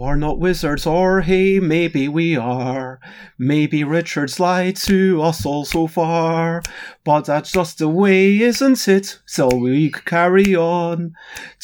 We're 0.00 0.16
not 0.16 0.38
wizards, 0.38 0.86
or 0.86 1.20
hey, 1.20 1.60
maybe 1.60 2.08
we 2.08 2.34
are. 2.34 3.00
Maybe 3.36 3.84
Richard's 3.84 4.40
lied 4.40 4.76
to 4.76 5.20
us 5.20 5.44
all 5.44 5.66
so 5.66 5.88
far. 5.88 6.62
But 7.04 7.26
that's 7.26 7.52
just 7.52 7.76
the 7.80 7.88
way, 7.88 8.38
isn't 8.38 8.88
it? 8.88 9.20
So 9.26 9.54
we 9.54 9.90
carry 9.90 10.56
on 10.56 11.12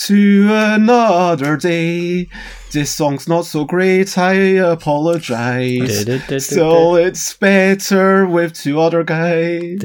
to 0.05 0.49
another 0.51 1.57
day. 1.57 2.29
This 2.73 2.95
song's 2.95 3.27
not 3.27 3.47
so 3.47 3.65
great, 3.65 4.19
I 4.19 4.35
apologize. 4.35 6.05
Still, 6.45 6.97
it's 6.97 7.33
better 7.39 8.27
with 8.27 8.53
two 8.53 8.79
other 8.83 9.03
guys. 9.03 9.79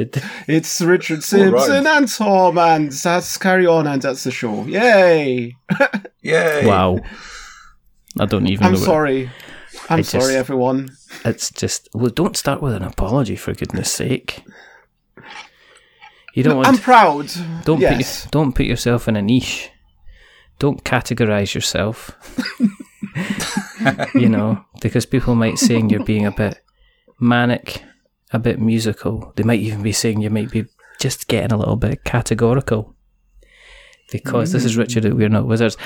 It's 0.49 0.81
Richard 0.81 1.23
Simpson 1.23 1.88
and 1.88 2.07
Tom, 2.09 2.57
and 2.57 2.91
that's 2.91 3.38
carry 3.38 3.65
on, 3.65 3.88
and 3.88 4.02
that's 4.02 4.25
the 4.25 4.31
show. 4.31 4.65
Yay! 4.65 5.55
Yay! 6.21 6.65
Wow. 6.65 6.99
I 8.22 8.26
don't 8.28 8.48
even. 8.48 8.68
I'm 8.68 8.78
sorry. 8.78 9.32
I'm 9.90 10.00
I 10.00 10.02
sorry, 10.04 10.25
just- 10.25 10.36
everyone. 10.36 10.96
It's 11.25 11.50
just 11.52 11.89
well, 11.93 12.12
don't 12.12 12.38
start 12.38 12.62
with 12.62 12.75
an 12.75 12.84
apology 12.84 13.36
for 13.36 13.52
goodness 13.54 13.92
sake. 13.92 14.43
You 16.36 16.43
don't 16.43 16.57
want. 16.57 16.68
I'm 16.68 16.78
proud. 16.78 17.32
don't 17.65 17.82
yes. 17.82 18.24
put 18.24 18.32
don't 18.32 18.54
put 18.54 18.68
yourself 18.68 19.07
in 19.07 19.15
a 19.15 19.24
niche. 19.24 19.71
Don't 20.60 20.84
categorize 20.84 21.56
yourself. 21.56 22.12
you 24.14 24.29
know, 24.29 24.64
because 24.82 25.07
people 25.07 25.34
might 25.34 25.57
saying 25.57 25.90
you're 25.90 26.04
being 26.04 26.28
a 26.28 26.32
bit 26.32 26.64
manic, 27.20 27.84
a 28.32 28.38
bit 28.38 28.60
musical. 28.60 29.34
They 29.36 29.43
might 29.43 29.62
even 29.62 29.82
be 29.82 29.93
saying 29.93 30.21
you 30.21 30.29
might 30.29 30.51
be 30.51 30.65
just 31.00 31.28
getting 31.28 31.51
a 31.51 31.57
little 31.57 31.76
bit 31.76 32.03
categorical. 32.03 32.95
Because 34.12 34.52
this 34.52 34.66
is 34.66 34.76
mm. 34.76 34.80
Richard 34.80 35.06
at 35.06 35.16
We're 35.16 35.30
Not 35.30 35.48
Wizards. 35.48 35.78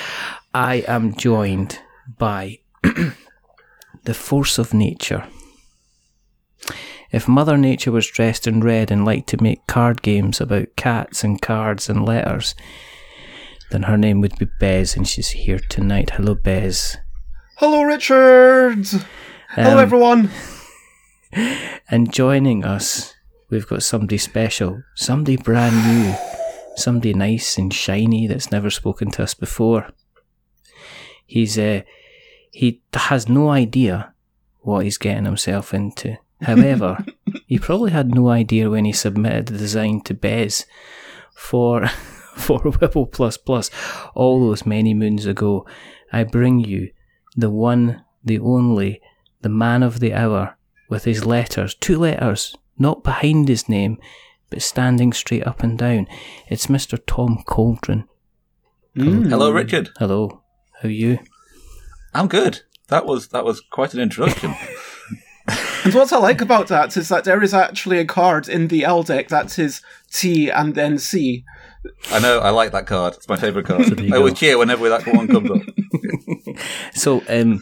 I 0.53 0.83
am 0.87 1.15
joined 1.15 1.79
by 2.17 2.59
the 4.03 4.13
force 4.13 4.57
of 4.57 4.73
nature. 4.73 5.25
If 7.11 7.27
Mother 7.27 7.57
Nature 7.57 7.91
was 7.91 8.07
dressed 8.09 8.45
in 8.47 8.61
red 8.61 8.91
and 8.91 9.05
liked 9.05 9.27
to 9.29 9.41
make 9.41 9.67
card 9.67 10.01
games 10.01 10.41
about 10.41 10.75
cats 10.75 11.23
and 11.23 11.41
cards 11.41 11.87
and 11.89 12.03
letters, 12.05 12.55
then 13.71 13.83
her 13.83 13.97
name 13.97 14.21
would 14.21 14.37
be 14.37 14.47
Bez, 14.59 14.95
and 14.95 15.07
she's 15.07 15.29
here 15.29 15.59
tonight. 15.69 16.11
Hello, 16.11 16.35
Bez. 16.35 16.97
Hello, 17.57 17.83
Richard. 17.83 18.85
Hello, 19.49 19.73
Um, 19.73 19.79
everyone. 19.79 20.29
And 21.89 22.13
joining 22.13 22.63
us, 22.63 23.13
we've 23.49 23.67
got 23.67 23.83
somebody 23.83 24.17
special, 24.17 24.81
somebody 24.95 25.35
brand 25.35 25.75
new, 25.85 26.15
somebody 26.77 27.13
nice 27.13 27.57
and 27.57 27.73
shiny 27.73 28.25
that's 28.27 28.51
never 28.51 28.69
spoken 28.69 29.11
to 29.11 29.23
us 29.23 29.33
before. 29.33 29.89
He's 31.25 31.57
uh, 31.57 31.81
he 32.51 32.81
has 32.93 33.27
no 33.27 33.49
idea 33.49 34.13
what 34.61 34.83
he's 34.83 34.97
getting 34.97 35.25
himself 35.25 35.73
into. 35.73 36.17
However, 36.41 37.05
he 37.47 37.59
probably 37.59 37.91
had 37.91 38.13
no 38.13 38.29
idea 38.29 38.69
when 38.69 38.85
he 38.85 38.91
submitted 38.91 39.47
the 39.47 39.57
design 39.57 40.01
to 40.01 40.13
Bez 40.13 40.65
for 41.33 41.87
for 42.35 42.59
Wibble 42.79 43.11
Plus 43.11 43.37
Plus 43.37 43.71
all 44.13 44.39
those 44.39 44.65
many 44.65 44.93
moons 44.93 45.25
ago. 45.25 45.65
I 46.11 46.23
bring 46.23 46.59
you 46.59 46.91
the 47.35 47.49
one, 47.49 48.03
the 48.23 48.39
only, 48.39 49.01
the 49.41 49.49
man 49.49 49.83
of 49.83 49.99
the 49.99 50.13
hour 50.13 50.57
with 50.89 51.05
his 51.05 51.25
letters, 51.25 51.73
two 51.73 51.97
letters, 51.97 52.55
not 52.77 53.03
behind 53.03 53.47
his 53.47 53.67
name, 53.67 53.97
but 54.49 54.61
standing 54.61 55.11
straight 55.13 55.45
up 55.47 55.63
and 55.63 55.77
down. 55.77 56.07
It's 56.47 56.67
Mr. 56.67 56.99
Tom 57.05 57.43
Cauldron. 57.45 58.07
Hello, 58.95 59.51
Richard. 59.51 59.89
Hello, 59.97 60.43
how 60.81 60.87
are 60.87 60.91
you? 60.91 61.19
I'm 62.13 62.27
good. 62.27 62.61
That 62.89 63.05
was 63.05 63.29
that 63.29 63.45
was 63.45 63.61
quite 63.61 63.93
an 63.93 63.99
introduction. 64.01 64.53
And 65.83 65.93
what 65.93 66.11
I 66.11 66.17
like 66.17 66.41
about 66.41 66.69
that 66.69 66.97
is 66.97 67.09
that 67.09 67.25
there 67.25 67.43
is 67.43 67.53
actually 67.53 67.99
a 67.99 68.05
card 68.05 68.49
in 68.49 68.69
the 68.69 68.83
L 68.83 69.03
deck 69.03 69.27
that 69.27 69.59
is 69.59 69.83
T 70.11 70.49
and 70.49 70.73
then 70.73 70.97
C. 70.97 71.43
I 72.09 72.17
know. 72.17 72.39
I 72.39 72.49
like 72.49 72.71
that 72.71 72.87
card. 72.87 73.13
It's 73.13 73.29
my 73.29 73.35
favourite 73.35 73.67
card. 73.67 73.83
there 73.95 74.03
you 74.05 74.11
I 74.15 74.17
always 74.17 74.33
go. 74.33 74.37
cheer 74.37 74.57
whenever 74.57 74.89
that 74.89 75.05
one 75.05 75.27
comes 75.27 75.51
up. 75.51 75.61
So, 76.95 77.21
um, 77.29 77.61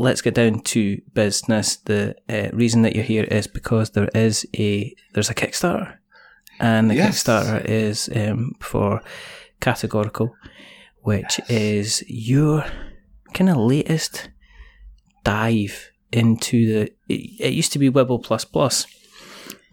let's 0.00 0.20
get 0.22 0.34
down 0.34 0.60
to 0.60 1.00
business. 1.14 1.76
The 1.76 2.16
uh, 2.28 2.48
reason 2.52 2.82
that 2.82 2.96
you're 2.96 3.04
here 3.04 3.24
is 3.24 3.46
because 3.46 3.90
there 3.90 4.08
is 4.12 4.44
a 4.56 4.92
there's 5.14 5.30
a 5.30 5.34
Kickstarter, 5.34 5.96
and 6.58 6.90
the 6.90 6.96
Yes. 6.96 7.22
Kickstarter 7.22 7.64
is 7.64 8.08
um, 8.16 8.54
for 8.60 9.00
categorical, 9.60 10.34
which 11.08 11.40
is 11.48 12.04
your 12.06 12.66
kind 13.32 13.48
of 13.48 13.56
latest 13.56 14.28
dive 15.24 15.90
into 16.12 16.66
the. 16.66 16.82
It, 17.08 17.40
it 17.40 17.52
used 17.54 17.72
to 17.72 17.78
be 17.78 17.88
Wibble 17.88 18.22
plus 18.22 18.44
plus, 18.44 18.86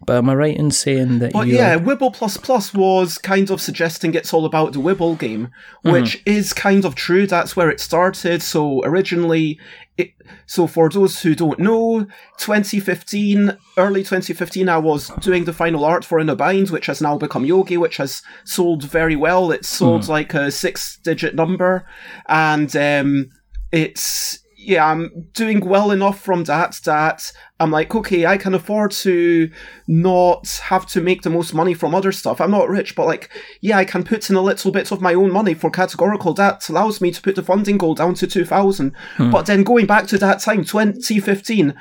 but 0.04 0.16
am 0.16 0.28
I 0.28 0.34
right 0.34 0.56
in 0.56 0.70
saying 0.70 1.20
that 1.20 1.32
But 1.32 1.46
yeah, 1.46 1.78
Wibble 1.78 2.12
Plus 2.12 2.36
Plus 2.36 2.74
was 2.74 3.18
kind 3.18 3.50
of 3.50 3.60
suggesting 3.60 4.14
it's 4.14 4.34
all 4.34 4.44
about 4.44 4.72
the 4.72 4.78
Wibble 4.78 5.18
game, 5.18 5.50
which 5.82 6.22
is 6.26 6.52
kind 6.52 6.84
of 6.84 6.94
true. 6.94 7.26
That's 7.26 7.56
where 7.56 7.70
it 7.70 7.80
started. 7.80 8.42
So 8.42 8.84
originally, 8.84 9.58
it, 9.96 10.12
so 10.44 10.66
for 10.66 10.90
those 10.90 11.22
who 11.22 11.34
don't 11.34 11.58
know, 11.58 12.06
2015, 12.38 13.56
early 13.78 14.00
2015, 14.00 14.68
I 14.68 14.78
was 14.78 15.08
doing 15.20 15.44
the 15.44 15.54
final 15.54 15.84
art 15.84 16.04
for 16.04 16.20
In 16.20 16.28
a 16.28 16.36
Bind, 16.36 16.70
which 16.70 16.86
has 16.86 17.00
now 17.00 17.16
become 17.16 17.46
Yogi, 17.46 17.78
which 17.78 17.96
has 17.96 18.22
sold 18.44 18.84
very 18.84 19.16
well. 19.16 19.50
It's 19.50 19.68
sold 19.68 20.08
like 20.08 20.34
a 20.34 20.50
six-digit 20.50 21.34
number, 21.34 21.86
and 22.28 22.74
um, 22.76 23.30
it's 23.72 24.40
yeah, 24.66 24.84
I'm 24.84 25.28
doing 25.32 25.60
well 25.60 25.92
enough 25.92 26.20
from 26.20 26.44
that 26.44 26.80
that 26.84 27.32
I'm 27.60 27.70
like, 27.70 27.94
okay, 27.94 28.26
I 28.26 28.36
can 28.36 28.52
afford 28.52 28.90
to 28.92 29.48
not 29.86 30.60
have 30.64 30.86
to 30.86 31.00
make 31.00 31.22
the 31.22 31.30
most 31.30 31.54
money 31.54 31.72
from 31.72 31.94
other 31.94 32.10
stuff. 32.10 32.40
I'm 32.40 32.50
not 32.50 32.68
rich, 32.68 32.96
but 32.96 33.06
like, 33.06 33.30
yeah, 33.60 33.78
I 33.78 33.84
can 33.84 34.02
put 34.02 34.28
in 34.28 34.34
a 34.34 34.40
little 34.40 34.72
bit 34.72 34.90
of 34.90 35.00
my 35.00 35.14
own 35.14 35.30
money 35.30 35.54
for 35.54 35.70
categorical. 35.70 36.34
That 36.34 36.68
allows 36.68 37.00
me 37.00 37.12
to 37.12 37.22
put 37.22 37.36
the 37.36 37.44
funding 37.44 37.78
goal 37.78 37.94
down 37.94 38.14
to 38.14 38.26
2000. 38.26 38.92
Hmm. 39.16 39.30
But 39.30 39.46
then 39.46 39.62
going 39.62 39.86
back 39.86 40.08
to 40.08 40.18
that 40.18 40.40
time, 40.40 40.64
2015, 40.64 41.72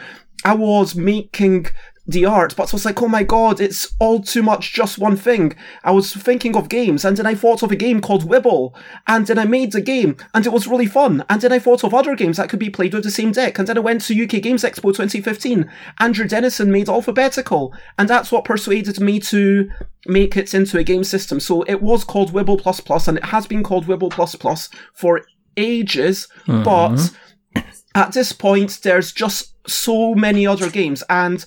I 0.44 0.54
was 0.54 0.96
making 0.96 1.66
the 2.08 2.26
art, 2.26 2.56
but 2.56 2.72
I 2.72 2.76
was 2.76 2.86
like, 2.86 3.02
oh 3.02 3.08
my 3.08 3.24
god, 3.24 3.60
it's 3.60 3.96
all 4.00 4.22
too 4.22 4.44
much 4.44 4.74
just 4.74 5.00
one 5.00 5.18
thing. 5.18 5.56
I 5.84 5.92
was 5.92 6.14
thinking 6.14 6.56
of 6.56 6.70
games, 6.70 7.04
and 7.04 7.18
then 7.18 7.26
I 7.26 7.34
thought 7.34 7.64
of 7.64 7.72
a 7.72 7.76
game 7.76 8.00
called 8.00 8.30
Wibble, 8.30 8.76
and 9.08 9.26
then 9.26 9.40
I 9.40 9.46
made 9.46 9.72
the 9.72 9.82
game, 9.82 10.16
and 10.34 10.46
it 10.46 10.54
was 10.54 10.68
really 10.68 10.86
fun. 10.86 11.26
And 11.30 11.42
then 11.42 11.52
I 11.52 11.60
thought 11.60 11.84
of 11.84 11.94
other 11.94 12.16
games 12.16 12.38
that 12.38 12.50
could 12.50 12.60
be 12.60 12.70
played 12.70 12.94
with 12.94 13.04
the 13.04 13.12
same 13.12 13.32
deck, 13.32 13.58
and 13.58 13.68
then 13.68 13.78
I 13.78 13.82
went 13.82 14.02
to 14.04 14.24
UK 14.24 14.42
Games 14.42 14.64
Expo 14.64 14.96
2015. 14.96 15.70
Andrew 16.00 16.28
Dennison 16.28 16.72
made 16.72 16.90
Alphabetical, 16.90 17.74
and 17.98 18.08
that's 18.08 18.32
what 18.32 18.46
persuaded 18.46 19.00
me 19.00 19.20
to 19.22 19.70
make 20.06 20.38
it 20.38 20.54
into 20.54 20.78
a 20.78 20.84
game 20.84 21.04
system. 21.04 21.40
So 21.40 21.64
it 21.64 21.82
was 21.82 22.04
called 22.04 22.34
Wibble 22.34 22.62
Plus 22.62 22.80
Plus, 22.82 23.08
and 23.08 23.18
it 23.18 23.26
has 23.26 23.48
been 23.48 23.64
called 23.64 23.88
Wibble 23.88 24.12
Plus 24.12 24.36
Plus 24.36 24.70
for 24.94 25.22
ages, 25.58 26.28
but 26.46 26.90
mm-hmm. 26.90 27.60
at 27.96 28.12
this 28.12 28.32
point, 28.32 28.82
there's 28.84 29.12
just 29.12 29.54
so 29.68 30.14
many 30.14 30.46
other 30.46 30.70
games, 30.70 31.04
and 31.10 31.44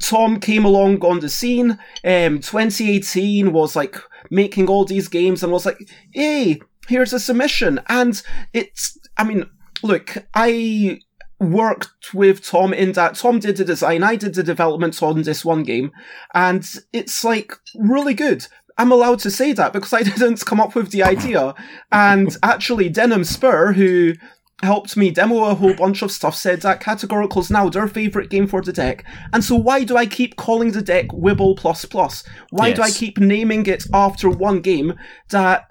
Tom 0.00 0.40
came 0.40 0.64
along 0.64 1.04
on 1.04 1.20
the 1.20 1.28
scene. 1.28 1.72
Um, 2.04 2.40
2018 2.40 3.52
was 3.52 3.76
like 3.76 3.96
making 4.30 4.68
all 4.68 4.84
these 4.84 5.08
games 5.08 5.42
and 5.42 5.52
was 5.52 5.66
like, 5.66 5.78
hey, 6.12 6.60
here's 6.88 7.12
a 7.12 7.20
submission. 7.20 7.80
And 7.88 8.20
it's, 8.52 8.98
I 9.16 9.24
mean, 9.24 9.48
look, 9.82 10.16
I 10.34 11.00
worked 11.42 12.14
with 12.14 12.44
Tom 12.44 12.72
in 12.72 12.92
that 12.92 13.16
Tom 13.16 13.40
did 13.40 13.56
the 13.56 13.64
design, 13.64 14.02
I 14.02 14.16
did 14.16 14.34
the 14.34 14.42
development 14.42 15.02
on 15.02 15.22
this 15.22 15.44
one 15.44 15.64
game, 15.64 15.90
and 16.32 16.64
it's 16.92 17.24
like 17.24 17.52
really 17.74 18.14
good. 18.14 18.46
I'm 18.78 18.92
allowed 18.92 19.18
to 19.20 19.30
say 19.30 19.52
that 19.52 19.72
because 19.72 19.92
I 19.92 20.02
didn't 20.02 20.46
come 20.46 20.60
up 20.60 20.74
with 20.74 20.90
the 20.90 21.02
idea. 21.02 21.54
And 21.90 22.34
actually, 22.42 22.88
Denim 22.88 23.24
Spur, 23.24 23.72
who 23.72 24.14
helped 24.62 24.96
me 24.96 25.10
demo 25.10 25.44
a 25.44 25.54
whole 25.54 25.74
bunch 25.74 26.02
of 26.02 26.12
stuff, 26.12 26.34
said 26.36 26.62
that 26.62 26.80
Categorical's 26.80 27.50
now 27.50 27.68
their 27.68 27.88
favourite 27.88 28.30
game 28.30 28.46
for 28.46 28.62
the 28.62 28.72
deck. 28.72 29.04
And 29.32 29.42
so 29.42 29.56
why 29.56 29.84
do 29.84 29.96
I 29.96 30.06
keep 30.06 30.36
calling 30.36 30.72
the 30.72 30.82
deck 30.82 31.08
Wibble 31.08 31.56
Plus 31.56 31.84
Plus? 31.84 32.22
Why 32.50 32.72
do 32.72 32.82
I 32.82 32.90
keep 32.90 33.18
naming 33.18 33.66
it 33.66 33.84
after 33.92 34.30
one 34.30 34.60
game 34.60 34.94
that 35.30 35.66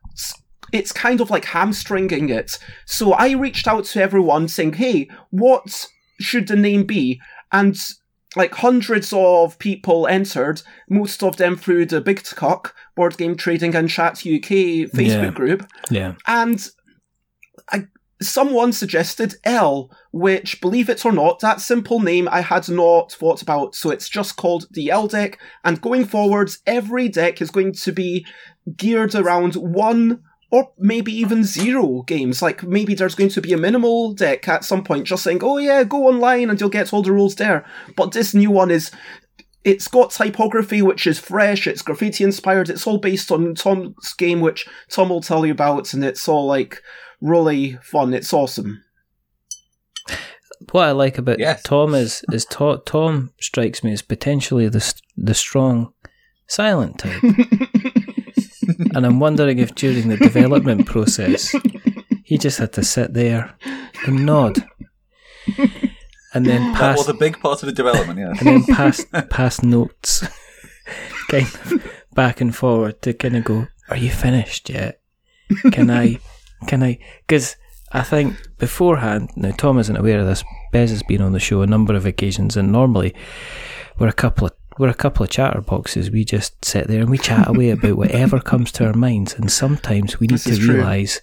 it's 0.71 0.91
kind 0.91 1.21
of 1.21 1.29
like 1.29 1.45
hamstringing 1.45 2.29
it. 2.29 2.57
So 2.85 3.13
I 3.13 3.31
reached 3.31 3.67
out 3.67 3.85
to 3.85 4.01
everyone 4.01 4.47
saying, 4.47 4.73
hey, 4.73 5.09
what 5.29 5.87
should 6.19 6.47
the 6.47 6.55
name 6.55 6.85
be? 6.85 7.19
And 7.51 7.77
like 8.37 8.55
hundreds 8.55 9.11
of 9.11 9.59
people 9.59 10.07
entered, 10.07 10.61
most 10.89 11.21
of 11.23 11.35
them 11.35 11.57
through 11.57 11.87
the 11.87 11.99
Big 11.99 12.23
Cock 12.23 12.73
Board 12.95 13.17
Game 13.17 13.35
Trading 13.35 13.75
and 13.75 13.89
Chat 13.89 14.19
UK 14.19 14.87
Facebook 14.87 15.23
Yeah. 15.23 15.31
group. 15.31 15.67
Yeah. 15.89 16.13
And 16.25 16.65
someone 18.21 18.71
suggested 18.71 19.35
L, 19.43 19.89
which, 20.11 20.61
believe 20.61 20.89
it 20.89 21.05
or 21.05 21.11
not, 21.11 21.39
that 21.39 21.61
simple 21.61 21.99
name 21.99 22.27
I 22.31 22.41
had 22.41 22.69
not 22.69 23.11
thought 23.11 23.41
about. 23.41 23.75
So 23.75 23.89
it's 23.89 24.09
just 24.09 24.35
called 24.35 24.67
the 24.71 24.89
L 24.89 25.07
deck. 25.07 25.39
And 25.63 25.81
going 25.81 26.05
forwards, 26.05 26.59
every 26.65 27.09
deck 27.09 27.41
is 27.41 27.51
going 27.51 27.73
to 27.73 27.91
be 27.91 28.25
geared 28.77 29.15
around 29.15 29.55
one 29.55 30.23
or 30.51 30.71
maybe 30.77 31.13
even 31.13 31.43
zero 31.43 32.03
games. 32.03 32.41
Like 32.41 32.63
maybe 32.63 32.93
there's 32.93 33.15
going 33.15 33.29
to 33.31 33.41
be 33.41 33.53
a 33.53 33.57
minimal 33.57 34.13
deck 34.13 34.47
at 34.47 34.65
some 34.65 34.83
point, 34.83 35.07
just 35.07 35.23
saying, 35.23 35.39
"Oh 35.41 35.57
yeah, 35.57 35.83
go 35.83 36.07
online 36.07 36.49
and 36.49 36.59
you'll 36.59 36.69
get 36.69 36.93
all 36.93 37.01
the 37.01 37.13
rules 37.13 37.35
there." 37.35 37.65
But 37.95 38.11
this 38.11 38.33
new 38.33 38.51
one 38.51 38.69
is. 38.69 38.91
It's 39.63 39.87
got 39.87 40.09
typography 40.09 40.81
which 40.81 41.05
is 41.05 41.19
fresh, 41.19 41.67
it's 41.67 41.83
graffiti 41.83 42.23
inspired, 42.23 42.67
it's 42.67 42.87
all 42.87 42.97
based 42.97 43.31
on 43.31 43.53
Tom's 43.53 44.11
game, 44.13 44.41
which 44.41 44.67
Tom 44.89 45.09
will 45.09 45.21
tell 45.21 45.45
you 45.45 45.51
about, 45.51 45.93
and 45.93 46.03
it's 46.03 46.27
all 46.27 46.47
like 46.47 46.81
really 47.21 47.77
fun. 47.83 48.13
It's 48.13 48.33
awesome. 48.33 48.83
What 50.71 50.83
I 50.87 50.91
like 50.91 51.17
about 51.17 51.39
Yes. 51.39 51.63
Tom 51.63 51.95
is 51.95 52.23
is 52.31 52.45
to- 52.45 52.81
Tom 52.85 53.31
strikes 53.39 53.83
me 53.83 53.91
as 53.93 54.01
potentially 54.01 54.69
the 54.69 54.77
s- 54.77 55.01
the 55.17 55.33
strong, 55.33 55.91
silent 56.47 56.99
type, 56.99 57.21
and 58.95 59.05
I'm 59.05 59.19
wondering 59.19 59.57
if 59.59 59.73
during 59.75 60.07
the 60.09 60.17
development 60.17 60.85
process 60.85 61.53
he 62.23 62.37
just 62.37 62.59
had 62.59 62.73
to 62.73 62.83
sit 62.83 63.13
there 63.13 63.55
and 64.05 64.25
nod, 64.25 64.63
and 66.33 66.45
then 66.45 66.73
pass. 66.73 66.73
That 66.73 66.77
pass 66.79 66.97
was 66.99 67.09
a 67.09 67.13
big 67.15 67.39
part 67.39 67.63
of 67.63 67.67
the 67.67 67.73
development, 67.73 68.19
yeah. 68.19 68.29
and 68.39 68.39
then 68.47 68.63
pass 68.75 69.03
pass 69.29 69.63
notes, 69.63 70.23
kind 71.29 71.47
of 71.65 71.91
back 72.13 72.39
and 72.39 72.55
forward 72.55 73.01
to 73.01 73.13
kind 73.13 73.35
of 73.35 73.43
go, 73.43 73.67
"Are 73.89 73.97
you 73.97 74.11
finished 74.11 74.69
yet? 74.69 75.01
Can 75.71 75.89
I, 75.89 76.19
can 76.67 76.83
I?" 76.83 76.99
Because 77.27 77.55
I 77.91 78.03
think 78.03 78.35
beforehand, 78.57 79.31
now 79.35 79.51
Tom 79.51 79.77
isn't 79.79 79.95
aware 79.95 80.19
of 80.19 80.25
this. 80.25 80.43
Bez 80.71 80.91
has 80.91 81.03
been 81.03 81.21
on 81.21 81.33
the 81.33 81.39
show 81.39 81.61
a 81.61 81.67
number 81.67 81.93
of 81.93 82.05
occasions, 82.05 82.55
and 82.55 82.71
normally 82.71 83.13
we're 83.99 84.07
a 84.07 84.13
couple 84.13 84.47
of 84.47 84.53
we're 84.77 84.89
a 84.89 84.93
couple 84.93 85.23
of 85.23 85.29
chatterboxes. 85.29 86.11
We 86.11 86.23
just 86.23 86.63
sit 86.63 86.87
there 86.87 87.01
and 87.01 87.09
we 87.09 87.17
chat 87.17 87.47
away 87.47 87.71
about 87.71 87.97
whatever 87.97 88.39
comes 88.39 88.71
to 88.73 88.85
our 88.85 88.93
minds, 88.93 89.33
and 89.33 89.51
sometimes 89.51 90.19
we 90.19 90.27
need 90.27 90.39
This 90.39 90.57
to 90.57 90.73
realise 90.73 91.21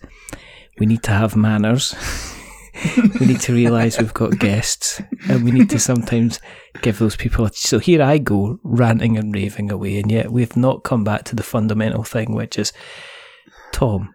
we 0.79 0.87
need 0.87 1.03
to 1.05 1.13
have 1.13 1.35
manners. 1.35 1.95
we 3.21 3.27
need 3.27 3.41
to 3.41 3.53
realise 3.53 3.99
we've 3.99 4.15
got 4.15 4.39
guests, 4.39 5.03
and 5.29 5.45
we 5.45 5.51
need 5.51 5.71
to 5.71 5.79
sometimes 5.79 6.41
give 6.83 6.99
those 6.99 7.17
people. 7.17 7.47
A, 7.47 7.53
so 7.53 7.79
here 7.79 8.03
I 8.03 8.19
go 8.19 8.61
ranting 8.63 9.17
and 9.17 9.35
raving 9.35 9.73
away, 9.73 9.99
and 9.99 10.11
yet 10.13 10.31
we've 10.31 10.57
not 10.57 10.85
come 10.85 11.03
back 11.03 11.25
to 11.25 11.35
the 11.35 11.43
fundamental 11.43 12.05
thing, 12.05 12.35
which 12.35 12.59
is 12.59 12.73
Tom. 13.73 14.15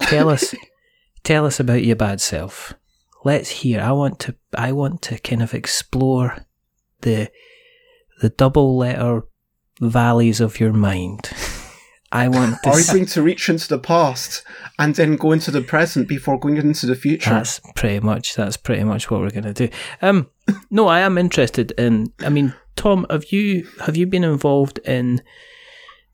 Tell 0.00 0.28
us, 0.28 0.54
tell 1.22 1.46
us 1.46 1.60
about 1.60 1.84
your 1.84 1.96
bad 1.96 2.20
self. 2.20 2.74
Let's 3.24 3.50
hear. 3.50 3.80
I 3.80 3.92
want 3.92 4.18
to. 4.20 4.34
I 4.54 4.72
want 4.72 5.02
to 5.02 5.18
kind 5.18 5.42
of 5.42 5.54
explore 5.54 6.46
the 7.02 7.30
the 8.20 8.30
double 8.30 8.76
letter 8.76 9.22
valleys 9.80 10.40
of 10.40 10.60
your 10.60 10.72
mind. 10.72 11.30
I 12.12 12.28
want 12.28 12.62
to. 12.62 12.70
Are 12.70 12.80
you 12.80 12.86
going 12.86 13.06
to 13.06 13.22
reach 13.22 13.48
into 13.48 13.68
the 13.68 13.78
past 13.78 14.42
and 14.78 14.94
then 14.94 15.16
go 15.16 15.32
into 15.32 15.50
the 15.50 15.62
present 15.62 16.08
before 16.08 16.40
going 16.40 16.56
into 16.56 16.86
the 16.86 16.96
future? 16.96 17.30
That's 17.30 17.60
pretty 17.76 18.00
much 18.00 18.34
that's 18.34 18.56
pretty 18.56 18.84
much 18.84 19.10
what 19.10 19.20
we're 19.20 19.30
going 19.30 19.44
to 19.44 19.68
do. 19.68 19.68
Um, 20.02 20.28
no, 20.70 20.88
I 20.88 21.00
am 21.00 21.18
interested 21.18 21.72
in. 21.72 22.12
I 22.20 22.28
mean, 22.28 22.54
Tom, 22.74 23.06
have 23.10 23.26
you 23.32 23.68
have 23.82 23.96
you 23.96 24.06
been 24.06 24.24
involved 24.24 24.78
in 24.78 25.22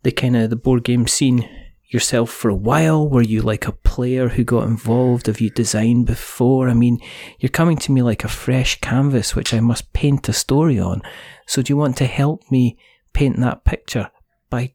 the 0.03 0.13
kind 0.13 0.37
of 0.37 0.51
the 0.51 0.57
board 0.57 0.85
game 0.85 1.07
scene 1.07 1.49
yourself 1.89 2.31
for 2.31 2.49
a 2.49 2.55
while? 2.55 3.09
Were 3.09 3.23
you 3.23 3.43
like 3.43 3.67
a 3.67 3.73
player 3.73 4.29
who 4.29 4.45
got 4.45 4.67
involved? 4.67 5.27
Have 5.27 5.41
you 5.41 5.51
designed 5.51 6.07
before? 6.07 6.69
I 6.69 6.75
mean, 6.75 6.99
you're 7.39 7.51
coming 7.51 7.77
to 7.79 7.93
me 7.93 8.03
like 8.03 8.25
a 8.25 8.29
fresh 8.29 8.81
canvas, 8.81 9.35
which 9.35 9.55
I 9.55 9.61
must 9.61 9.93
paint 9.93 10.29
a 10.29 10.33
story 10.33 10.79
on. 10.79 11.03
So, 11.47 11.63
do 11.63 11.73
you 11.73 11.77
want 11.77 11.97
to 11.99 12.07
help 12.07 12.43
me 12.51 12.77
paint 13.13 13.39
that 13.41 13.65
picture 13.65 14.11
by 14.51 14.75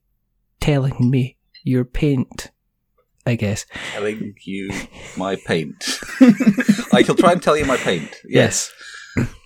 telling 0.59 1.09
me 1.09 1.37
your 1.63 1.85
paint? 1.85 2.51
I 3.25 3.35
guess. 3.35 3.65
Telling 3.93 4.35
you 4.41 4.71
my 5.17 5.35
paint. 5.35 5.99
I 6.91 7.03
shall 7.03 7.15
try 7.15 7.33
and 7.33 7.43
tell 7.43 7.57
you 7.57 7.65
my 7.65 7.77
paint. 7.77 8.15
Yes. 8.27 8.71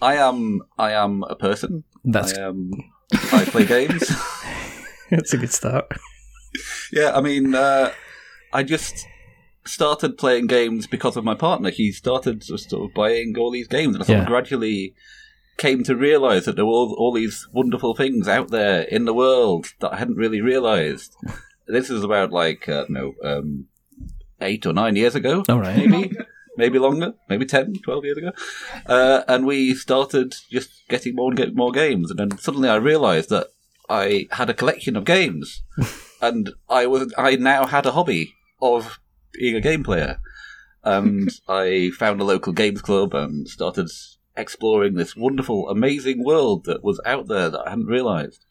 I 0.02 0.16
am 0.16 0.62
I 0.78 0.92
am 0.92 1.24
a 1.24 1.36
person. 1.36 1.84
That's 2.04 2.38
I 2.38 2.44
am 2.44 2.72
um, 2.74 2.92
I 3.34 3.46
play 3.46 3.66
games. 3.66 4.12
that's 5.10 5.34
a 5.34 5.38
good 5.38 5.52
start. 5.52 5.92
Yeah, 6.92 7.12
I 7.16 7.22
mean, 7.22 7.56
uh, 7.56 7.92
I 8.54 8.64
just 8.64 9.06
started 9.66 10.18
playing 10.18 10.48
games 10.48 10.88
because 10.88 11.18
of 11.18 11.24
my 11.24 11.36
partner. 11.36 11.70
He 11.72 11.92
started 11.92 12.44
sort 12.44 12.72
of 12.74 12.94
buying 12.94 13.36
all 13.38 13.52
these 13.52 13.68
games, 13.68 13.96
and 13.96 14.04
I 14.04 14.06
sort 14.06 14.18
Yeah. 14.18 14.22
of 14.24 14.28
gradually 14.28 14.94
came 15.58 15.84
to 15.86 15.96
realize 15.96 16.46
that 16.46 16.56
there 16.58 16.66
were 16.66 16.72
all, 16.72 16.94
all 17.00 17.14
these 17.14 17.48
wonderful 17.54 17.96
things 17.96 18.28
out 18.28 18.50
there 18.52 18.82
in 18.84 19.06
the 19.06 19.14
world 19.14 19.68
that 19.80 19.94
I 19.94 19.98
hadn't 19.98 20.18
really 20.18 20.42
realized. 20.42 21.16
This 21.68 21.90
is 21.90 22.04
about 22.04 22.32
like 22.32 22.68
uh, 22.70 22.86
no 22.90 23.14
um, 23.24 23.66
eight 24.42 24.66
or 24.66 24.74
nine 24.74 24.96
years 24.96 25.16
ago, 25.16 25.44
All 25.50 25.60
right. 25.60 25.78
maybe. 25.88 26.16
Maybe 26.58 26.80
longer, 26.80 27.16
maybe 27.28 27.46
10, 27.46 27.74
12 27.84 28.06
years 28.06 28.18
ago. 28.18 28.32
Uh, 28.86 29.24
and 29.28 29.46
we 29.46 29.74
started 29.76 30.36
just 30.50 30.70
getting 30.88 31.14
more 31.14 31.30
and 31.30 31.36
get 31.38 31.54
more 31.54 31.72
games. 31.74 32.10
And 32.10 32.18
then 32.18 32.38
suddenly 32.38 32.70
I 32.70 32.76
realized 32.76 33.30
that 33.30 33.48
I 33.90 34.28
had 34.32 34.50
a 34.50 34.54
collection 34.54 34.96
of 34.96 35.04
games 35.04 35.64
and 36.28 36.50
I 36.70 36.88
was 36.88 37.14
I 37.18 37.36
now 37.36 37.66
had 37.66 37.86
a 37.86 37.92
hobby 37.92 38.34
of 38.62 39.00
being 39.32 39.56
a 39.56 39.62
game 39.62 39.84
player, 39.84 40.18
and 40.84 41.30
I 41.48 41.92
found 41.98 42.22
a 42.22 42.26
local 42.26 42.54
games 42.54 42.82
club 42.82 43.14
and 43.14 43.48
started 43.48 43.90
exploring 44.38 44.96
this 44.96 45.16
wonderful, 45.16 45.70
amazing 45.70 46.24
world 46.24 46.66
that 46.66 46.84
was 46.84 47.00
out 47.06 47.28
there 47.28 47.50
that 47.50 47.62
I 47.66 47.70
hadn't 47.70 47.86
realised, 47.88 48.46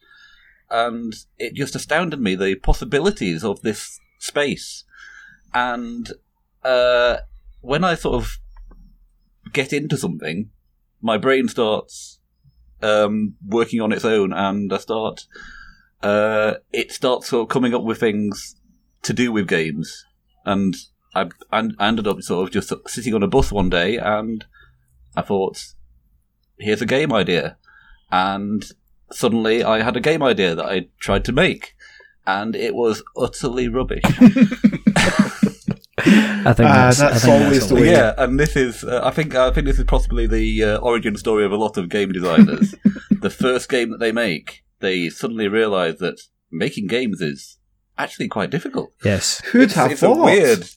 and 0.70 1.14
it 1.38 1.54
just 1.54 1.74
astounded 1.74 2.20
me 2.20 2.34
the 2.34 2.54
possibilities 2.56 3.44
of 3.44 3.62
this 3.62 3.98
space, 4.18 4.84
and 5.52 6.12
uh, 6.62 7.18
when 7.60 7.84
I 7.84 7.94
sort 7.94 8.16
of 8.16 8.38
get 9.52 9.72
into 9.72 9.96
something, 9.96 10.50
my 11.00 11.18
brain 11.18 11.48
starts 11.48 12.20
um, 12.82 13.34
working 13.46 13.80
on 13.80 13.92
its 13.92 14.04
own, 14.04 14.32
and 14.32 14.72
I 14.72 14.78
start 14.78 15.26
uh, 16.04 16.54
it 16.72 16.92
starts 16.92 17.28
sort 17.28 17.42
of 17.42 17.48
coming 17.48 17.74
up 17.74 17.82
with 17.82 17.98
things 17.98 18.56
to 19.02 19.12
do 19.12 19.32
with 19.32 19.48
games. 19.48 20.04
And 20.44 20.74
I, 21.14 21.28
I 21.50 21.68
ended 21.80 22.06
up 22.06 22.20
sort 22.22 22.46
of 22.46 22.52
just 22.52 22.72
sitting 22.88 23.14
on 23.14 23.22
a 23.22 23.28
bus 23.28 23.50
one 23.50 23.70
day 23.70 23.96
and 23.96 24.44
I 25.16 25.22
thought, 25.22 25.58
here's 26.58 26.82
a 26.82 26.86
game 26.86 27.12
idea. 27.12 27.56
And 28.12 28.64
suddenly 29.10 29.64
I 29.64 29.82
had 29.82 29.96
a 29.96 30.00
game 30.00 30.22
idea 30.22 30.54
that 30.54 30.66
I 30.66 30.88
tried 31.00 31.24
to 31.26 31.32
make. 31.32 31.74
And 32.26 32.56
it 32.56 32.74
was 32.74 33.02
utterly 33.16 33.68
rubbish. 33.68 34.02
I 35.96 36.52
think 36.52 36.68
Ah, 36.68 36.86
that's, 36.90 37.00
I 37.00 37.10
that's 37.10 37.24
think 37.24 37.42
always 37.42 37.58
that's 37.60 37.68
the 37.68 37.74
way. 37.76 37.90
yeah, 37.90 38.14
and 38.18 38.38
this 38.38 38.56
is, 38.56 38.82
uh, 38.84 39.00
I 39.04 39.10
think, 39.10 39.34
I 39.34 39.50
think 39.50 39.66
this 39.66 39.78
is 39.78 39.84
possibly 39.84 40.26
the 40.26 40.62
uh, 40.64 40.76
origin 40.78 41.16
story 41.16 41.44
of 41.44 41.52
a 41.52 41.56
lot 41.56 41.76
of 41.76 41.88
game 41.88 42.12
designers. 42.12 42.74
the 43.10 43.30
first 43.30 43.68
game 43.68 43.90
that 43.90 44.00
they 44.00 44.12
make, 44.12 44.63
they 44.84 45.08
suddenly 45.08 45.48
realise 45.48 45.98
that 45.98 46.20
making 46.50 46.86
games 46.86 47.20
is 47.20 47.58
actually 47.98 48.28
quite 48.28 48.50
difficult. 48.50 48.92
Yes. 49.04 49.40
Who'd 49.46 49.64
it's, 49.64 49.74
have 49.74 49.90
it's 49.92 50.00
thought? 50.00 50.24
weird. 50.24 50.68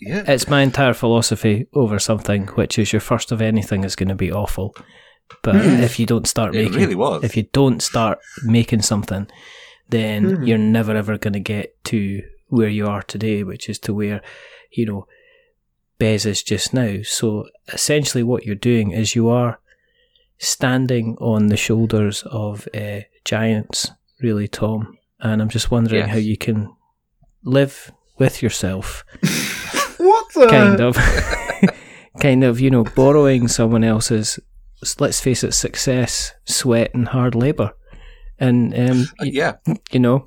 Yeah. 0.00 0.22
It's 0.28 0.48
my 0.48 0.62
entire 0.62 0.94
philosophy 0.94 1.66
over 1.74 1.98
something, 1.98 2.46
which 2.48 2.78
is 2.78 2.92
your 2.92 3.00
first 3.00 3.32
of 3.32 3.40
anything 3.42 3.82
is 3.84 3.96
going 3.96 4.08
to 4.10 4.14
be 4.14 4.30
awful. 4.32 4.76
But 5.42 5.56
if 5.56 5.98
you 5.98 6.06
don't 6.06 6.26
start 6.28 6.52
making, 6.52 6.66
It 6.66 6.70
making, 6.70 6.80
really 6.82 6.94
was. 6.94 7.24
if 7.24 7.36
you 7.36 7.44
don't 7.52 7.82
start 7.82 8.18
making 8.44 8.82
something, 8.82 9.26
then 9.88 10.24
Hmm. 10.36 10.44
you're 10.44 10.58
never 10.58 10.96
ever 10.96 11.18
going 11.18 11.32
to 11.34 11.40
get 11.40 11.82
to 11.86 12.22
where 12.46 12.68
you 12.68 12.86
are 12.86 13.02
today, 13.02 13.42
which 13.42 13.68
is 13.68 13.78
to 13.80 13.92
where, 13.92 14.22
you 14.72 14.86
know, 14.86 15.06
Bez 15.98 16.24
is 16.24 16.42
just 16.44 16.72
now. 16.72 16.98
So 17.02 17.46
essentially, 17.72 18.22
what 18.22 18.44
you're 18.46 18.54
doing 18.54 18.92
is 18.92 19.16
you 19.16 19.28
are 19.28 19.58
standing 20.38 21.16
on 21.20 21.46
the 21.48 21.56
shoulders 21.56 22.22
of 22.30 22.68
uh, 22.74 23.00
giants, 23.24 23.90
really, 24.22 24.48
Tom. 24.48 24.96
And 25.20 25.42
I'm 25.42 25.48
just 25.48 25.70
wondering 25.70 26.02
Yes. 26.02 26.10
how 26.10 26.16
you 26.18 26.36
can 26.36 26.74
live 27.44 27.90
with 28.18 28.42
yourself 28.42 29.04
What 29.98 30.26
the? 30.34 30.46
kind 30.48 30.80
of 30.80 30.96
kind 32.20 32.44
of 32.44 32.60
you 32.60 32.70
know 32.70 32.84
borrowing 32.84 33.48
someone 33.48 33.84
else's 33.84 34.38
let's 34.98 35.20
face 35.20 35.44
it 35.44 35.52
success 35.54 36.32
sweat 36.46 36.90
and 36.94 37.08
hard 37.08 37.34
labor 37.34 37.70
and 38.38 38.74
um 38.74 39.00
Uh, 39.20 39.24
y- 39.24 39.30
yeah. 39.32 39.52
you 39.92 40.00
know 40.00 40.26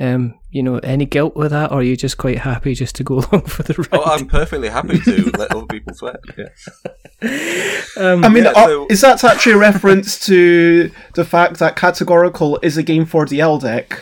um 0.00 0.37
you 0.50 0.62
know 0.62 0.78
any 0.78 1.04
guilt 1.04 1.36
with 1.36 1.50
that 1.50 1.70
or 1.70 1.80
are 1.80 1.82
you 1.82 1.96
just 1.96 2.16
quite 2.16 2.38
happy 2.38 2.74
just 2.74 2.94
to 2.96 3.04
go 3.04 3.14
along 3.30 3.42
for 3.42 3.62
the 3.62 3.74
ride 3.74 3.88
Oh, 3.92 4.04
I'm 4.04 4.26
perfectly 4.26 4.68
happy 4.68 4.98
to 5.00 5.30
let 5.38 5.50
other 5.54 5.66
people 5.66 5.94
sweat. 5.94 6.16
Yeah. 6.38 6.48
um, 8.12 8.24
I 8.24 8.28
mean, 8.28 8.44
Yeah, 8.44 8.50
uh, 8.50 8.66
so- 8.66 8.86
is 8.88 9.00
that 9.02 9.22
actually 9.24 9.52
a 9.52 9.58
reference 9.58 10.24
to 10.26 10.90
the 11.14 11.24
fact 11.24 11.58
that 11.58 11.76
Categorical 11.76 12.58
is 12.62 12.76
a 12.76 12.82
game 12.82 13.04
for 13.04 13.26
the 13.26 13.40
L 13.40 13.58
deck? 13.58 13.98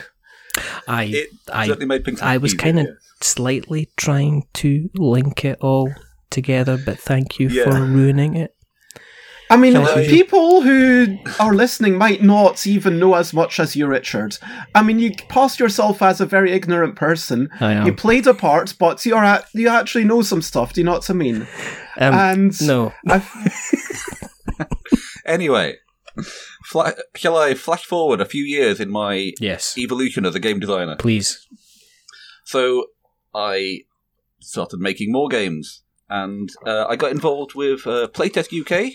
i 0.87 1.03
It 1.03 1.29
i 1.53 1.67
certainly 1.67 1.85
made 1.85 2.03
things. 2.03 2.19
i 2.21 2.37
was 2.37 2.55
kind 2.55 2.79
of 2.79 2.85
yes. 2.87 2.95
slightly 3.21 3.89
trying 3.95 4.43
to 4.53 4.89
link 4.95 5.45
it 5.45 5.59
all 5.61 5.93
together 6.31 6.79
but 6.83 6.97
thank 6.97 7.37
you 7.39 7.47
Yeah. 7.49 7.65
for 7.65 7.79
ruining 7.85 8.35
it 8.35 8.55
I 9.49 9.55
mean, 9.55 9.73
Shall 9.73 9.99
I- 9.99 10.07
people 10.07 10.61
who 10.61 11.17
are 11.39 11.53
listening 11.55 11.97
might 11.97 12.21
not 12.21 12.67
even 12.67 12.99
know 12.99 13.13
as 13.15 13.33
much 13.33 13.59
as 13.59 13.75
you, 13.75 13.87
Richard. 13.87 14.37
I 14.75 14.83
mean, 14.83 14.99
you 14.99 15.11
pass 15.29 15.57
yourself 15.59 16.01
as 16.01 16.19
a 16.19 16.25
very 16.25 16.51
ignorant 16.51 16.95
person. 16.97 17.49
I 17.61 17.71
am. 17.73 17.85
You 17.85 17.93
played 17.93 18.27
a 18.27 18.33
part, 18.33 18.73
but 18.77 19.05
you're 19.05 19.23
at, 19.23 19.45
you 19.53 19.69
actually 19.69 20.03
know 20.03 20.21
some 20.21 20.41
stuff. 20.41 20.73
Do 20.73 20.81
you 20.81 20.85
know 20.85 20.93
what 20.93 21.09
I 21.09 21.13
mean? 21.13 21.47
Um, 21.97 22.13
and 22.13 22.61
no, 22.67 22.93
Anyway, 25.25 25.75
fla- 26.65 26.95
shall 27.15 27.37
I 27.37 27.53
flash 27.53 27.85
forward 27.85 28.21
a 28.21 28.25
few 28.25 28.43
years 28.43 28.79
in 28.79 28.89
my 28.89 29.33
yes, 29.39 29.77
evolution 29.77 30.25
as 30.25 30.35
a 30.35 30.39
game 30.39 30.59
designer? 30.59 30.95
please. 30.95 31.45
So 32.45 32.87
I 33.35 33.81
started 34.39 34.79
making 34.79 35.11
more 35.11 35.27
games, 35.27 35.83
and 36.09 36.49
uh, 36.65 36.85
I 36.87 36.95
got 36.95 37.11
involved 37.11 37.55
with 37.55 37.85
uh, 37.85 38.07
Playtest 38.13 38.53
UK, 38.57 38.93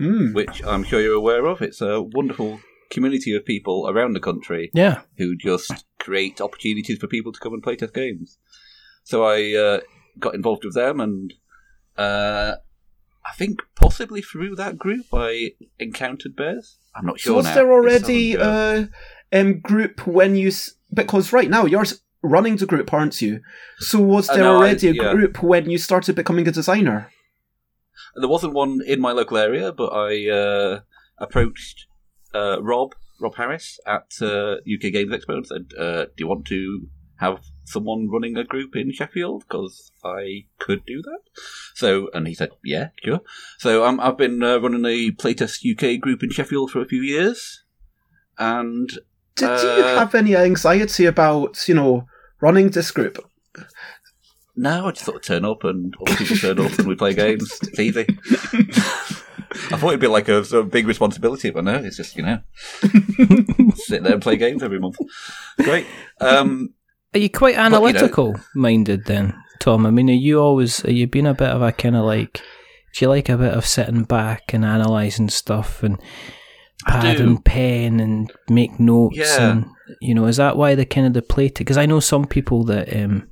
mm, 0.00 0.34
which 0.34 0.62
I'm 0.64 0.84
sure 0.84 1.00
you're 1.00 1.14
aware 1.14 1.46
of. 1.46 1.62
It's 1.62 1.80
a 1.80 2.02
wonderful 2.02 2.60
community 2.90 3.34
of 3.34 3.44
people 3.44 3.88
around 3.88 4.12
the 4.12 4.20
country 4.20 4.70
Yeah, 4.74 5.02
who 5.18 5.34
just 5.36 5.84
create 5.98 6.40
opportunities 6.40 6.98
for 6.98 7.06
people 7.06 7.32
to 7.32 7.40
come 7.40 7.54
and 7.54 7.62
playtest 7.62 7.94
games. 7.94 8.38
So 9.04 9.24
I 9.24 9.54
uh, 9.56 9.80
got 10.18 10.34
involved 10.34 10.64
with 10.64 10.74
them, 10.74 11.00
and 11.00 11.32
uh, 11.96 12.56
I 13.26 13.32
think 13.36 13.60
possibly 13.76 14.22
through 14.22 14.56
that 14.56 14.78
group 14.78 15.06
I 15.12 15.52
encountered 15.78 16.36
Bez. 16.36 16.78
I'm 16.94 17.06
not 17.06 17.18
so 17.20 17.28
sure 17.30 17.36
was 17.36 17.44
now. 17.46 17.54
there 17.54 17.72
already 17.72 18.32
so 18.34 18.88
a 19.32 19.38
um, 19.40 19.60
group 19.60 20.06
when 20.06 20.36
you? 20.36 20.48
s- 20.48 20.74
Because 20.92 21.32
right 21.32 21.48
now 21.50 21.64
you're 21.64 21.86
running 22.22 22.56
the 22.56 22.66
group, 22.66 22.92
aren't 22.92 23.22
you? 23.22 23.40
So 23.78 23.98
was 24.00 24.28
Uh, 24.28 24.34
there 24.34 24.44
no, 24.44 24.56
I- 24.56 24.58
already 24.58 24.88
a 24.88 24.94
group 24.94 25.42
when 25.42 25.70
you 25.70 25.78
started 25.78 26.14
becoming 26.16 26.46
a 26.48 26.52
designer? 26.52 27.10
There 28.14 28.28
wasn't 28.28 28.54
one 28.54 28.80
in 28.86 29.00
my 29.00 29.12
local 29.12 29.38
area, 29.38 29.72
but 29.72 29.88
I 29.92 30.28
uh, 30.28 30.80
approached 31.18 31.86
uh, 32.34 32.62
Rob 32.62 32.94
Rob 33.20 33.34
Harris 33.36 33.78
at 33.86 34.10
uh, 34.20 34.56
UK 34.72 34.92
Games 34.92 35.12
Expo 35.12 35.36
and 35.36 35.46
said, 35.46 35.66
uh, 35.78 36.04
"Do 36.04 36.12
you 36.18 36.28
want 36.28 36.46
to 36.46 36.88
have 37.20 37.44
someone 37.64 38.08
running 38.10 38.36
a 38.36 38.42
group 38.44 38.74
in 38.74 38.92
Sheffield? 38.92 39.44
Because 39.48 39.92
I 40.04 40.44
could 40.58 40.84
do 40.84 41.00
that." 41.02 41.20
So, 41.74 42.08
and 42.12 42.26
he 42.26 42.34
said, 42.34 42.50
"Yeah, 42.64 42.88
sure." 43.04 43.20
So 43.58 43.84
um, 43.84 44.00
I've 44.00 44.18
been 44.18 44.42
uh, 44.42 44.58
running 44.58 44.84
a 44.84 45.10
Playtest 45.12 45.64
UK 45.64 46.00
group 46.00 46.22
in 46.22 46.30
Sheffield 46.30 46.70
for 46.70 46.80
a 46.82 46.86
few 46.86 47.00
years, 47.02 47.64
and 48.38 48.88
Did 49.36 49.46
do 49.60 49.66
you 49.66 49.84
Uh, 49.84 49.98
have 49.98 50.14
any 50.14 50.36
anxiety 50.36 51.06
about 51.06 51.68
you 51.68 51.74
know 51.74 52.06
running 52.40 52.70
this 52.70 52.90
group? 52.90 53.18
Now 54.56 54.86
I 54.88 54.92
just 54.92 55.04
sort 55.04 55.16
of 55.16 55.22
turn 55.22 55.44
up 55.44 55.64
and 55.64 55.94
other 56.00 56.16
people 56.16 56.36
turn 56.36 56.58
up 56.60 56.78
and 56.78 56.86
we 56.88 56.94
play 56.94 57.14
games. 57.14 57.50
It's 57.62 57.78
easy. 57.78 58.06
I 59.70 59.76
thought 59.76 59.88
it'd 59.88 60.00
be 60.00 60.06
like 60.06 60.28
a, 60.28 60.44
sort 60.44 60.64
of 60.64 60.70
big 60.70 60.86
responsibility, 60.86 61.50
but 61.50 61.64
no, 61.64 61.74
it's 61.76 61.96
just 61.96 62.16
you 62.16 62.22
know 62.22 62.40
sit 63.74 64.02
there 64.02 64.14
and 64.14 64.22
play 64.22 64.36
games 64.36 64.62
every 64.62 64.78
month. 64.78 64.96
Great. 65.58 65.86
Um, 66.20 66.74
Are 67.14 67.18
you 67.18 67.30
quite 67.30 67.52
you 67.52 67.56
know- 67.58 67.64
analytical 67.66 68.34
minded 68.54 69.04
then, 69.06 69.34
Tom? 69.58 69.84
I 69.86 69.90
mean, 69.90 70.08
are 70.10 70.14
you 70.14 70.40
always 70.40 70.84
are 70.84 70.92
you 70.92 71.06
being 71.06 71.26
a 71.26 71.34
bit 71.34 71.50
of 71.50 71.62
a 71.62 71.72
kind 71.72 71.96
of 71.96 72.04
like? 72.04 72.40
Do 72.94 73.04
you 73.04 73.08
like 73.08 73.28
a 73.30 73.38
bit 73.38 73.54
of 73.54 73.64
sitting 73.66 74.04
back 74.04 74.52
and 74.52 74.64
analysing 74.64 75.30
stuff 75.30 75.82
and 75.82 75.98
pad 76.86 77.20
and 77.20 77.42
pen 77.44 78.00
and 78.00 78.30
make 78.50 78.78
notes 78.78 79.16
Yeah. 79.16 79.50
and 79.50 79.66
you 80.00 80.14
know 80.14 80.26
is 80.26 80.36
that 80.38 80.56
why 80.56 80.74
the 80.74 80.84
kind 80.84 81.06
of 81.06 81.12
the 81.14 81.22
play 81.22 81.48
because 81.48 81.78
I 81.78 81.86
know 81.86 82.00
some 82.00 82.26
people 82.26 82.64
that 82.64 82.94
um 82.94 83.28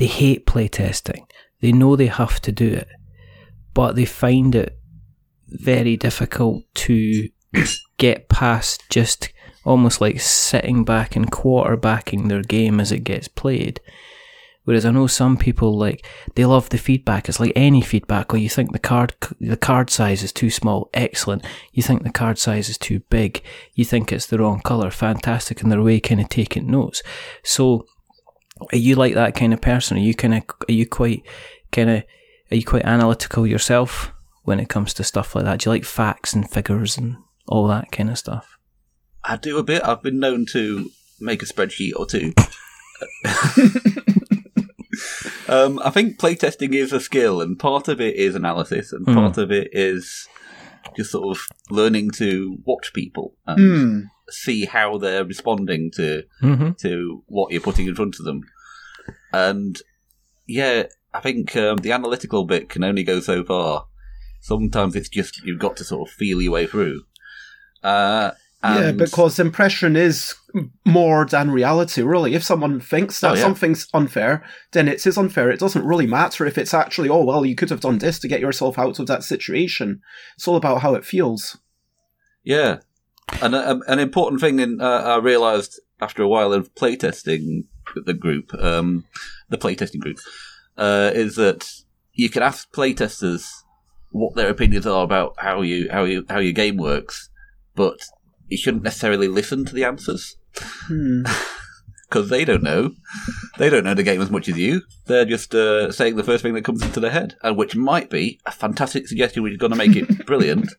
they 0.00 0.06
hate 0.06 0.46
playtesting. 0.46 1.26
They 1.60 1.72
know 1.72 1.94
they 1.94 2.06
have 2.06 2.40
to 2.40 2.52
do 2.52 2.72
it, 2.72 2.88
but 3.74 3.96
they 3.96 4.06
find 4.06 4.54
it 4.54 4.78
very 5.46 5.94
difficult 5.98 6.64
to 6.74 7.28
get 7.98 8.30
past 8.30 8.82
just 8.88 9.30
almost 9.62 10.00
like 10.00 10.18
sitting 10.18 10.84
back 10.84 11.16
and 11.16 11.30
quarterbacking 11.30 12.28
their 12.28 12.40
game 12.40 12.80
as 12.80 12.90
it 12.90 13.00
gets 13.04 13.28
played. 13.28 13.78
Whereas 14.64 14.86
I 14.86 14.90
know 14.90 15.06
some 15.06 15.36
people 15.36 15.76
like 15.76 16.06
they 16.34 16.46
love 16.46 16.70
the 16.70 16.78
feedback. 16.78 17.28
It's 17.28 17.40
like 17.40 17.52
any 17.54 17.82
feedback. 17.82 18.32
Or 18.32 18.38
you 18.38 18.48
think 18.48 18.72
the 18.72 18.78
card 18.78 19.14
the 19.38 19.56
card 19.56 19.90
size 19.90 20.22
is 20.22 20.32
too 20.32 20.48
small, 20.48 20.88
excellent. 20.94 21.44
You 21.72 21.82
think 21.82 22.04
the 22.04 22.10
card 22.10 22.38
size 22.38 22.70
is 22.70 22.78
too 22.78 23.00
big. 23.10 23.42
You 23.74 23.84
think 23.84 24.12
it's 24.12 24.26
the 24.26 24.38
wrong 24.38 24.60
color, 24.60 24.90
fantastic. 24.90 25.60
And 25.60 25.70
they're 25.70 25.80
away 25.80 26.00
kind 26.00 26.22
of 26.22 26.30
taking 26.30 26.70
notes. 26.70 27.02
So 27.42 27.86
are 28.72 28.78
you 28.78 28.94
like 28.94 29.14
that 29.14 29.34
kind 29.34 29.52
of 29.52 29.60
person? 29.60 29.96
Are 29.96 30.00
you 30.00 30.14
kind 30.14 30.34
of 30.34 30.42
are 30.68 30.72
you 30.72 30.86
quite 30.86 31.22
kind 31.72 31.90
of 31.90 32.02
are 32.50 32.56
you 32.56 32.64
quite 32.64 32.84
analytical 32.84 33.46
yourself 33.46 34.12
when 34.44 34.60
it 34.60 34.68
comes 34.68 34.94
to 34.94 35.04
stuff 35.04 35.34
like 35.34 35.44
that? 35.44 35.60
Do 35.60 35.70
you 35.70 35.74
like 35.74 35.84
facts 35.84 36.32
and 36.32 36.48
figures 36.50 36.96
and 36.98 37.16
all 37.48 37.66
that 37.68 37.92
kind 37.92 38.10
of 38.10 38.18
stuff? 38.18 38.58
I 39.24 39.36
do 39.36 39.58
a 39.58 39.62
bit. 39.62 39.82
I've 39.84 40.02
been 40.02 40.18
known 40.18 40.46
to 40.52 40.90
make 41.20 41.42
a 41.42 41.46
spreadsheet 41.46 41.92
or 41.96 42.06
two. 42.06 42.32
um, 45.48 45.80
I 45.84 45.90
think 45.90 46.18
playtesting 46.18 46.74
is 46.74 46.92
a 46.92 47.00
skill, 47.00 47.40
and 47.40 47.58
part 47.58 47.88
of 47.88 48.00
it 48.00 48.16
is 48.16 48.34
analysis, 48.34 48.92
and 48.92 49.06
Mm. 49.06 49.14
part 49.14 49.38
of 49.38 49.50
it 49.50 49.68
is 49.72 50.28
just 50.96 51.12
sort 51.12 51.36
of 51.36 51.42
learning 51.70 52.10
to 52.12 52.58
watch 52.64 52.92
people 52.92 53.34
and 53.46 53.60
Hmm. 53.60 54.00
See 54.30 54.64
how 54.64 54.98
they're 54.98 55.24
responding 55.24 55.90
to 55.96 56.22
Mm-hmm. 56.42 56.72
to 56.82 57.22
what 57.26 57.52
you're 57.52 57.60
putting 57.60 57.86
in 57.86 57.94
front 57.94 58.18
of 58.18 58.24
them. 58.24 58.42
And 59.32 59.78
yeah, 60.46 60.84
I 61.14 61.20
think 61.20 61.56
um, 61.56 61.78
the 61.78 61.92
analytical 61.92 62.44
bit 62.44 62.68
can 62.68 62.84
only 62.84 63.02
go 63.04 63.20
so 63.20 63.44
far. 63.44 63.86
Sometimes 64.40 64.96
it's 64.96 65.08
just 65.08 65.42
you've 65.44 65.58
got 65.58 65.76
to 65.76 65.84
sort 65.84 66.08
of 66.08 66.14
feel 66.14 66.40
your 66.40 66.52
way 66.52 66.66
through. 66.66 67.02
Uh, 67.82 68.30
Yeah, 68.62 68.92
because 68.92 69.38
impression 69.38 69.96
is 69.96 70.34
more 70.84 71.24
than 71.24 71.50
reality, 71.50 72.02
really. 72.02 72.34
If 72.34 72.42
someone 72.44 72.80
thinks 72.80 73.20
that 73.20 73.32
Oh, 73.32 73.34
yeah. 73.34 73.42
something's 73.42 73.86
unfair, 73.94 74.44
then 74.72 74.86
it 74.88 75.06
is 75.06 75.16
unfair. 75.16 75.50
It 75.50 75.60
doesn't 75.60 75.84
really 75.86 76.06
matter 76.06 76.44
if 76.46 76.58
it's 76.58 76.74
actually, 76.74 77.08
oh, 77.08 77.24
well, 77.24 77.44
you 77.46 77.54
could 77.54 77.70
have 77.70 77.80
done 77.80 77.98
this 77.98 78.18
to 78.18 78.28
get 78.28 78.40
yourself 78.40 78.78
out 78.78 78.98
of 78.98 79.06
that 79.06 79.24
situation. 79.24 80.02
It's 80.36 80.46
all 80.48 80.56
about 80.56 80.82
how 80.82 80.94
it 80.94 81.04
feels. 81.06 81.56
Yeah, 82.44 82.78
and 83.42 83.54
uh, 83.54 83.64
um, 83.66 83.82
an 83.86 83.98
important 83.98 84.40
thing 84.40 84.58
in, 84.58 84.80
uh, 84.80 84.84
I 84.84 85.16
realised 85.18 85.80
after 86.00 86.22
a 86.22 86.28
while 86.28 86.52
of 86.52 86.74
playtesting 86.74 87.64
the 87.94 88.14
group, 88.14 88.52
um, 88.54 89.04
the 89.48 89.58
playtesting 89.58 90.00
group, 90.00 90.18
uh, 90.76 91.10
is 91.14 91.36
that 91.36 91.70
you 92.12 92.28
can 92.28 92.42
ask 92.42 92.70
playtesters 92.72 93.46
what 94.12 94.34
their 94.34 94.50
opinions 94.50 94.86
are 94.86 95.04
about 95.04 95.34
how 95.38 95.62
you 95.62 95.88
how 95.90 96.04
you 96.04 96.24
how 96.28 96.38
your 96.38 96.52
game 96.52 96.76
works, 96.76 97.30
but 97.74 97.98
you 98.48 98.56
shouldn't 98.56 98.82
necessarily 98.82 99.28
listen 99.28 99.64
to 99.64 99.74
the 99.74 99.84
answers 99.84 100.36
Hmm. 100.56 101.22
because 102.08 102.28
they 102.28 102.44
don't 102.44 102.62
know. 102.62 102.90
They 103.58 103.70
don't 103.70 103.84
know 103.84 103.94
the 103.94 104.02
game 104.02 104.20
as 104.20 104.30
much 104.30 104.48
as 104.48 104.58
you. 104.58 104.82
They're 105.06 105.24
just 105.24 105.54
uh, 105.54 105.92
saying 105.92 106.16
the 106.16 106.24
first 106.24 106.42
thing 106.42 106.54
that 106.54 106.64
comes 106.64 106.82
into 106.82 106.98
their 106.98 107.12
head, 107.12 107.36
and 107.42 107.56
which 107.56 107.76
might 107.76 108.10
be 108.10 108.40
a 108.44 108.50
fantastic 108.50 109.06
suggestion, 109.06 109.44
which 109.44 109.52
is 109.52 109.58
going 109.58 109.70
to 109.70 109.78
make 109.78 109.94
it 109.94 110.26
brilliant. 110.26 110.72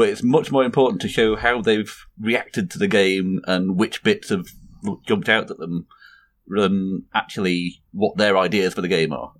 But 0.00 0.08
it's 0.08 0.22
much 0.22 0.50
more 0.50 0.64
important 0.64 1.02
to 1.02 1.08
show 1.08 1.36
how 1.36 1.60
they've 1.60 1.94
reacted 2.18 2.70
to 2.70 2.78
the 2.78 2.88
game 2.88 3.40
and 3.46 3.76
which 3.76 4.02
bits 4.02 4.30
have 4.30 4.46
jumped 5.06 5.28
out 5.28 5.50
at 5.50 5.58
them, 5.58 5.86
than 6.48 7.04
actually 7.14 7.82
what 7.92 8.16
their 8.16 8.36
ideas 8.38 8.72
for 8.74 8.80
the 8.80 8.88
game 8.88 9.12
are. 9.12 9.32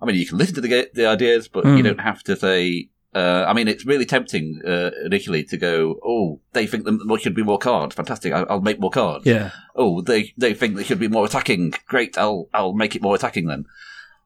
I 0.00 0.06
mean, 0.06 0.16
you 0.16 0.26
can 0.26 0.38
listen 0.38 0.54
to 0.54 0.60
the, 0.62 0.68
ga- 0.68 0.90
the 0.94 1.06
ideas, 1.06 1.48
but 1.48 1.64
you 1.66 1.70
Mm. 1.72 1.84
don't 1.84 2.00
have 2.00 2.22
to 2.24 2.34
say. 2.36 2.88
Uh, 3.14 3.44
I 3.46 3.52
mean, 3.52 3.68
it's 3.68 3.84
really 3.84 4.06
tempting 4.06 4.62
uh, 4.66 4.90
initially 5.04 5.42
to 5.44 5.56
go, 5.58 5.98
"Oh, 6.02 6.40
they 6.52 6.66
think 6.66 6.84
there 6.86 7.18
should 7.18 7.34
be 7.34 7.42
more 7.42 7.58
cards. 7.58 7.94
Fantastic! 7.94 8.32
I- 8.32 8.44
I'll 8.48 8.60
make 8.62 8.80
more 8.80 8.90
cards." 8.90 9.26
Yeah. 9.26 9.50
oh, 9.76 10.00
they 10.00 10.32
they 10.38 10.54
think 10.54 10.76
they 10.76 10.84
should 10.84 11.00
be 11.00 11.08
more 11.08 11.26
attacking. 11.26 11.74
Great, 11.88 12.16
I'll 12.16 12.48
I'll 12.54 12.72
make 12.72 12.94
it 12.96 13.02
more 13.02 13.14
attacking 13.16 13.46
then. 13.48 13.66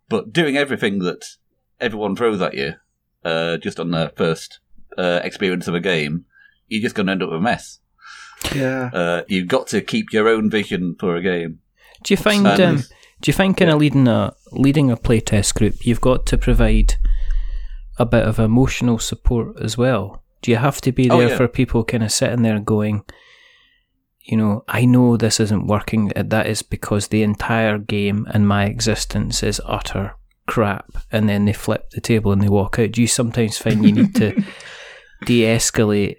But 0.09 0.33
doing 0.33 0.57
everything 0.57 0.99
that 1.01 1.23
everyone 1.81 2.15
throws 2.15 2.41
at 2.43 2.55
you, 2.55 2.75
uh, 3.25 3.57
just 3.57 3.81
on 3.81 3.91
the 3.91 4.13
first 4.17 4.61
uh, 4.99 5.21
experience 5.25 5.69
of 5.69 5.75
a 5.75 5.81
game, 5.81 6.25
you're 6.69 6.83
just 6.83 6.95
going 6.95 7.07
to 7.07 7.13
end 7.13 7.23
up 7.23 7.31
with 7.31 7.39
a 7.39 7.43
mess. 7.43 7.81
Yeah. 8.55 8.91
Uh, 8.93 9.23
you've 9.29 9.49
got 9.49 9.67
to 9.69 9.81
keep 9.81 10.13
your 10.13 10.29
own 10.29 10.51
vision 10.51 10.97
for 10.99 11.17
a 11.17 11.23
game. 11.23 11.61
Do 12.03 12.13
you 12.13 12.19
find 12.19 12.47
Um, 12.47 12.61
um, 12.61 12.77
do 13.21 13.31
you 13.31 13.33
find 13.33 13.57
kind 13.57 13.71
of 13.71 13.79
leading 13.79 14.07
a 14.09 14.35
leading 14.53 14.91
a 14.91 14.97
playtest 14.97 15.55
group, 15.55 15.87
you've 15.87 16.01
got 16.03 16.27
to 16.27 16.37
provide 16.37 16.95
a 17.99 18.05
bit 18.05 18.25
of 18.25 18.39
emotional 18.39 18.99
support 18.99 19.57
as 19.63 19.79
well? 19.79 20.23
Do 20.43 20.51
you 20.51 20.59
have 20.59 20.81
to 20.83 20.93
be 20.93 21.11
Oh, 21.11 21.19
there 21.19 21.29
yeah. 21.31 21.37
for 21.37 21.49
people 21.49 21.85
kind 21.85 22.03
of 22.03 22.13
sitting 22.13 22.43
there 22.43 22.59
going, 22.61 23.05
you 24.21 24.37
know, 24.37 24.65
I 24.69 24.85
know 24.85 25.17
this 25.17 25.41
isn't 25.41 25.67
working. 25.67 26.13
uh, 26.15 26.25
That 26.27 26.47
is 26.47 26.63
because 26.63 27.09
the 27.09 27.23
entire 27.23 27.79
game 27.79 28.27
and 28.31 28.47
my 28.47 28.65
existence 28.67 29.43
is 29.43 29.61
utter 29.65 30.17
crap. 30.47 30.91
And 31.11 31.27
then 31.29 31.47
they 31.47 31.55
flip 31.55 31.89
the 31.91 32.01
table 32.03 32.31
and 32.33 32.43
they 32.43 32.49
walk 32.51 32.79
out. 32.79 32.93
Do 32.93 33.01
you 33.01 33.07
sometimes 33.07 33.57
find 33.57 33.83
you 33.85 33.93
need 33.93 34.15
to 34.17 34.43
de-escalate 35.25 36.17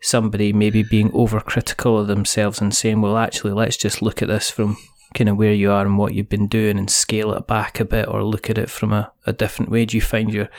somebody 0.00 0.52
maybe 0.52 0.82
being 0.82 1.10
overcritical 1.10 2.00
of 2.00 2.06
themselves 2.06 2.60
and 2.60 2.74
saying, 2.74 3.00
well, 3.00 3.16
actually, 3.16 3.52
let's 3.52 3.76
just 3.76 4.00
look 4.02 4.22
at 4.22 4.28
this 4.28 4.50
from 4.50 4.76
kind 5.14 5.28
of 5.28 5.36
where 5.36 5.52
you 5.52 5.70
are 5.70 5.84
and 5.84 5.98
what 5.98 6.14
you've 6.14 6.28
been 6.28 6.46
doing 6.46 6.78
and 6.78 6.90
scale 6.90 7.32
it 7.32 7.46
back 7.46 7.80
a 7.80 7.84
bit 7.84 8.06
or 8.08 8.22
look 8.22 8.48
at 8.48 8.58
it 8.58 8.70
from 8.70 8.92
a, 8.92 9.10
a 9.26 9.32
different 9.32 9.70
way? 9.70 9.84
Do 9.84 9.96
you 9.96 10.00
find 10.00 10.32
you're, 10.32 10.50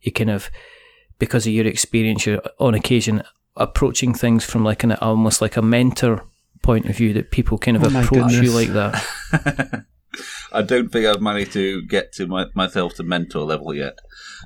you 0.00 0.12
kind 0.12 0.30
of 0.30 0.50
because 1.18 1.46
of 1.46 1.52
your 1.52 1.66
experience, 1.66 2.26
you're 2.26 2.42
on 2.58 2.74
occasion 2.74 3.22
approaching 3.56 4.14
things 4.14 4.44
from 4.44 4.64
like 4.64 4.84
an 4.84 4.92
almost 4.92 5.40
like 5.40 5.56
a 5.56 5.62
mentor 5.62 6.24
point 6.62 6.86
of 6.86 6.96
view 6.96 7.12
that 7.12 7.30
people 7.30 7.58
kind 7.58 7.76
of 7.76 7.84
Oh 7.84 8.00
approach 8.00 8.32
you 8.32 8.52
like 8.52 8.68
that. 8.68 9.84
I 10.52 10.62
don't 10.62 10.90
think 10.90 11.06
I've 11.06 11.20
managed 11.20 11.52
to 11.52 11.82
get 11.82 12.12
to 12.14 12.26
my, 12.26 12.46
myself 12.54 12.94
to 12.94 13.02
mentor 13.02 13.44
level 13.44 13.74
yet, 13.74 13.98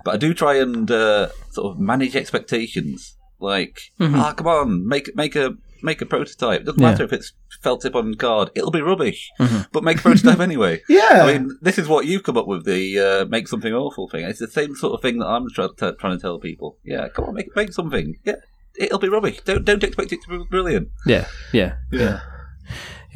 but 0.05 0.15
I 0.15 0.17
do 0.17 0.35
try 0.35 0.55
and 0.59 0.91
uh, 0.91 1.29
sort 1.51 1.73
of 1.75 1.81
manage 1.81 2.17
expectations. 2.17 3.17
Like, 3.39 3.81
ah, 4.01 4.35
come 4.37 4.47
on, 4.47 4.87
make 4.87 5.15
make 5.17 5.35
a 5.37 5.55
make 5.83 6.01
a 6.01 6.07
prototype. 6.07 6.65
Doesn't 6.65 6.81
Yeah. 6.81 6.91
matter 6.93 7.03
if 7.05 7.13
it's 7.13 7.33
felt 7.61 7.83
tip 7.83 7.97
on 7.97 8.15
card; 8.15 8.51
it'll 8.55 8.71
be 8.71 8.81
rubbish. 8.83 9.31
But 9.73 9.83
make 9.83 9.99
a 9.99 10.03
prototype 10.03 10.39
anyway. 10.49 10.81
Yeah. 10.89 11.23
I 11.25 11.33
mean, 11.39 11.59
this 11.61 11.77
is 11.79 11.89
what 11.89 12.07
you've 12.07 12.23
come 12.23 12.37
up 12.37 12.47
with 12.47 12.65
the 12.65 12.99
uh, 13.01 13.25
make 13.27 13.49
something 13.49 13.73
awful 13.75 14.09
thing. 14.09 14.25
It's 14.25 14.39
the 14.39 14.47
same 14.49 14.77
sort 14.77 14.95
of 14.95 15.03
thing 15.03 15.19
that 15.19 15.27
I'm 15.27 15.49
try- 15.51 15.69
t- 15.77 15.91
trying 15.99 16.17
to 16.17 16.23
tell 16.23 16.39
people. 16.39 16.79
Yeah, 16.85 17.09
come 17.09 17.25
on, 17.25 17.35
make 17.35 17.55
make 17.57 17.73
something. 17.73 18.15
Yeah, 18.25 18.37
it'll 18.79 19.01
be 19.01 19.09
rubbish. 19.09 19.41
Don't 19.45 19.65
don't 19.65 19.83
expect 19.83 20.13
it 20.13 20.21
to 20.23 20.39
be 20.39 20.45
brilliant. 20.49 20.89
Yeah, 21.07 21.27
yeah, 21.53 21.79
Yeah. 21.91 22.21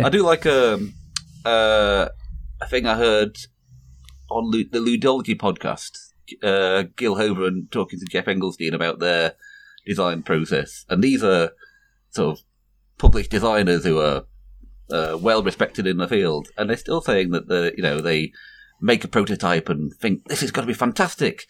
I 0.02 0.08
do 0.10 0.22
like 0.24 0.44
um, 0.44 0.92
uh, 1.44 2.08
a 2.60 2.66
thing 2.66 2.86
I 2.86 2.96
heard 2.96 3.36
on 4.30 4.50
Lu- 4.50 4.68
the 4.68 4.78
Ludology 4.78 5.36
podcast. 5.36 5.98
Uh, 6.42 6.84
Gil 6.96 7.16
Hova 7.16 7.50
talking 7.70 8.00
to 8.00 8.06
Geoff 8.06 8.24
Engelstein 8.24 8.74
about 8.74 8.98
their 8.98 9.34
design 9.86 10.22
process, 10.22 10.84
and 10.88 11.02
these 11.02 11.22
are 11.22 11.52
sort 12.10 12.38
of 12.38 12.44
published 12.98 13.30
designers 13.30 13.84
who 13.84 14.00
are 14.00 14.24
uh, 14.90 15.16
well 15.20 15.42
respected 15.42 15.86
in 15.86 15.98
the 15.98 16.08
field, 16.08 16.48
and 16.56 16.68
they're 16.68 16.76
still 16.76 17.00
saying 17.00 17.30
that 17.30 17.48
the 17.48 17.72
you 17.76 17.82
know 17.82 18.00
they 18.00 18.32
make 18.80 19.04
a 19.04 19.08
prototype 19.08 19.68
and 19.68 19.92
think 19.94 20.26
this 20.26 20.42
is 20.42 20.50
going 20.50 20.66
to 20.66 20.72
be 20.72 20.76
fantastic. 20.76 21.44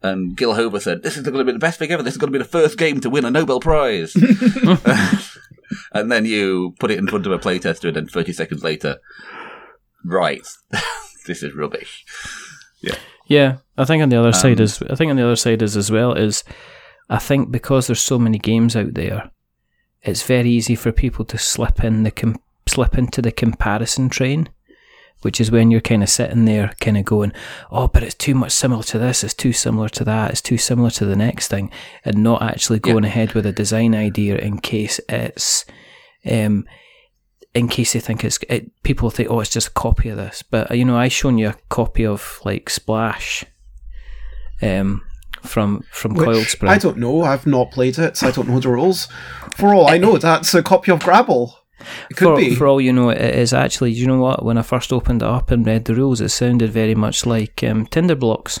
And 0.00 0.36
Gil 0.36 0.54
Hova 0.54 0.80
said, 0.80 1.02
"This 1.02 1.16
is 1.16 1.22
going 1.22 1.38
to 1.38 1.44
be 1.44 1.52
the 1.52 1.58
best 1.58 1.78
thing 1.78 1.90
ever. 1.90 2.02
This 2.02 2.14
is 2.14 2.18
going 2.18 2.32
to 2.32 2.38
be 2.38 2.42
the 2.42 2.48
first 2.48 2.78
game 2.78 3.00
to 3.00 3.10
win 3.10 3.24
a 3.24 3.30
Nobel 3.30 3.60
Prize." 3.60 4.14
and 5.92 6.10
then 6.10 6.24
you 6.24 6.74
put 6.78 6.90
it 6.90 6.98
in 6.98 7.06
front 7.06 7.26
of 7.26 7.32
a 7.32 7.38
playtester, 7.38 7.88
and 7.88 7.96
then 7.96 8.06
30 8.06 8.32
seconds 8.32 8.62
later, 8.62 8.98
right, 10.04 10.46
this 11.26 11.42
is 11.42 11.54
rubbish. 11.54 12.04
yeah. 12.80 12.96
Yeah, 13.26 13.56
I 13.76 13.84
think 13.84 14.02
on 14.02 14.08
the 14.08 14.18
other 14.18 14.32
side 14.32 14.58
Um, 14.58 14.64
is 14.64 14.82
I 14.88 14.94
think 14.94 15.10
on 15.10 15.16
the 15.16 15.24
other 15.24 15.36
side 15.36 15.60
is 15.60 15.76
as 15.76 15.90
well 15.90 16.14
is 16.14 16.44
I 17.10 17.18
think 17.18 17.50
because 17.50 17.86
there's 17.86 18.00
so 18.00 18.18
many 18.18 18.38
games 18.38 18.74
out 18.74 18.94
there, 18.94 19.30
it's 20.02 20.22
very 20.22 20.48
easy 20.50 20.74
for 20.74 20.92
people 20.92 21.24
to 21.26 21.36
slip 21.38 21.84
in 21.84 22.04
the 22.04 22.10
com- 22.10 22.40
slip 22.66 22.96
into 22.96 23.20
the 23.20 23.32
comparison 23.32 24.08
train, 24.08 24.48
which 25.22 25.40
is 25.42 25.50
when 25.50 25.70
you're 25.70 25.80
kind 25.82 26.02
of 26.02 26.08
sitting 26.08 26.46
there, 26.46 26.72
kind 26.80 26.96
of 26.96 27.04
going, 27.04 27.32
"Oh, 27.70 27.88
but 27.88 28.02
it's 28.02 28.14
too 28.14 28.34
much 28.34 28.52
similar 28.52 28.82
to 28.84 28.98
this. 28.98 29.22
It's 29.22 29.34
too 29.34 29.52
similar 29.52 29.88
to 29.90 30.04
that. 30.04 30.30
It's 30.30 30.42
too 30.42 30.56
similar 30.58 30.90
to 30.92 31.04
the 31.04 31.16
next 31.16 31.48
thing," 31.48 31.70
and 32.06 32.22
not 32.22 32.40
actually 32.42 32.78
going 32.78 33.04
ahead 33.04 33.32
with 33.34 33.44
a 33.44 33.52
design 33.52 33.94
idea 33.94 34.36
in 34.38 34.58
case 34.60 35.00
it's, 35.08 35.66
um, 36.30 36.66
in 37.58 37.68
case 37.68 37.92
they 37.92 38.00
think 38.00 38.24
it's 38.24 38.38
it, 38.48 38.70
people 38.82 39.10
think, 39.10 39.30
"Oh, 39.30 39.40
it's 39.40 39.50
just 39.50 39.68
a 39.68 39.72
copy 39.72 40.08
of 40.08 40.16
this." 40.16 40.42
But 40.42 40.76
you 40.76 40.84
know, 40.84 40.96
I 40.96 41.08
shown 41.08 41.38
you 41.38 41.48
a 41.50 41.56
copy 41.68 42.06
of 42.06 42.40
like 42.44 42.70
Splash, 42.70 43.44
um, 44.62 45.02
from 45.42 45.84
from 45.90 46.14
Which, 46.14 46.24
Coiled 46.24 46.46
Spring. 46.46 46.72
I 46.72 46.78
don't 46.78 46.98
know. 46.98 47.22
I've 47.22 47.46
not 47.46 47.70
played 47.70 47.98
it, 47.98 48.16
so 48.16 48.28
I 48.28 48.30
don't 48.30 48.48
know 48.48 48.60
the 48.60 48.70
rules. 48.70 49.08
For 49.56 49.74
all 49.74 49.88
I 49.88 49.98
know, 49.98 50.18
that's 50.18 50.54
a 50.54 50.62
copy 50.62 50.90
of 50.92 51.00
Grabble. 51.00 51.54
It 52.10 52.16
could 52.16 52.24
for, 52.28 52.36
be. 52.36 52.54
for 52.54 52.66
all 52.66 52.80
you 52.80 52.92
know, 52.92 53.10
it 53.10 53.20
is 53.34 53.52
actually. 53.52 53.92
You 53.92 54.06
know 54.06 54.18
what? 54.18 54.44
When 54.44 54.58
I 54.58 54.62
first 54.62 54.92
opened 54.92 55.22
it 55.22 55.28
up 55.28 55.50
and 55.50 55.66
read 55.66 55.84
the 55.84 55.94
rules, 55.94 56.20
it 56.20 56.30
sounded 56.30 56.70
very 56.70 56.94
much 56.94 57.26
like 57.26 57.62
um, 57.62 57.86
Tinder 57.86 58.16
blocks, 58.16 58.58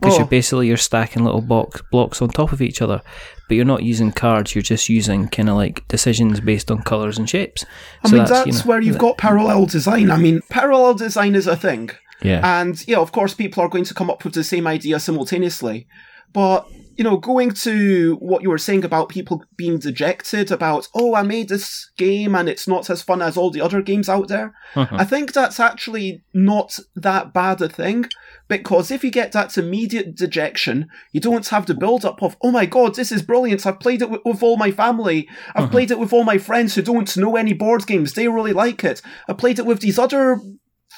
because 0.00 0.14
Oh. 0.14 0.18
you're 0.18 0.26
basically 0.28 0.66
you're 0.68 0.76
stacking 0.76 1.24
little 1.24 1.40
box, 1.40 1.82
blocks 1.92 2.20
on 2.20 2.28
top 2.30 2.52
of 2.52 2.60
each 2.60 2.82
other, 2.82 3.02
but 3.48 3.56
you're 3.56 3.64
not 3.64 3.82
using 3.82 4.12
cards. 4.12 4.54
You're 4.54 4.62
just 4.62 4.88
using 4.88 5.28
kind 5.28 5.48
of 5.48 5.56
like 5.56 5.86
decisions 5.88 6.40
based 6.40 6.70
on 6.70 6.82
colours 6.82 7.18
and 7.18 7.28
shapes. 7.28 7.64
I 8.04 8.08
So 8.08 8.16
mean, 8.16 8.24
that's, 8.24 8.46
you 8.46 8.52
know, 8.52 8.60
where 8.60 8.80
you've 8.80 8.98
got 8.98 9.18
parallel 9.18 9.66
design. 9.66 10.10
I 10.10 10.16
mean, 10.16 10.40
parallel 10.48 10.94
design 10.94 11.34
is 11.34 11.46
a 11.46 11.56
thing. 11.56 11.90
yeah, 12.22 12.60
And, 12.60 12.86
yeah, 12.86 12.98
of 12.98 13.12
course, 13.12 13.34
people 13.34 13.62
are 13.62 13.68
going 13.68 13.84
to 13.84 13.94
come 13.94 14.10
up 14.10 14.24
with 14.24 14.34
the 14.34 14.44
same 14.44 14.66
idea 14.66 15.00
simultaneously. 15.00 15.86
But, 16.32 16.66
you 16.96 17.04
know, 17.04 17.18
going 17.18 17.50
to 17.50 18.16
what 18.20 18.42
you 18.42 18.48
were 18.48 18.58
saying 18.58 18.84
about 18.84 19.08
people 19.10 19.44
being 19.56 19.78
dejected 19.78 20.50
about, 20.50 20.88
oh, 20.94 21.14
I 21.14 21.22
made 21.22 21.48
this 21.48 21.90
game 21.98 22.34
and 22.34 22.48
it's 22.48 22.66
not 22.66 22.88
as 22.88 23.02
fun 23.02 23.20
as 23.20 23.36
all 23.36 23.50
the 23.50 23.60
other 23.60 23.82
games 23.82 24.08
out 24.08 24.28
there. 24.28 24.54
Uh-huh. 24.74 24.96
I 24.98 25.04
think 25.04 25.32
that's 25.32 25.60
actually 25.60 26.22
not 26.32 26.78
that 26.96 27.34
bad 27.34 27.60
a 27.60 27.68
thing. 27.68 28.06
Because 28.52 28.90
if 28.90 29.02
you 29.02 29.10
get 29.10 29.32
that 29.32 29.56
immediate 29.56 30.14
dejection, 30.14 30.90
you 31.10 31.20
don't 31.20 31.48
have 31.48 31.64
the 31.64 31.72
build 31.72 32.04
up 32.04 32.22
of, 32.22 32.36
oh 32.42 32.50
my 32.50 32.66
god, 32.66 32.94
this 32.94 33.10
is 33.10 33.22
brilliant. 33.22 33.64
I've 33.64 33.80
played 33.80 34.02
it 34.02 34.10
with, 34.10 34.20
with 34.26 34.42
all 34.42 34.58
my 34.58 34.70
family. 34.70 35.26
I've 35.54 35.64
uh-huh. 35.64 35.70
played 35.70 35.90
it 35.90 35.98
with 35.98 36.12
all 36.12 36.22
my 36.22 36.36
friends 36.36 36.74
who 36.74 36.82
don't 36.82 37.16
know 37.16 37.36
any 37.36 37.54
board 37.54 37.86
games. 37.86 38.12
They 38.12 38.28
really 38.28 38.52
like 38.52 38.84
it. 38.84 39.00
I 39.26 39.32
played 39.32 39.58
it 39.58 39.64
with 39.64 39.80
these 39.80 39.98
other 39.98 40.38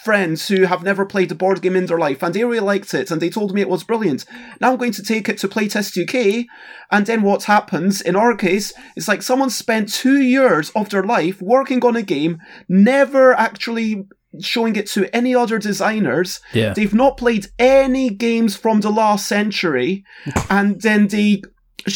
friends 0.02 0.48
who 0.48 0.64
have 0.64 0.82
never 0.82 1.06
played 1.06 1.30
a 1.30 1.36
board 1.36 1.62
game 1.62 1.76
in 1.76 1.86
their 1.86 1.96
life 1.96 2.24
and 2.24 2.34
they 2.34 2.42
really 2.42 2.58
liked 2.58 2.92
it 2.92 3.12
and 3.12 3.22
they 3.22 3.30
told 3.30 3.54
me 3.54 3.60
it 3.60 3.68
was 3.68 3.84
brilliant. 3.84 4.24
Now 4.60 4.72
I'm 4.72 4.76
going 4.76 4.90
to 4.90 5.02
take 5.04 5.28
it 5.28 5.38
to 5.38 5.48
Playtest 5.48 5.96
UK 5.96 6.46
and 6.90 7.06
then 7.06 7.22
what 7.22 7.44
happens 7.44 8.00
in 8.00 8.16
our 8.16 8.34
case 8.34 8.72
is 8.96 9.06
like 9.06 9.22
someone 9.22 9.48
spent 9.48 9.92
two 9.92 10.20
years 10.20 10.70
of 10.70 10.88
their 10.88 11.04
life 11.04 11.40
working 11.40 11.84
on 11.84 11.94
a 11.94 12.02
game, 12.02 12.40
never 12.68 13.32
actually 13.32 14.08
showing 14.40 14.76
it 14.76 14.86
to 14.88 15.14
any 15.14 15.34
other 15.34 15.58
designers. 15.58 16.40
yeah, 16.52 16.72
They've 16.72 16.94
not 16.94 17.16
played 17.16 17.48
any 17.58 18.10
games 18.10 18.56
from 18.56 18.80
the 18.80 18.90
last 18.90 19.26
century 19.26 20.04
and 20.50 20.80
then 20.80 21.08
they 21.08 21.42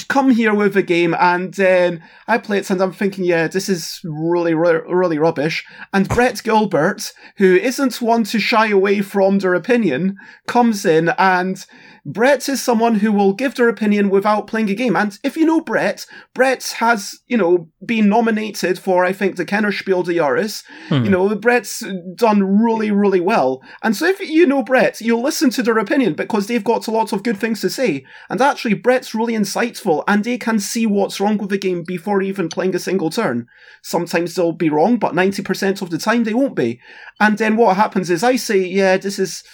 come 0.08 0.30
here 0.30 0.54
with 0.54 0.76
a 0.76 0.82
game 0.82 1.14
and 1.18 1.54
then 1.54 2.02
I 2.26 2.38
play 2.38 2.58
it 2.58 2.70
and 2.70 2.80
I'm 2.80 2.92
thinking, 2.92 3.24
yeah, 3.24 3.48
this 3.48 3.68
is 3.68 4.00
really, 4.04 4.54
really, 4.54 4.80
really 4.86 5.18
rubbish. 5.18 5.64
And 5.92 6.08
Brett 6.08 6.42
Gilbert, 6.42 7.12
who 7.36 7.56
isn't 7.56 8.02
one 8.02 8.24
to 8.24 8.38
shy 8.38 8.68
away 8.68 9.00
from 9.00 9.38
their 9.38 9.54
opinion, 9.54 10.16
comes 10.46 10.84
in 10.84 11.10
and 11.18 11.64
Brett 12.08 12.48
is 12.48 12.62
someone 12.62 12.94
who 12.94 13.12
will 13.12 13.34
give 13.34 13.54
their 13.54 13.68
opinion 13.68 14.08
without 14.08 14.46
playing 14.46 14.70
a 14.70 14.74
game. 14.74 14.96
And 14.96 15.18
if 15.22 15.36
you 15.36 15.44
know 15.44 15.60
Brett, 15.60 16.06
Brett 16.32 16.76
has, 16.78 17.18
you 17.26 17.36
know, 17.36 17.68
been 17.84 18.08
nominated 18.08 18.78
for, 18.78 19.04
I 19.04 19.12
think, 19.12 19.36
the 19.36 19.44
Kennerspiel 19.44 20.06
des 20.06 20.14
Jahres. 20.14 20.64
Hmm. 20.88 21.04
You 21.04 21.10
know, 21.10 21.34
Brett's 21.34 21.84
done 22.14 22.62
really, 22.62 22.90
really 22.90 23.20
well. 23.20 23.60
And 23.82 23.94
so 23.94 24.06
if 24.06 24.20
you 24.20 24.46
know 24.46 24.62
Brett, 24.62 25.02
you'll 25.02 25.22
listen 25.22 25.50
to 25.50 25.62
their 25.62 25.76
opinion 25.76 26.14
because 26.14 26.46
they've 26.46 26.64
got 26.64 26.86
a 26.86 26.90
lot 26.90 27.12
of 27.12 27.22
good 27.22 27.36
things 27.36 27.60
to 27.60 27.68
say. 27.68 28.06
And 28.30 28.40
actually, 28.40 28.74
Brett's 28.74 29.14
really 29.14 29.34
insightful 29.34 30.02
and 30.08 30.24
they 30.24 30.38
can 30.38 30.60
see 30.60 30.86
what's 30.86 31.20
wrong 31.20 31.36
with 31.36 31.50
the 31.50 31.58
game 31.58 31.84
before 31.84 32.22
even 32.22 32.48
playing 32.48 32.74
a 32.74 32.78
single 32.78 33.10
turn. 33.10 33.48
Sometimes 33.82 34.34
they'll 34.34 34.52
be 34.52 34.70
wrong, 34.70 34.96
but 34.96 35.12
90% 35.12 35.82
of 35.82 35.90
the 35.90 35.98
time 35.98 36.24
they 36.24 36.32
won't 36.32 36.56
be. 36.56 36.80
And 37.20 37.36
then 37.36 37.56
what 37.58 37.76
happens 37.76 38.08
is 38.08 38.24
I 38.24 38.36
say, 38.36 38.64
yeah, 38.64 38.96
this 38.96 39.18
is 39.18 39.44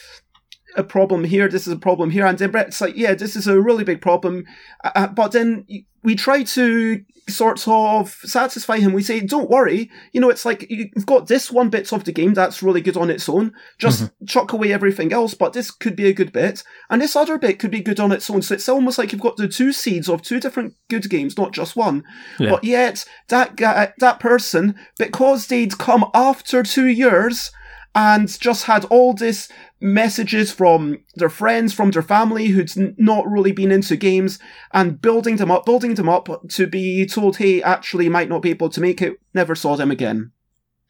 a 0.77 0.85
problem 0.85 1.25
here, 1.25 1.49
this 1.49 1.67
is 1.67 1.73
a 1.73 1.79
problem 1.79 2.11
here, 2.11 2.27
and 2.27 2.39
then 2.39 2.51
Brett's 2.51 2.81
like, 2.81 2.97
yeah, 2.97 3.15
this 3.15 3.37
is 3.37 3.47
a 3.47 3.61
really 3.61 3.85
big 3.85 4.01
problem. 4.01 4.45
Uh, 4.83 5.07
but 5.09 5.33
then 5.33 5.67
we 6.03 6.15
try 6.15 6.43
to 6.43 7.05
sort 7.27 7.67
of 7.67 8.11
satisfy 8.25 8.79
him. 8.79 8.93
We 8.93 9.03
say, 9.03 9.21
don't 9.21 9.49
worry, 9.49 9.91
you 10.13 10.21
know, 10.21 10.29
it's 10.29 10.45
like 10.45 10.67
you've 10.69 11.07
got 11.07 11.27
this 11.27 11.51
one 11.51 11.71
bit 11.71 11.91
of 11.93 12.05
the 12.05 12.13
game 12.13 12.35
that's 12.35 12.63
really 12.63 12.83
good 12.83 12.99
on 12.99 13.09
its 13.09 13.29
own. 13.29 13.53
Just 13.79 14.11
chuck 14.27 14.53
away 14.53 14.73
everything 14.73 15.13
else, 15.13 15.33
but 15.33 15.55
this 15.55 15.71
could 15.71 15.97
be 15.97 16.07
a 16.07 16.13
good 16.13 16.33
bit, 16.33 16.63
and 16.91 17.01
this 17.01 17.17
other 17.17 17.39
bit 17.39 17.59
could 17.59 17.71
be 17.71 17.81
good 17.81 18.01
on 18.01 18.13
its 18.13 18.29
own. 18.29 18.43
So 18.43 18.55
it's 18.55 18.69
almost 18.69 18.99
like 18.99 19.13
you've 19.13 19.23
got 19.23 19.37
the 19.37 19.49
two 19.49 19.73
seeds 19.73 20.09
of 20.09 20.23
two 20.23 20.41
different 20.41 20.75
good 20.91 21.09
games, 21.09 21.39
not 21.39 21.53
just 21.53 21.77
one. 21.77 22.05
Yeah. 22.39 22.51
But 22.51 22.65
yet 22.65 23.05
that 23.29 23.57
guy, 23.57 23.93
that 23.99 24.21
person, 24.21 24.75
because 24.99 25.47
they'd 25.47 25.79
come 25.79 26.11
after 26.13 26.63
two 26.63 26.87
years 26.87 27.51
and 27.95 28.41
just 28.41 28.65
had 28.65 28.85
all 28.87 29.13
this 29.15 29.49
messages 29.81 30.51
from 30.51 30.99
their 31.15 31.29
friends, 31.29 31.73
from 31.73 31.91
their 31.93 32.03
family 32.03 32.49
who'd 32.49 32.99
not 32.99 33.27
really 33.29 33.53
been 33.53 33.71
into 33.71 33.97
games 33.97 34.39
and 34.73 35.01
building 35.01 35.37
them 35.37 35.51
up, 35.51 35.65
building 35.65 35.95
them 35.95 36.09
up 36.09 36.29
to 36.49 36.67
be 36.67 37.07
told, 37.07 37.37
hey, 37.37 37.63
actually 37.63 38.09
might 38.09 38.29
not 38.29 38.43
be 38.43 38.51
able 38.51 38.69
to 38.71 38.81
make 38.81 39.01
it, 39.01 39.19
never 39.33 39.55
saw 39.55 39.77
them 39.77 39.91
again. 39.91 40.33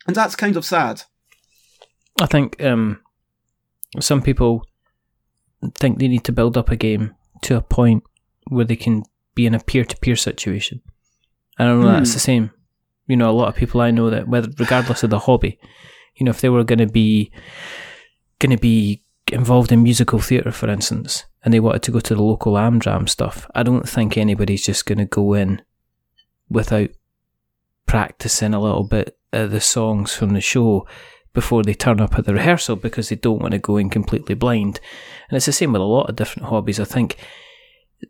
And 0.06 0.16
that's 0.16 0.36
kind 0.36 0.56
of 0.56 0.64
sad. 0.64 1.02
I 2.20 2.26
think 2.26 2.62
um, 2.62 3.00
some 4.00 4.22
people 4.22 4.66
think 5.78 5.98
they 5.98 6.08
need 6.08 6.24
to 6.24 6.32
build 6.32 6.56
up 6.56 6.70
a 6.70 6.76
game 6.76 7.14
to 7.42 7.56
a 7.56 7.62
point 7.62 8.04
where 8.48 8.64
they 8.64 8.76
can 8.76 9.02
be 9.34 9.46
in 9.46 9.54
a 9.54 9.60
peer-to-peer 9.60 10.16
situation. 10.16 10.80
And 11.58 11.68
I 11.68 11.70
don't 11.72 11.80
know 11.82 11.88
Hmm. 11.88 11.94
that's 11.94 12.14
the 12.14 12.20
same. 12.20 12.50
You 13.06 13.16
know, 13.16 13.30
a 13.30 13.32
lot 13.32 13.48
of 13.48 13.56
people 13.56 13.80
I 13.80 13.90
know 13.90 14.08
that, 14.10 14.28
whether 14.28 14.48
regardless 14.58 15.02
of 15.02 15.10
the 15.10 15.18
hobby, 15.18 15.58
you 16.16 16.24
know, 16.24 16.30
if 16.30 16.40
they 16.40 16.48
were 16.48 16.64
going 16.64 16.78
to 16.78 16.86
be 16.86 17.30
going 18.38 18.50
to 18.50 18.60
be 18.60 19.02
involved 19.32 19.72
in 19.72 19.82
musical 19.82 20.18
theatre, 20.18 20.52
for 20.52 20.68
instance, 20.68 21.24
and 21.44 21.52
they 21.52 21.60
wanted 21.60 21.82
to 21.82 21.90
go 21.90 22.00
to 22.00 22.14
the 22.14 22.22
local 22.22 22.54
Amdram 22.54 23.08
stuff, 23.08 23.48
I 23.54 23.62
don't 23.62 23.88
think 23.88 24.16
anybody's 24.16 24.64
just 24.64 24.86
going 24.86 24.98
to 24.98 25.04
go 25.04 25.34
in 25.34 25.62
without 26.48 26.90
practicing 27.86 28.54
a 28.54 28.60
little 28.60 28.84
bit 28.84 29.18
of 29.32 29.50
the 29.50 29.60
songs 29.60 30.14
from 30.14 30.30
the 30.30 30.40
show 30.40 30.86
before 31.32 31.62
they 31.62 31.74
turn 31.74 32.00
up 32.00 32.16
at 32.16 32.24
the 32.24 32.34
rehearsal 32.34 32.76
because 32.76 33.08
they 33.08 33.16
don't 33.16 33.40
want 33.40 33.52
to 33.52 33.58
go 33.58 33.76
in 33.76 33.90
completely 33.90 34.34
blind. 34.34 34.80
And 35.28 35.36
it's 35.36 35.46
the 35.46 35.52
same 35.52 35.72
with 35.72 35.82
a 35.82 35.84
lot 35.84 36.08
of 36.08 36.16
different 36.16 36.48
hobbies. 36.48 36.78
I 36.78 36.84
think 36.84 37.16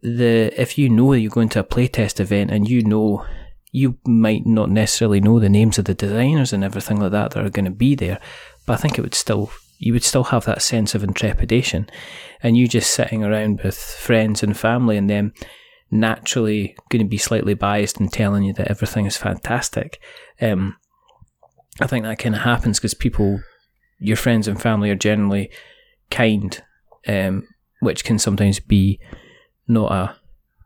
the 0.03 0.53
if 0.61 0.77
you 0.77 0.89
know 0.89 1.13
you're 1.13 1.31
going 1.31 1.49
to 1.51 1.61
a 1.61 1.65
playtest 1.65 2.21
event 2.21 2.51
and 2.51 2.69
you 2.69 2.83
know 2.83 3.25
you 3.75 3.99
might 4.07 4.47
not 4.47 4.71
necessarily 4.71 5.21
know 5.21 5.41
the 5.41 5.49
names 5.49 5.79
of 5.79 5.85
the 5.85 5.95
designers 5.95 6.53
and 6.53 6.63
everything 6.63 7.01
like 7.01 7.11
that 7.11 7.33
that 7.33 7.45
are 7.45 7.51
going 7.51 7.65
to 7.65 7.73
be 7.73 7.97
there, 7.97 8.21
but 8.67 8.75
I 8.75 8.77
think 8.77 8.97
it 8.97 9.03
would 9.03 9.17
still 9.17 9.51
you 9.81 9.93
would 9.93 10.05
still 10.05 10.23
have 10.23 10.45
that 10.45 10.63
sense 10.63 10.95
of 10.95 11.03
intrepidation, 11.03 11.91
and 12.41 12.57
you 12.57 12.69
just 12.69 12.93
sitting 12.93 13.25
around 13.25 13.63
with 13.65 13.77
friends 13.77 14.45
and 14.45 14.57
family 14.57 14.97
and 14.97 15.11
them 15.11 15.33
naturally 15.91 16.77
going 16.89 17.05
to 17.05 17.09
be 17.09 17.19
slightly 17.19 17.55
biased 17.55 17.99
and 17.99 18.13
telling 18.13 18.45
you 18.45 18.53
that 18.53 18.69
everything 18.69 19.07
is 19.07 19.17
fantastic. 19.17 20.01
Um, 20.41 20.77
I 21.81 21.89
think 21.89 22.05
that 22.05 22.21
kind 22.21 22.37
of 22.37 22.43
happens 22.43 22.79
because 22.79 22.95
people, 22.95 23.41
your 23.99 24.17
friends 24.17 24.47
and 24.47 24.63
family, 24.63 24.89
are 24.89 24.95
generally 24.95 25.51
kind, 26.13 26.63
um, 27.09 27.49
which 27.81 28.05
can 28.05 28.21
sometimes 28.21 28.61
be 28.61 29.01
not 29.67 29.91
a 29.91 30.17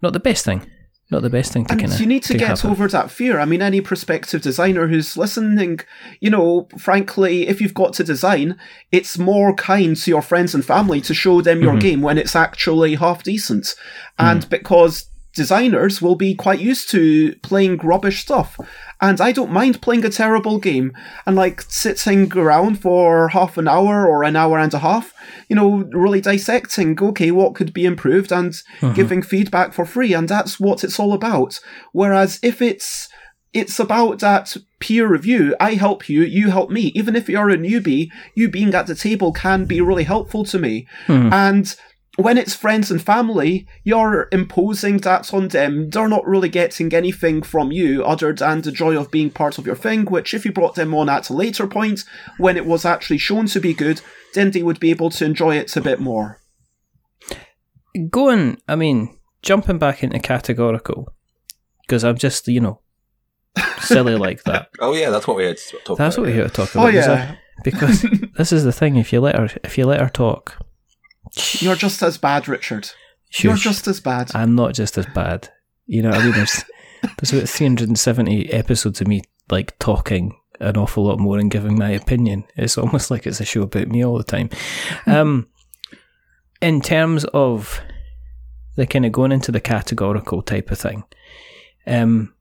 not 0.02 0.12
the 0.12 0.20
best 0.20 0.44
thing. 0.44 0.70
Not 1.10 1.22
the 1.22 1.30
best 1.30 1.54
thing 1.54 1.64
to 1.64 1.74
kind 1.74 1.90
of. 1.90 1.98
you 2.00 2.06
need 2.06 2.22
to, 2.24 2.36
get 2.36 2.62
over 2.66 2.86
that 2.86 3.10
fear. 3.10 3.40
I 3.40 3.46
mean, 3.46 3.62
any 3.62 3.80
prospective 3.80 4.42
designer 4.42 4.88
who's 4.88 5.16
listening, 5.16 5.80
you 6.20 6.28
know, 6.28 6.68
frankly, 6.76 7.48
if 7.48 7.62
you've 7.62 7.72
got 7.72 7.94
to 7.94 8.04
design, 8.04 8.58
it's 8.92 9.16
more 9.16 9.54
kind 9.54 9.96
to 9.96 10.10
your 10.10 10.20
friends 10.20 10.54
and 10.54 10.62
family 10.62 11.00
to 11.02 11.14
show 11.14 11.40
them 11.40 11.62
your 11.62 11.72
mm-hmm. 11.72 11.78
game 11.78 12.02
when 12.02 12.18
it's 12.18 12.36
actually 12.36 12.96
half 12.96 13.22
decent. 13.22 13.74
And 14.18 14.42
mm. 14.42 14.50
because 14.50 15.07
designers 15.38 16.02
will 16.02 16.16
be 16.16 16.34
quite 16.34 16.58
used 16.58 16.90
to 16.90 17.34
playing 17.36 17.78
rubbish 17.78 18.18
stuff. 18.20 18.58
And 19.00 19.20
I 19.20 19.30
don't 19.30 19.52
mind 19.52 19.80
playing 19.80 20.04
a 20.04 20.10
terrible 20.10 20.58
game 20.58 20.92
and 21.24 21.36
like 21.36 21.62
sitting 21.62 22.36
around 22.36 22.80
for 22.80 23.28
half 23.28 23.56
an 23.56 23.68
hour 23.68 24.04
or 24.04 24.24
an 24.24 24.34
hour 24.34 24.58
and 24.58 24.74
a 24.74 24.80
half, 24.80 25.14
you 25.48 25.54
know, 25.54 25.70
really 25.92 26.20
dissecting, 26.20 26.98
okay, 27.00 27.30
what 27.30 27.54
could 27.54 27.72
be 27.72 27.84
improved 27.86 28.32
and 28.32 28.52
uh-huh. 28.82 28.92
giving 28.94 29.22
feedback 29.22 29.72
for 29.72 29.86
free. 29.86 30.12
And 30.12 30.28
that's 30.28 30.58
what 30.58 30.82
it's 30.82 30.98
all 30.98 31.12
about. 31.12 31.60
Whereas 31.92 32.40
if 32.42 32.60
it's, 32.60 33.08
it's 33.54 33.78
about 33.78 34.18
that 34.18 34.56
peer 34.80 35.06
review. 35.06 35.54
I 35.60 35.74
help 35.74 36.08
you, 36.08 36.22
you 36.22 36.50
help 36.50 36.70
me. 36.70 36.92
Even 36.94 37.14
if 37.16 37.28
you're 37.28 37.50
a 37.50 37.56
newbie, 37.56 38.10
you 38.34 38.48
being 38.48 38.74
at 38.74 38.88
the 38.88 38.94
table 38.94 39.32
can 39.32 39.64
be 39.64 39.80
really 39.80 40.04
helpful 40.04 40.44
to 40.46 40.58
me. 40.58 40.86
Hmm. 41.06 41.32
And 41.32 41.76
when 42.18 42.36
it's 42.36 42.54
friends 42.54 42.90
and 42.90 43.00
family, 43.00 43.64
you're 43.84 44.28
imposing 44.32 44.96
that 44.98 45.32
on 45.32 45.48
them. 45.48 45.88
They're 45.88 46.08
not 46.08 46.26
really 46.26 46.48
getting 46.48 46.92
anything 46.92 47.42
from 47.42 47.70
you 47.70 48.04
other 48.04 48.32
than 48.32 48.62
the 48.62 48.72
joy 48.72 48.98
of 48.98 49.12
being 49.12 49.30
part 49.30 49.56
of 49.56 49.64
your 49.64 49.76
thing, 49.76 50.04
which 50.06 50.34
if 50.34 50.44
you 50.44 50.50
brought 50.50 50.74
them 50.74 50.92
on 50.94 51.08
at 51.08 51.30
a 51.30 51.32
later 51.32 51.68
point, 51.68 52.02
when 52.36 52.56
it 52.56 52.66
was 52.66 52.84
actually 52.84 53.18
shown 53.18 53.46
to 53.46 53.60
be 53.60 53.72
good, 53.72 54.00
then 54.34 54.50
they 54.50 54.64
would 54.64 54.80
be 54.80 54.90
able 54.90 55.10
to 55.10 55.24
enjoy 55.24 55.56
it 55.56 55.76
a 55.76 55.80
bit 55.80 56.00
more. 56.00 56.40
Going, 58.10 58.60
I 58.66 58.74
mean, 58.74 59.16
jumping 59.42 59.78
back 59.78 60.02
into 60.02 60.18
categorical, 60.18 61.14
because 61.82 62.02
I'm 62.02 62.18
just, 62.18 62.48
you 62.48 62.60
know, 62.60 62.80
silly 63.78 64.16
like 64.16 64.42
that. 64.42 64.70
Oh 64.80 64.92
yeah, 64.92 65.10
that's 65.10 65.28
what 65.28 65.36
we 65.36 65.44
had 65.44 65.56
to 65.56 65.78
talk 65.84 65.98
That's 65.98 66.16
about. 66.16 66.22
what 66.22 66.26
we're 66.30 66.34
here 66.34 66.48
to 66.48 66.50
talk 66.50 66.74
oh, 66.74 66.80
about. 66.80 66.94
Oh, 66.94 67.12
yeah. 67.12 67.36
because 67.62 68.02
this 68.36 68.50
is 68.50 68.64
the 68.64 68.72
thing. 68.72 68.96
If 68.96 69.12
you 69.12 69.20
let 69.20 69.36
her, 69.36 69.48
if 69.62 69.78
you 69.78 69.86
let 69.86 70.00
her 70.00 70.08
talk, 70.08 70.56
You're 71.60 71.76
just 71.76 72.02
as 72.02 72.18
bad, 72.18 72.48
Richard. 72.48 72.90
You're 73.38 73.56
just 73.56 73.86
as 73.86 74.00
bad. 74.00 74.30
I'm 74.34 74.54
not 74.54 74.74
just 74.74 74.96
as 74.96 75.06
bad. 75.06 75.50
You 75.86 76.02
know 76.02 76.10
what 76.10 76.18
I 76.18 76.24
mean? 76.24 76.32
There's 76.32 76.64
there's 77.02 77.32
about 77.32 77.48
370 77.48 78.52
episodes 78.52 79.00
of 79.00 79.06
me 79.06 79.22
like 79.50 79.78
talking 79.78 80.38
an 80.60 80.76
awful 80.76 81.04
lot 81.04 81.18
more 81.18 81.38
and 81.38 81.50
giving 81.50 81.78
my 81.78 81.90
opinion. 81.90 82.44
It's 82.56 82.78
almost 82.78 83.10
like 83.10 83.26
it's 83.26 83.40
a 83.40 83.44
show 83.44 83.62
about 83.62 83.88
me 83.88 84.04
all 84.04 84.18
the 84.18 84.24
time. 84.24 84.50
Um, 85.06 85.48
in 86.60 86.80
terms 86.80 87.24
of 87.26 87.80
the 88.76 88.86
kind 88.86 89.06
of 89.06 89.12
going 89.12 89.32
into 89.32 89.52
the 89.52 89.60
categorical 89.60 90.42
type 90.42 90.70
of 90.70 90.78
thing, 90.78 91.04
um, 91.86 92.34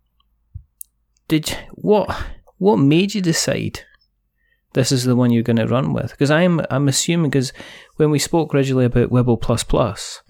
did 1.28 1.58
what 1.72 2.10
what 2.58 2.78
made 2.78 3.14
you 3.14 3.22
decide 3.22 3.82
this 4.78 4.92
is 4.92 5.04
the 5.06 5.16
one 5.16 5.32
you're 5.32 5.44
going 5.44 5.56
to 5.58 5.68
run 5.68 5.92
with? 5.94 6.12
Because 6.12 6.30
I'm 6.32 6.62
I'm 6.70 6.88
assuming 6.88 7.30
because 7.32 7.52
when 7.96 8.12
we 8.12 8.20
spoke 8.20 8.54
originally 8.54 8.86
about 8.86 9.10
Wibble 9.10 9.42
plus 9.42 9.64
plus, 9.64 10.22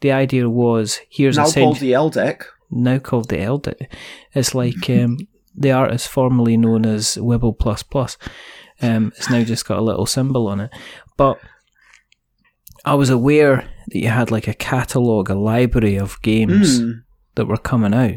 the 0.00 0.12
idea 0.12 0.48
was 0.50 1.00
here's 1.08 1.36
now 1.38 1.46
a 1.48 1.52
called 1.52 1.78
the 1.80 1.94
L 1.94 2.10
deck. 2.10 2.46
now 2.70 2.98
called 2.98 3.28
the 3.30 3.40
L 3.40 3.58
deck. 3.58 3.90
It's 4.34 4.54
like 4.54 4.88
um, 4.90 5.18
the 5.56 5.72
artist 5.72 6.08
formerly 6.08 6.56
known 6.56 6.84
as 6.86 7.16
Wibble 7.16 7.58
plus 7.58 7.82
plus. 7.82 8.16
Um, 8.82 9.12
it's 9.16 9.28
now 9.30 9.42
just 9.44 9.66
got 9.66 9.78
a 9.78 9.82
little 9.82 10.06
symbol 10.06 10.46
on 10.46 10.60
it, 10.60 10.70
but 11.16 11.38
I 12.84 12.94
was 12.94 13.10
aware 13.10 13.68
that 13.88 13.98
you 13.98 14.08
had 14.08 14.30
like 14.30 14.48
a 14.48 14.54
catalogue, 14.54 15.28
a 15.30 15.34
library 15.34 15.96
of 15.96 16.20
games 16.22 16.80
Mm, 16.80 17.02
that 17.34 17.46
were 17.46 17.58
coming 17.58 17.92
out. 17.94 18.14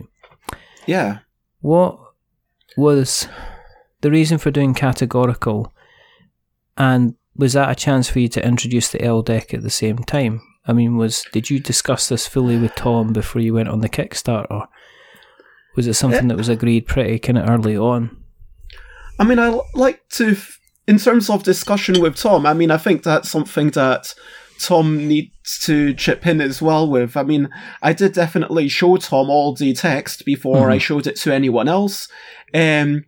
yeah. 0.88 1.19
What 1.62 1.97
was 2.78 3.28
the 4.03 4.11
reason 4.11 4.37
for 4.37 4.51
doing 4.51 4.75
categorical? 4.75 5.73
And 6.77 7.15
was 7.35 7.53
that 7.53 7.71
a 7.71 7.75
chance 7.75 8.09
for 8.09 8.19
you 8.19 8.27
to 8.27 8.45
introduce 8.45 8.89
the 8.89 9.01
L 9.01 9.23
deck 9.23 9.53
at 9.53 9.63
the 9.63 9.69
same 9.69 9.97
time? 9.99 10.41
I 10.67 10.73
mean, 10.73 10.97
was 10.97 11.23
did 11.31 11.49
you 11.49 11.59
discuss 11.59 12.09
this 12.09 12.27
fully 12.27 12.57
with 12.57 12.75
Tom 12.75 13.13
before 13.13 13.41
you 13.41 13.53
went 13.53 13.69
on 13.69 13.79
the 13.81 13.89
Kickstarter? 13.89 14.67
Was 15.75 15.87
it 15.87 15.95
something 15.95 16.27
that 16.27 16.37
was 16.37 16.49
agreed 16.49 16.85
pretty 16.85 17.17
kind 17.17 17.37
of 17.37 17.49
early 17.49 17.75
on? 17.75 18.15
I 19.19 19.23
mean, 19.23 19.39
I 19.39 19.59
like 19.73 20.07
to, 20.09 20.37
in 20.87 20.99
terms 20.99 21.29
of 21.29 21.43
discussion 21.43 21.99
with 21.99 22.15
Tom, 22.15 22.45
I 22.45 22.53
mean, 22.53 22.71
I 22.71 22.77
think 22.77 23.03
that's 23.03 23.29
something 23.29 23.71
that 23.71 24.13
Tom 24.59 25.07
needs 25.07 25.59
to 25.63 25.93
chip 25.93 26.27
in 26.27 26.41
as 26.41 26.61
well 26.61 26.89
with. 26.89 27.17
I 27.17 27.23
mean, 27.23 27.49
I 27.81 27.93
did 27.93 28.13
definitely 28.13 28.67
show 28.67 28.97
Tom 28.97 29.29
all 29.29 29.55
the 29.55 29.73
text 29.73 30.25
before 30.25 30.69
I 30.69 30.77
showed 30.77 31.07
it 31.07 31.15
to 31.17 31.33
anyone 31.33 31.67
else. 31.67 32.07
Um, 32.53 33.05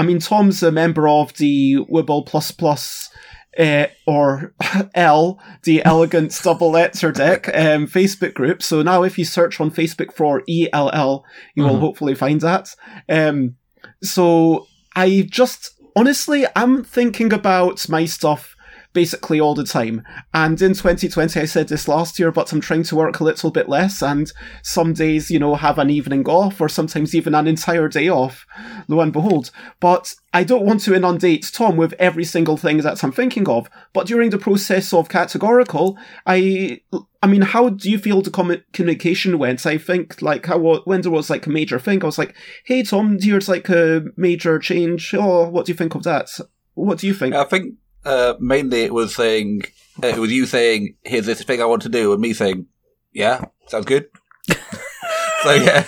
I 0.00 0.02
mean, 0.02 0.18
Tom's 0.18 0.62
a 0.62 0.72
member 0.72 1.06
of 1.08 1.34
the 1.36 1.76
Wibble 1.90 2.26
Plus 2.26 2.50
Plus. 2.50 3.10
Uh, 3.58 3.86
or 4.06 4.54
L, 4.94 5.40
the 5.64 5.84
Elegance 5.84 6.40
Double 6.44 6.70
Letter 6.70 7.10
Deck 7.10 7.48
um, 7.48 7.88
Facebook 7.88 8.32
group. 8.32 8.62
So 8.62 8.80
now, 8.82 9.02
if 9.02 9.18
you 9.18 9.24
search 9.24 9.60
on 9.60 9.72
Facebook 9.72 10.12
for 10.12 10.42
ELL, 10.48 11.24
you 11.56 11.64
will 11.64 11.74
Mhm. 11.74 11.80
hopefully 11.80 12.14
find 12.14 12.40
that. 12.42 12.74
Um, 13.08 13.56
so 14.04 14.68
I 14.94 15.26
just 15.28 15.72
honestly 15.96 16.46
I'm 16.54 16.84
thinking 16.84 17.32
about 17.32 17.88
my 17.88 18.04
stuff 18.06 18.54
basically 18.92 19.40
all 19.40 19.54
the 19.54 19.64
time. 19.64 20.04
And 20.34 20.60
in 20.60 20.74
2020 20.74 21.40
I 21.40 21.44
said 21.44 21.68
this 21.68 21.88
last 21.88 22.18
year, 22.18 22.32
but 22.32 22.52
I'm 22.52 22.60
trying 22.60 22.82
to 22.84 22.96
work 22.96 23.20
a 23.20 23.24
little 23.24 23.50
bit 23.50 23.68
less 23.68 24.02
and 24.02 24.30
some 24.62 24.92
days, 24.92 25.30
you 25.30 25.38
know, 25.38 25.54
have 25.54 25.78
an 25.78 25.90
evening 25.90 26.26
off 26.26 26.60
or 26.60 26.68
sometimes 26.68 27.14
even 27.14 27.34
an 27.34 27.46
entire 27.46 27.88
day 27.88 28.08
off, 28.08 28.46
lo 28.88 29.00
and 29.00 29.12
behold. 29.12 29.50
But 29.78 30.14
I 30.32 30.44
don't 30.44 30.64
want 30.64 30.80
to 30.82 30.94
inundate 30.94 31.50
Tom 31.52 31.76
with 31.76 31.92
every 31.94 32.24
single 32.24 32.56
thing 32.56 32.78
that 32.78 33.02
I'm 33.02 33.12
thinking 33.12 33.48
of. 33.48 33.68
But 33.92 34.06
during 34.06 34.30
the 34.30 34.38
process 34.38 34.92
of 34.92 35.08
categorical, 35.08 35.98
I 36.26 36.80
I 37.22 37.26
mean, 37.26 37.42
how 37.42 37.68
do 37.68 37.90
you 37.90 37.98
feel 37.98 38.22
the 38.22 38.30
commu- 38.30 38.62
communication 38.72 39.38
went? 39.38 39.66
I 39.66 39.76
think 39.76 40.22
like 40.22 40.46
how 40.46 40.58
when 40.84 41.02
there 41.02 41.10
was 41.10 41.30
like 41.30 41.46
a 41.46 41.50
major 41.50 41.78
thing, 41.78 42.02
I 42.02 42.06
was 42.06 42.18
like, 42.18 42.34
"Hey 42.64 42.82
Tom, 42.82 43.18
here's 43.20 43.48
like 43.48 43.68
a 43.68 44.04
major 44.16 44.58
change. 44.58 45.14
Oh, 45.14 45.48
what 45.48 45.66
do 45.66 45.72
you 45.72 45.76
think 45.76 45.94
of 45.94 46.04
that? 46.04 46.30
What 46.74 46.98
do 46.98 47.06
you 47.06 47.14
think?" 47.14 47.34
I 47.34 47.44
think 47.44 47.74
uh, 48.04 48.34
mainly 48.40 48.82
it 48.82 48.94
was 48.94 49.14
saying 49.14 49.62
uh, 50.02 50.08
it 50.08 50.18
was 50.18 50.32
you 50.32 50.46
saying, 50.46 50.96
"Here's 51.04 51.26
this 51.26 51.42
thing 51.42 51.60
I 51.60 51.66
want 51.66 51.82
to 51.82 51.88
do," 51.88 52.12
and 52.12 52.20
me 52.20 52.32
saying, 52.32 52.66
"Yeah, 53.12 53.44
sounds 53.66 53.86
good." 53.86 54.06
so 55.42 55.52
yeah, 55.54 55.84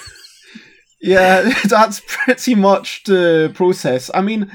Yeah, 1.00 1.52
that's 1.68 2.00
pretty 2.06 2.54
much 2.54 3.02
the 3.04 3.50
process. 3.54 4.10
I 4.14 4.20
mean, 4.22 4.50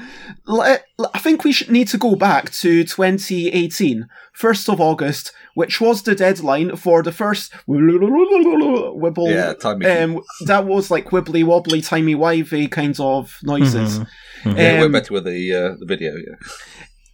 let, 0.46 0.84
I 1.12 1.18
think 1.18 1.44
we 1.44 1.52
should 1.52 1.70
need 1.70 1.88
to 1.88 1.98
go 1.98 2.16
back 2.16 2.50
to 2.52 2.84
2018, 2.84 4.08
1st 4.38 4.72
of 4.72 4.80
August, 4.80 5.32
which 5.54 5.78
was 5.80 6.02
the 6.02 6.14
deadline 6.14 6.74
for 6.76 7.02
the 7.02 7.12
first 7.12 7.52
Wibble. 7.68 9.30
yeah, 9.34 9.52
time 9.54 9.80
machine. 9.80 10.16
Um, 10.16 10.22
that 10.46 10.64
was 10.64 10.90
like 10.90 11.10
wibbly 11.10 11.44
wobbly, 11.44 11.82
timey 11.82 12.14
wivey 12.14 12.68
kinds 12.70 12.98
of 12.98 13.38
noises. 13.42 13.98
Mhm. 13.98 14.06
yeah, 14.46 14.52
it 14.52 14.74
um, 14.76 14.80
went 14.80 14.92
better 14.92 15.14
with 15.14 15.24
the 15.24 15.54
uh, 15.54 15.74
the 15.78 15.86
video. 15.86 16.14
Yeah, 16.16 16.36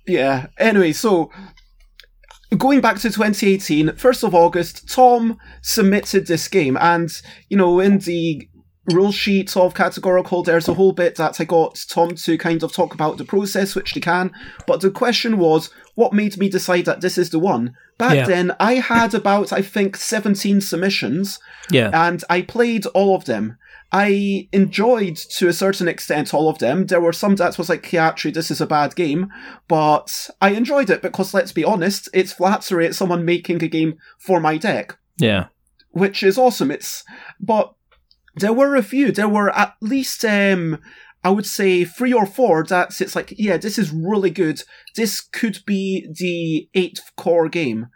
Yeah. 0.06 0.46
Anyway, 0.58 0.92
so 0.92 1.30
going 2.56 2.80
back 2.80 2.96
to 2.96 3.10
2018, 3.10 3.88
1st 3.88 4.24
of 4.24 4.34
August, 4.34 4.88
Tom 4.88 5.38
submitted 5.62 6.26
this 6.26 6.46
game, 6.48 6.76
and 6.80 7.10
you 7.48 7.56
know, 7.56 7.80
in 7.80 7.98
the 7.98 8.48
rule 8.92 9.12
sheet 9.12 9.56
of 9.56 9.72
categorical, 9.74 10.42
there's 10.42 10.68
a 10.68 10.74
whole 10.74 10.92
bit 10.92 11.16
that 11.16 11.40
I 11.40 11.44
got 11.44 11.82
Tom 11.88 12.14
to 12.16 12.36
kind 12.36 12.62
of 12.62 12.72
talk 12.72 12.92
about 12.92 13.16
the 13.16 13.24
process, 13.24 13.74
which 13.74 13.94
they 13.94 14.00
can. 14.00 14.30
But 14.66 14.82
the 14.82 14.90
question 14.90 15.38
was, 15.38 15.70
what 15.94 16.12
made 16.12 16.36
me 16.36 16.50
decide 16.50 16.84
that 16.84 17.00
this 17.00 17.16
is 17.16 17.30
the 17.30 17.38
one? 17.38 17.74
Back 17.96 18.14
Yeah. 18.14 18.26
then, 18.26 18.52
I 18.60 18.74
had 18.74 19.14
about, 19.14 19.52
I 19.54 19.62
think, 19.62 19.96
17 19.96 20.60
submissions, 20.60 21.38
Yeah. 21.70 21.90
and 21.94 22.22
I 22.28 22.42
played 22.42 22.84
all 22.86 23.16
of 23.16 23.24
them. 23.24 23.56
I 23.92 24.48
enjoyed 24.52 25.16
to 25.16 25.48
a 25.48 25.52
certain 25.52 25.86
extent 25.86 26.34
all 26.34 26.48
of 26.48 26.58
them. 26.58 26.86
There 26.86 27.00
were 27.00 27.12
some 27.12 27.36
that 27.36 27.58
was 27.58 27.68
like, 27.68 27.92
yeah, 27.92 28.06
actually, 28.08 28.32
this 28.32 28.50
is 28.50 28.60
a 28.60 28.66
bad 28.66 28.96
game, 28.96 29.30
but 29.68 30.28
I 30.40 30.50
enjoyed 30.50 30.90
it 30.90 31.00
because 31.02 31.32
let's 31.32 31.52
be 31.52 31.64
honest, 31.64 32.08
it's 32.12 32.32
flattery 32.32 32.86
at 32.86 32.94
someone 32.96 33.24
making 33.24 33.62
a 33.62 33.68
game 33.68 33.94
for 34.18 34.40
my 34.40 34.56
deck. 34.56 34.98
Yeah. 35.16 35.46
which 35.90 36.24
is 36.24 36.36
awesome. 36.36 36.72
It's 36.72 37.04
but 37.38 37.72
there 38.36 38.52
were 38.52 38.74
a 38.74 38.82
few. 38.82 39.12
There 39.12 39.28
were 39.28 39.56
at 39.56 39.74
least 39.80 40.24
um 40.24 40.78
I 41.22 41.30
would 41.30 41.46
say 41.46 41.84
three 41.84 42.12
or 42.12 42.26
four 42.26 42.64
that's 42.64 43.00
it's 43.00 43.14
like, 43.14 43.32
yeah, 43.38 43.56
this 43.56 43.78
is 43.78 43.92
really 43.92 44.30
good. 44.30 44.62
This 44.96 45.20
could 45.20 45.60
be 45.64 46.08
the 46.12 46.68
eighth 46.74 47.12
core 47.16 47.48
game. 47.48 47.86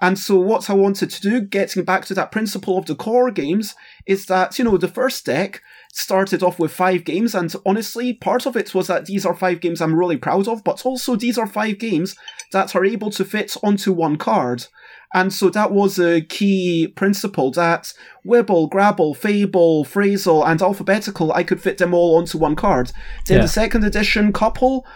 And 0.00 0.18
so 0.18 0.38
what 0.38 0.70
I 0.70 0.74
wanted 0.74 1.10
to 1.10 1.20
do, 1.20 1.40
getting 1.40 1.84
back 1.84 2.04
to 2.06 2.14
that 2.14 2.30
principle 2.30 2.78
of 2.78 2.86
the 2.86 2.94
core 2.94 3.30
games, 3.30 3.74
is 4.06 4.26
that, 4.26 4.58
you 4.58 4.64
know, 4.64 4.76
the 4.76 4.86
first 4.86 5.26
deck 5.26 5.60
started 5.92 6.42
off 6.42 6.58
with 6.58 6.72
five 6.72 7.02
games, 7.04 7.34
and 7.34 7.52
honestly, 7.66 8.12
part 8.12 8.46
of 8.46 8.56
it 8.56 8.74
was 8.74 8.86
that 8.86 9.06
these 9.06 9.26
are 9.26 9.34
five 9.34 9.60
games 9.60 9.80
I'm 9.80 9.98
really 9.98 10.16
proud 10.16 10.46
of, 10.46 10.62
but 10.62 10.86
also 10.86 11.16
these 11.16 11.36
are 11.36 11.46
five 11.46 11.78
games 11.78 12.14
that 12.52 12.76
are 12.76 12.84
able 12.84 13.10
to 13.10 13.24
fit 13.24 13.56
onto 13.62 13.92
one 13.92 14.16
card. 14.16 14.66
And 15.14 15.32
so 15.32 15.48
that 15.50 15.72
was 15.72 15.98
a 15.98 16.20
key 16.20 16.92
principle 16.94 17.50
that 17.52 17.92
Wibble, 18.26 18.68
Grabble, 18.70 19.14
Fable, 19.14 19.84
Phrasal, 19.84 20.46
and 20.46 20.60
Alphabetical, 20.60 21.32
I 21.32 21.42
could 21.42 21.62
fit 21.62 21.78
them 21.78 21.94
all 21.94 22.18
onto 22.18 22.36
one 22.38 22.54
card. 22.54 22.92
Then 23.26 23.38
Yeah. 23.38 23.42
the 23.42 23.48
second 23.48 23.84
edition 23.84 24.32
couple, 24.32 24.86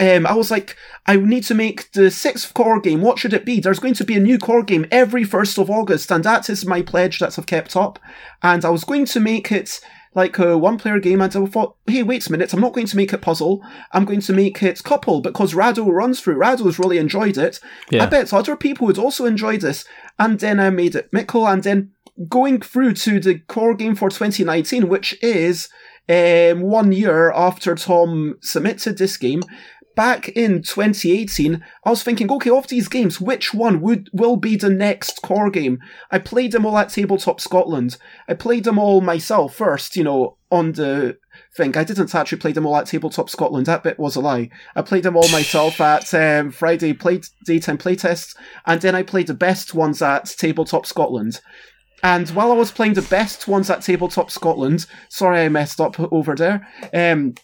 um, 0.00 0.26
I 0.26 0.34
was 0.34 0.50
like, 0.50 0.76
I 1.06 1.16
need 1.16 1.44
to 1.44 1.54
make 1.54 1.90
the 1.92 2.10
sixth 2.10 2.54
core 2.54 2.80
game. 2.80 3.02
What 3.02 3.18
should 3.18 3.32
it 3.32 3.44
be? 3.44 3.60
There's 3.60 3.80
going 3.80 3.94
to 3.94 4.04
be 4.04 4.16
a 4.16 4.20
new 4.20 4.38
core 4.38 4.62
game 4.62 4.86
every 4.90 5.24
1st 5.24 5.58
of 5.58 5.70
August, 5.70 6.10
and 6.12 6.22
that 6.24 6.48
is 6.48 6.64
my 6.64 6.82
pledge 6.82 7.18
that 7.18 7.38
I've 7.38 7.46
kept 7.46 7.76
up. 7.76 7.98
And 8.42 8.64
I 8.64 8.70
was 8.70 8.84
going 8.84 9.06
to 9.06 9.20
make 9.20 9.50
it 9.50 9.80
like 10.14 10.38
a 10.38 10.56
one 10.56 10.78
player 10.78 10.98
game, 10.98 11.20
and 11.20 11.34
I 11.34 11.46
thought, 11.46 11.76
hey, 11.86 12.02
wait 12.02 12.26
a 12.26 12.32
minute, 12.32 12.52
I'm 12.52 12.60
not 12.60 12.72
going 12.72 12.86
to 12.86 12.96
make 12.96 13.12
it 13.12 13.22
puzzle. 13.22 13.62
I'm 13.92 14.04
going 14.04 14.20
to 14.22 14.32
make 14.32 14.62
it 14.62 14.82
couple 14.84 15.20
because 15.20 15.54
Rado 15.54 15.90
runs 15.90 16.20
through. 16.20 16.36
Rado's 16.38 16.78
really 16.78 16.98
enjoyed 16.98 17.36
it. 17.36 17.60
Yeah. 17.90 18.04
I 18.04 18.06
bet 18.06 18.32
other 18.32 18.56
people 18.56 18.86
would 18.86 18.98
also 18.98 19.26
enjoy 19.26 19.58
this. 19.58 19.84
And 20.18 20.38
then 20.40 20.60
I 20.60 20.70
made 20.70 20.94
it 20.94 21.12
Mickle, 21.12 21.46
and 21.46 21.62
then 21.62 21.92
going 22.28 22.60
through 22.60 22.94
to 22.94 23.20
the 23.20 23.38
core 23.40 23.74
game 23.74 23.94
for 23.94 24.10
2019, 24.10 24.88
which 24.88 25.16
is 25.22 25.68
um, 26.08 26.62
one 26.62 26.90
year 26.92 27.30
after 27.32 27.74
Tom 27.74 28.38
submitted 28.40 28.98
this 28.98 29.16
game. 29.16 29.42
Back 29.98 30.28
in 30.28 30.62
2018, 30.62 31.60
I 31.82 31.90
was 31.90 32.04
thinking, 32.04 32.30
okay, 32.30 32.50
of 32.50 32.68
these 32.68 32.86
games, 32.86 33.20
which 33.20 33.52
one 33.52 33.80
would 33.80 34.08
will 34.12 34.36
be 34.36 34.54
the 34.54 34.70
next 34.70 35.22
core 35.22 35.50
game? 35.50 35.80
I 36.08 36.20
played 36.20 36.52
them 36.52 36.64
all 36.64 36.78
at 36.78 36.90
Tabletop 36.90 37.40
Scotland. 37.40 37.96
I 38.28 38.34
played 38.34 38.62
them 38.62 38.78
all 38.78 39.00
myself 39.00 39.56
first, 39.56 39.96
you 39.96 40.04
know, 40.04 40.36
on 40.52 40.70
the 40.70 41.18
thing. 41.56 41.76
I 41.76 41.82
didn't 41.82 42.14
actually 42.14 42.38
play 42.38 42.52
them 42.52 42.64
all 42.64 42.76
at 42.76 42.86
Tabletop 42.86 43.28
Scotland. 43.28 43.66
That 43.66 43.82
bit 43.82 43.98
was 43.98 44.14
a 44.14 44.20
lie. 44.20 44.50
I 44.76 44.82
played 44.82 45.02
them 45.02 45.16
all 45.16 45.28
myself 45.30 45.80
at 45.80 46.14
um, 46.14 46.52
Friday 46.52 46.92
play 46.92 47.20
daytime 47.44 47.78
playtests, 47.78 48.36
and 48.66 48.80
then 48.80 48.94
I 48.94 49.02
played 49.02 49.26
the 49.26 49.34
best 49.34 49.74
ones 49.74 50.00
at 50.00 50.26
Tabletop 50.26 50.86
Scotland. 50.86 51.40
And 52.04 52.28
while 52.30 52.52
I 52.52 52.54
was 52.54 52.70
playing 52.70 52.94
the 52.94 53.02
best 53.02 53.48
ones 53.48 53.68
at 53.68 53.82
Tabletop 53.82 54.30
Scotland, 54.30 54.86
sorry 55.08 55.40
I 55.40 55.48
messed 55.48 55.80
up 55.80 55.98
over 56.12 56.36
there, 56.36 56.68
um, 56.94 57.34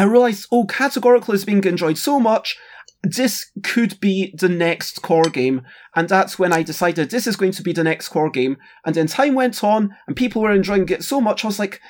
I 0.00 0.04
realised, 0.04 0.46
oh, 0.50 0.64
Categorical 0.64 1.34
is 1.34 1.44
being 1.44 1.62
enjoyed 1.64 1.98
so 1.98 2.18
much, 2.18 2.56
this 3.02 3.50
could 3.62 4.00
be 4.00 4.34
the 4.36 4.48
next 4.48 5.02
core 5.02 5.30
game. 5.30 5.62
And 5.94 6.08
that's 6.08 6.38
when 6.38 6.52
I 6.52 6.62
decided 6.62 7.10
this 7.10 7.26
is 7.26 7.36
going 7.36 7.52
to 7.52 7.62
be 7.62 7.72
the 7.72 7.84
next 7.84 8.08
core 8.08 8.30
game. 8.30 8.56
And 8.84 8.94
then 8.94 9.06
time 9.06 9.34
went 9.34 9.62
on, 9.62 9.94
and 10.06 10.16
people 10.16 10.42
were 10.42 10.52
enjoying 10.52 10.88
it 10.88 11.04
so 11.04 11.20
much, 11.20 11.44
I 11.44 11.48
was 11.48 11.58
like, 11.58 11.80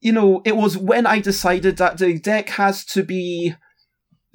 you 0.00 0.12
know, 0.12 0.42
it 0.44 0.56
was 0.56 0.76
when 0.76 1.06
I 1.06 1.20
decided 1.20 1.76
that 1.76 1.98
the 1.98 2.18
deck 2.18 2.48
has 2.50 2.84
to 2.86 3.02
be 3.02 3.54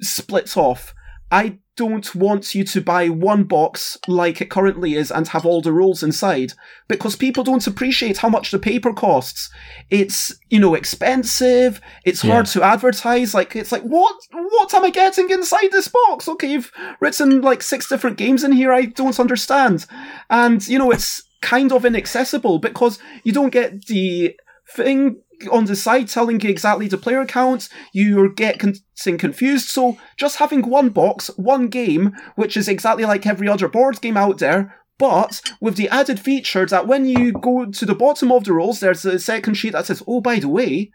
split 0.00 0.56
off. 0.56 0.94
I 1.30 1.58
don't 1.78 2.14
want 2.14 2.54
you 2.54 2.64
to 2.64 2.80
buy 2.80 3.08
one 3.08 3.44
box 3.44 3.96
like 4.08 4.40
it 4.42 4.50
currently 4.50 4.94
is 4.94 5.10
and 5.10 5.28
have 5.28 5.46
all 5.46 5.62
the 5.62 5.72
rules 5.72 6.02
inside 6.02 6.52
because 6.88 7.16
people 7.16 7.44
don't 7.44 7.66
appreciate 7.66 8.18
how 8.18 8.28
much 8.28 8.50
the 8.50 8.58
paper 8.58 8.92
costs. 8.92 9.48
It's, 9.88 10.34
you 10.50 10.58
know, 10.60 10.74
expensive. 10.74 11.80
It's 12.04 12.22
Yeah. 12.24 12.32
hard 12.32 12.46
to 12.46 12.62
advertise. 12.62 13.32
Like, 13.32 13.54
it's 13.56 13.72
like, 13.72 13.82
what, 13.82 14.16
what 14.32 14.74
am 14.74 14.84
I 14.84 14.90
getting 14.90 15.30
inside 15.30 15.70
this 15.70 15.88
box? 15.88 16.28
Okay, 16.28 16.50
you've 16.50 16.72
written 17.00 17.40
like 17.40 17.62
six 17.62 17.88
different 17.88 18.16
games 18.18 18.42
in 18.44 18.52
here. 18.52 18.72
I 18.72 18.86
don't 18.86 19.20
understand. 19.20 19.86
And, 20.28 20.66
you 20.68 20.78
know, 20.78 20.90
it's 20.90 21.22
kind 21.40 21.72
of 21.72 21.84
inaccessible 21.84 22.58
because 22.58 22.98
you 23.24 23.32
don't 23.32 23.50
get 23.50 23.86
the 23.86 24.34
thing 24.74 25.16
on 25.50 25.66
the 25.66 25.76
side 25.76 26.08
telling 26.08 26.40
you 26.40 26.50
exactly 26.50 26.88
the 26.88 26.98
player 26.98 27.20
accounts, 27.20 27.68
you 27.92 28.32
get 28.34 28.58
con- 28.58 28.74
getting 28.96 29.18
confused. 29.18 29.68
So 29.68 29.98
just 30.16 30.36
having 30.36 30.62
one 30.68 30.90
box, 30.90 31.28
one 31.36 31.68
game, 31.68 32.16
which 32.36 32.56
is 32.56 32.68
exactly 32.68 33.04
like 33.04 33.26
every 33.26 33.48
other 33.48 33.68
board 33.68 34.00
game 34.00 34.16
out 34.16 34.38
there, 34.38 34.74
but 34.98 35.40
with 35.60 35.76
the 35.76 35.88
added 35.88 36.18
feature 36.18 36.66
that 36.66 36.88
when 36.88 37.06
you 37.06 37.32
go 37.32 37.66
to 37.66 37.86
the 37.86 37.94
bottom 37.94 38.32
of 38.32 38.44
the 38.44 38.52
rolls, 38.52 38.80
there's 38.80 39.04
a 39.04 39.18
second 39.18 39.54
sheet 39.54 39.72
that 39.72 39.86
says, 39.86 40.02
oh, 40.06 40.20
by 40.20 40.40
the 40.40 40.48
way, 40.48 40.90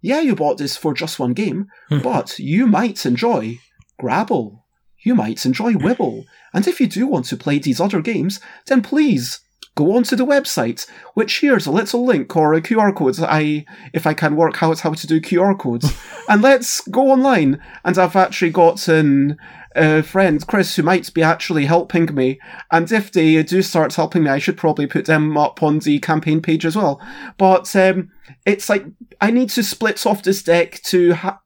yeah, 0.00 0.20
you 0.20 0.34
bought 0.34 0.58
this 0.58 0.76
for 0.76 0.94
just 0.94 1.18
one 1.18 1.34
game, 1.34 1.66
hmm. 1.88 2.00
but 2.00 2.38
you 2.38 2.66
might 2.66 3.04
enjoy 3.06 3.58
Grabble. 3.98 4.64
You 5.04 5.14
might 5.14 5.44
enjoy 5.44 5.74
Wibble. 5.74 6.24
And 6.54 6.66
if 6.66 6.80
you 6.80 6.86
do 6.86 7.06
want 7.06 7.26
to 7.26 7.36
play 7.36 7.58
these 7.58 7.80
other 7.80 8.00
games, 8.00 8.40
then 8.66 8.80
please 8.80 9.40
go 9.74 9.96
onto 9.96 10.16
the 10.16 10.26
website, 10.26 10.88
which 11.14 11.40
here's 11.40 11.66
a 11.66 11.72
little 11.72 12.04
link 12.04 12.36
or 12.36 12.54
a 12.54 12.60
QR 12.60 12.94
code. 12.94 13.18
I, 13.20 13.64
if 13.92 14.06
I 14.06 14.14
can 14.14 14.36
work 14.36 14.62
out 14.62 14.80
how 14.80 14.92
to 14.92 15.06
do 15.06 15.20
QR 15.20 15.58
codes, 15.58 15.92
and 16.28 16.42
let's 16.42 16.80
go 16.88 17.10
online. 17.10 17.60
And 17.84 17.98
I've 17.98 18.16
actually 18.16 18.50
got 18.50 18.88
a 18.88 20.02
friend, 20.02 20.46
Chris, 20.46 20.76
who 20.76 20.82
might 20.82 21.12
be 21.12 21.22
actually 21.22 21.66
helping 21.66 22.14
me. 22.14 22.38
And 22.70 22.90
if 22.92 23.10
they 23.10 23.42
do 23.42 23.62
start 23.62 23.94
helping 23.94 24.24
me, 24.24 24.30
I 24.30 24.38
should 24.38 24.56
probably 24.56 24.86
put 24.86 25.06
them 25.06 25.36
up 25.36 25.62
on 25.62 25.80
the 25.80 25.98
campaign 25.98 26.40
page 26.40 26.64
as 26.64 26.76
well. 26.76 27.00
But 27.36 27.74
um, 27.74 28.10
it's 28.46 28.68
like 28.68 28.84
I 29.20 29.30
need 29.30 29.50
to 29.50 29.62
split 29.62 30.06
off 30.06 30.22
this 30.22 30.42
deck 30.42 30.80
to 30.84 31.14
ha- 31.14 31.40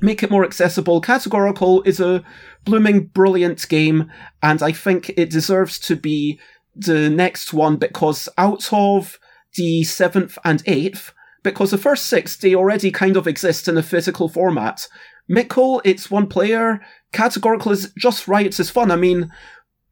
make 0.00 0.22
it 0.22 0.30
more 0.30 0.44
accessible. 0.44 1.00
Categorical 1.00 1.82
is 1.82 2.00
a 2.00 2.24
blooming 2.64 3.06
brilliant 3.06 3.68
game, 3.68 4.10
and 4.42 4.62
I 4.62 4.72
think 4.72 5.10
it 5.10 5.30
deserves 5.30 5.78
to 5.80 5.96
be 5.96 6.40
the 6.78 7.10
next 7.10 7.52
one 7.52 7.76
because 7.76 8.28
out 8.38 8.72
of 8.72 9.18
the 9.54 9.84
seventh 9.84 10.38
and 10.44 10.62
eighth, 10.66 11.12
because 11.42 11.70
the 11.70 11.78
first 11.78 12.06
six 12.06 12.36
they 12.36 12.54
already 12.54 12.90
kind 12.90 13.16
of 13.16 13.26
exist 13.26 13.68
in 13.68 13.76
a 13.78 13.82
physical 13.82 14.28
format. 14.28 14.86
Mickle, 15.28 15.82
it's 15.84 16.10
one 16.10 16.26
player. 16.26 16.80
Categorical 17.12 17.72
is 17.72 17.92
just 17.98 18.28
right. 18.28 18.46
It's 18.46 18.70
fun. 18.70 18.90
I 18.90 18.96
mean, 18.96 19.30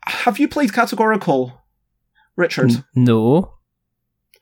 have 0.06 0.38
you 0.38 0.48
played 0.48 0.72
Categorical, 0.72 1.60
Richard? 2.36 2.70
N- 2.70 2.84
no. 2.94 3.52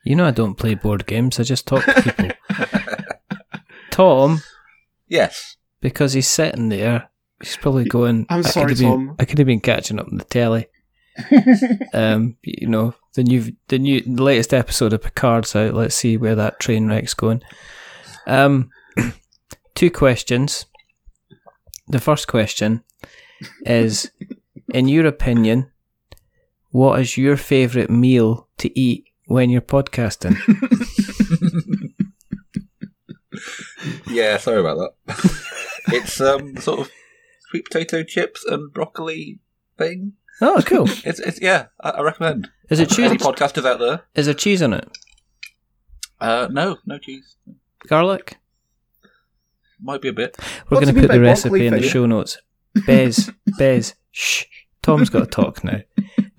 You 0.05 0.15
know 0.17 0.27
I 0.27 0.31
don't 0.33 0.55
play 0.57 0.75
board 0.75 1.07
games, 1.07 1.41
I 1.41 1.45
just 1.45 1.67
talk 1.67 1.85
to 1.85 2.03
people. 2.13 2.37
Tom, 3.91 4.43
Yes. 5.09 5.57
because 5.81 6.13
he's 6.13 6.27
sitting 6.29 6.69
there, 6.69 7.09
he's 7.41 7.57
probably 7.57 7.85
going. 7.85 8.27
I'm 8.29 8.41
"I 8.41 8.43
could 8.43 8.53
sorry, 8.53 8.71
have 8.73 8.79
been- 8.79 8.89
Tom." 8.91 9.17
I 9.19 9.25
could 9.25 9.39
have 9.39 9.47
been 9.47 9.61
catching 9.61 9.99
up 9.99 10.09
on 10.09 10.19
the 10.19 10.25
telly. 10.25 10.67
um, 11.93 12.37
you 12.43 12.67
know 12.67 12.95
the 13.15 13.23
new, 13.23 13.55
the 13.69 13.79
new, 13.79 14.01
the 14.01 14.23
latest 14.23 14.53
episode 14.53 14.93
of 14.93 15.03
Picard's 15.03 15.55
out. 15.55 15.75
Let's 15.75 15.95
see 15.95 16.17
where 16.17 16.35
that 16.35 16.61
train 16.61 16.89
wreck's 16.89 17.15
going. 17.15 17.43
Um, 18.27 18.71
two 19.75 19.91
questions. 19.91 20.67
The 21.89 22.01
first 22.01 22.27
question 22.29 22.83
is, 23.67 24.11
in 24.73 24.89
your 24.89 25.07
opinion, 25.07 25.71
what 26.71 27.01
is 27.01 27.17
your 27.17 27.37
favourite 27.37 27.91
meal 27.91 28.49
to 28.59 28.79
eat 28.79 29.05
when 29.27 29.51
you're 29.51 29.61
podcasting? 29.61 30.37
Yeah, 34.15 34.37
sorry 34.37 34.61
about 34.61 34.95
that. 35.07 35.41
it's 35.89 36.21
um 36.21 36.57
sort 36.59 36.81
of 36.81 36.91
sweet 37.51 37.65
potato 37.65 38.05
chips 38.05 38.45
and 38.45 38.73
broccoli 38.73 39.41
thing. 39.77 40.13
Oh, 40.41 40.63
cool. 40.67 40.89
It's 41.05 41.21
it's 41.21 41.41
yeah, 41.41 41.67
I, 41.81 41.91
I 41.91 42.01
recommend. 42.03 42.49
Is 42.71 42.81
it 42.81 42.99
Any 42.99 43.17
cheese? 43.17 43.27
podcasters 43.27 43.67
out 43.67 43.79
there? 43.79 44.03
Is 44.15 44.27
there 44.27 44.35
cheese 44.35 44.63
on 44.63 44.73
it? 44.73 44.89
Uh, 46.21 46.49
no, 46.51 46.79
no 46.87 46.99
cheese. 46.99 47.37
Garlic? 47.87 48.39
Might 49.81 50.01
be 50.01 50.09
a 50.09 50.13
bit. 50.13 50.37
We're 50.71 50.77
What 50.79 50.85
going 50.85 50.95
to 50.95 51.01
put 51.03 51.11
the 51.11 51.21
recipe 51.21 51.67
in 51.67 51.75
the 51.75 51.81
thing? 51.81 51.89
show 51.91 52.07
notes. 52.07 52.39
Bez, 52.87 53.31
Bez, 53.59 53.95
shh. 54.13 54.45
Tom's 54.83 55.11
got 55.11 55.21
to 55.21 55.27
talk 55.27 55.63
now. 55.65 55.81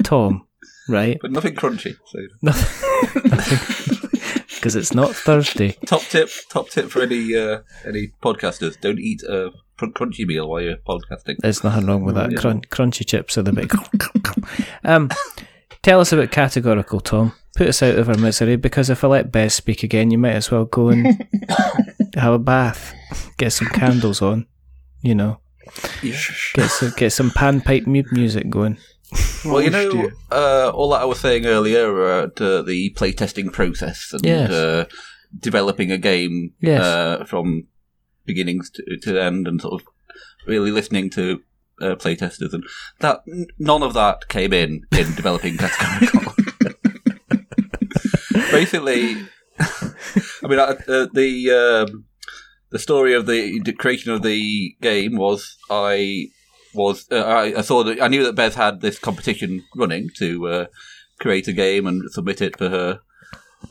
Tom, 0.03 0.47
right? 0.89 1.17
But 1.21 1.31
nothing 1.31 1.53
crunchy. 1.55 1.95
So 2.07 2.19
nothing. 2.41 4.41
Because 4.55 4.75
it's 4.75 4.95
not 4.95 5.15
Thursday. 5.15 5.73
top 5.85 6.01
tip, 6.01 6.29
top 6.49 6.69
tip 6.69 6.89
for 6.89 7.01
any 7.03 7.35
uh, 7.35 7.59
any 7.85 8.11
podcasters: 8.23 8.79
don't 8.81 8.99
eat 8.99 9.21
a 9.23 9.51
cr- 9.51 9.57
crunchy 9.77 10.25
meal 10.25 10.49
while 10.49 10.61
you're 10.61 10.77
podcasting. 10.77 11.35
There's 11.39 11.63
nothing 11.63 11.85
wrong 11.85 12.03
with 12.03 12.15
that. 12.15 12.31
Yeah. 12.31 12.39
Crun- 12.39 12.61
crunchy 12.61 13.05
chips 13.05 13.37
are 13.37 13.43
the 13.43 13.51
big. 13.53 13.73
um, 14.83 15.09
tell 15.81 15.99
us 15.99 16.11
about 16.11 16.31
categorical, 16.31 16.99
Tom. 16.99 17.33
Put 17.55 17.69
us 17.69 17.81
out 17.81 17.95
of 17.97 18.09
our 18.09 18.17
misery 18.17 18.57
because 18.57 18.89
if 18.89 19.03
I 19.03 19.07
let 19.07 19.31
Bez 19.31 19.53
speak 19.53 19.83
again, 19.83 20.11
you 20.11 20.17
might 20.17 20.33
as 20.35 20.51
well 20.51 20.65
go 20.65 20.89
and 20.89 21.25
have 22.15 22.33
a 22.33 22.39
bath, 22.39 22.93
get 23.37 23.53
some 23.53 23.69
candles 23.69 24.21
on, 24.21 24.45
you 25.01 25.15
know, 25.15 25.39
Yeah. 26.03 26.19
get 26.53 26.69
some, 26.69 26.93
get 26.97 27.13
some 27.13 27.29
panpipe 27.31 27.87
mu- 27.87 28.03
music 28.11 28.49
going. 28.49 28.77
Well, 29.45 29.61
you 29.61 29.69
know, 29.69 30.09
uh, 30.31 30.71
all 30.73 30.89
that 30.89 31.01
I 31.01 31.05
was 31.05 31.19
saying 31.19 31.45
earlier 31.45 31.87
about 31.87 32.41
uh, 32.41 32.61
the 32.63 32.93
playtesting 32.97 33.53
process 33.53 34.09
and 34.11 34.25
Yes. 34.25 34.49
uh, 34.51 34.85
developing 35.39 35.91
a 35.91 35.97
game 35.97 36.53
Yes. 36.59 36.81
uh, 36.81 37.23
from 37.25 37.67
beginnings 38.25 38.69
to, 38.71 38.97
to 38.97 39.21
end 39.21 39.47
and 39.47 39.61
sort 39.61 39.81
of 39.81 39.87
really 40.47 40.71
listening 40.71 41.09
to 41.11 41.41
uh, 41.81 41.95
playtesters 41.95 42.53
and 42.53 42.63
that 42.99 43.21
n- 43.27 43.47
none 43.59 43.83
of 43.83 43.93
that 43.93 44.27
came 44.29 44.53
in 44.53 44.85
in 44.97 45.13
developing 45.15 45.57
Categorical. 45.57 46.33
Basically, 48.51 49.17
I 49.59 50.47
mean, 50.47 50.59
uh, 50.59 50.75
uh, 50.87 51.07
the 51.13 51.87
um, 51.91 52.05
the 52.69 52.79
story 52.79 53.13
of 53.13 53.25
the, 53.25 53.59
the 53.63 53.73
creation 53.73 54.11
of 54.11 54.21
the 54.21 54.75
game 54.81 55.17
was 55.17 55.57
I 55.69 56.27
was 56.73 57.07
uh, 57.11 57.23
I, 57.23 57.59
I 57.59 57.61
saw 57.61 57.83
that 57.83 58.01
I 58.01 58.07
knew 58.07 58.23
that 58.23 58.35
Beth 58.35 58.55
had 58.55 58.81
this 58.81 58.99
competition 58.99 59.63
running 59.75 60.09
to 60.17 60.47
uh, 60.47 60.65
create 61.19 61.47
a 61.47 61.53
game 61.53 61.87
and 61.87 62.09
submit 62.11 62.41
it 62.41 62.57
for 62.57 62.69
her 62.69 62.99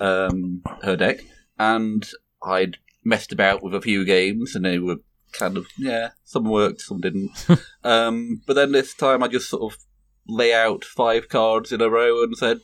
um, 0.01 0.63
her 0.83 0.97
deck, 0.97 1.21
and 1.59 2.09
I'd 2.43 2.79
messed 3.05 3.33
about 3.33 3.63
with 3.63 3.75
a 3.75 3.81
few 3.81 4.05
games, 4.05 4.55
and 4.55 4.65
they 4.65 4.79
were 4.79 4.97
kind 5.33 5.57
of 5.57 5.67
yeah, 5.77 6.11
some 6.25 6.45
worked, 6.45 6.81
some 6.81 7.01
didn't. 7.01 7.47
um, 7.85 8.43
but 8.47 8.55
then 8.55 8.73
this 8.73 8.95
time, 8.95 9.23
I 9.23 9.29
just 9.29 9.51
sort 9.51 9.73
of 9.73 9.79
lay 10.27 10.55
out 10.55 10.85
five 10.85 11.29
cards 11.29 11.73
in 11.73 11.81
a 11.81 11.91
row 11.91 12.23
and 12.23 12.37
said, 12.37 12.61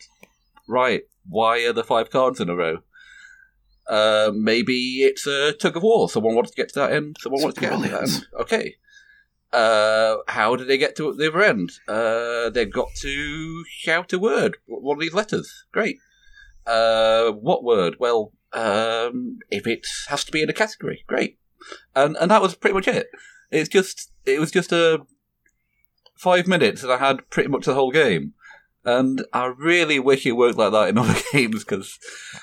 right, 0.68 1.02
why 1.28 1.64
are 1.66 1.72
the 1.72 1.84
five 1.84 2.10
cards 2.10 2.40
in 2.40 2.48
a 2.48 2.56
row? 2.56 2.78
Uh, 3.88 4.30
maybe 4.34 5.02
it's 5.02 5.26
a 5.26 5.52
tug 5.52 5.76
of 5.76 5.82
war. 5.82 6.08
Someone 6.08 6.34
wants 6.34 6.50
to 6.50 6.56
get 6.56 6.68
to 6.70 6.78
that 6.80 6.92
end. 6.92 7.16
Someone 7.20 7.42
wants 7.42 7.56
to 7.56 7.60
get 7.60 7.72
to 7.72 7.88
that 7.88 8.02
end. 8.02 8.26
Okay. 8.38 8.76
Uh, 9.52 10.18
how 10.28 10.54
did 10.54 10.68
they 10.68 10.78
get 10.78 10.94
to 10.96 11.12
the 11.12 11.28
other 11.28 11.42
end? 11.42 11.72
Uh, 11.88 12.50
they've 12.50 12.72
got 12.72 12.88
to 13.00 13.64
shout 13.68 14.12
a 14.12 14.18
word. 14.18 14.58
One 14.66 14.96
of 14.96 15.00
these 15.00 15.12
letters. 15.12 15.66
Great. 15.72 15.98
Uh, 16.66 17.32
what 17.32 17.64
word? 17.64 17.96
Well, 17.98 18.32
um, 18.52 19.38
if 19.50 19.66
it 19.66 19.86
has 20.08 20.24
to 20.24 20.32
be 20.32 20.42
in 20.42 20.50
a 20.50 20.54
category, 20.54 21.04
great. 21.06 21.38
And 21.94 22.16
and 22.16 22.30
that 22.30 22.42
was 22.42 22.54
pretty 22.54 22.74
much 22.74 22.88
it. 22.88 23.08
It's 23.50 23.68
just 23.68 24.12
it 24.24 24.40
was 24.40 24.50
just 24.50 24.72
a 24.72 25.02
five 26.16 26.46
minutes, 26.46 26.82
and 26.82 26.92
I 26.92 26.98
had 26.98 27.28
pretty 27.30 27.48
much 27.48 27.66
the 27.66 27.74
whole 27.74 27.90
game. 27.90 28.34
And 28.82 29.26
I 29.34 29.44
really 29.44 29.98
wish 29.98 30.24
it 30.24 30.32
worked 30.32 30.56
like 30.56 30.72
that 30.72 30.88
in 30.88 30.98
other 30.98 31.20
games 31.32 31.64
because 31.64 31.98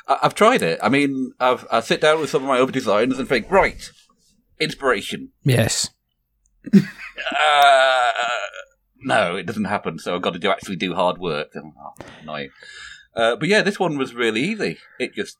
I've 0.07 0.35
tried 0.35 0.61
it. 0.61 0.79
I 0.83 0.89
mean, 0.89 1.33
I've 1.39 1.65
I 1.71 1.79
sit 1.79 2.01
down 2.01 2.19
with 2.19 2.29
some 2.29 2.43
of 2.43 2.47
my 2.47 2.59
other 2.59 2.71
designs 2.71 3.17
and 3.17 3.27
think, 3.27 3.49
right, 3.49 3.89
inspiration. 4.59 5.31
Yes. 5.43 5.89
Uh, 6.73 8.11
no, 9.01 9.35
it 9.35 9.45
doesn't 9.45 9.65
happen. 9.65 9.99
So 9.99 10.15
I've 10.15 10.21
got 10.21 10.33
to 10.33 10.39
do 10.39 10.49
actually 10.49 10.75
do 10.75 10.93
hard 10.93 11.17
work. 11.17 11.49
Oh, 11.55 11.93
annoying. 12.21 12.49
Uh, 13.15 13.35
but 13.35 13.49
yeah, 13.49 13.61
this 13.61 13.79
one 13.79 13.97
was 13.97 14.13
really 14.13 14.41
easy. 14.41 14.77
It 14.99 15.13
just, 15.13 15.37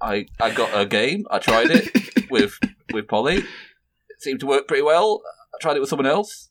I 0.00 0.26
I 0.40 0.50
got 0.50 0.78
a 0.78 0.84
game. 0.86 1.24
I 1.30 1.38
tried 1.38 1.70
it 1.70 1.90
with 2.30 2.58
with 2.92 3.08
Polly. 3.08 3.36
It 3.38 4.20
seemed 4.22 4.40
to 4.40 4.46
work 4.46 4.68
pretty 4.68 4.82
well. 4.82 5.22
I 5.54 5.58
tried 5.62 5.76
it 5.76 5.80
with 5.80 5.88
someone 5.88 6.06
else. 6.06 6.50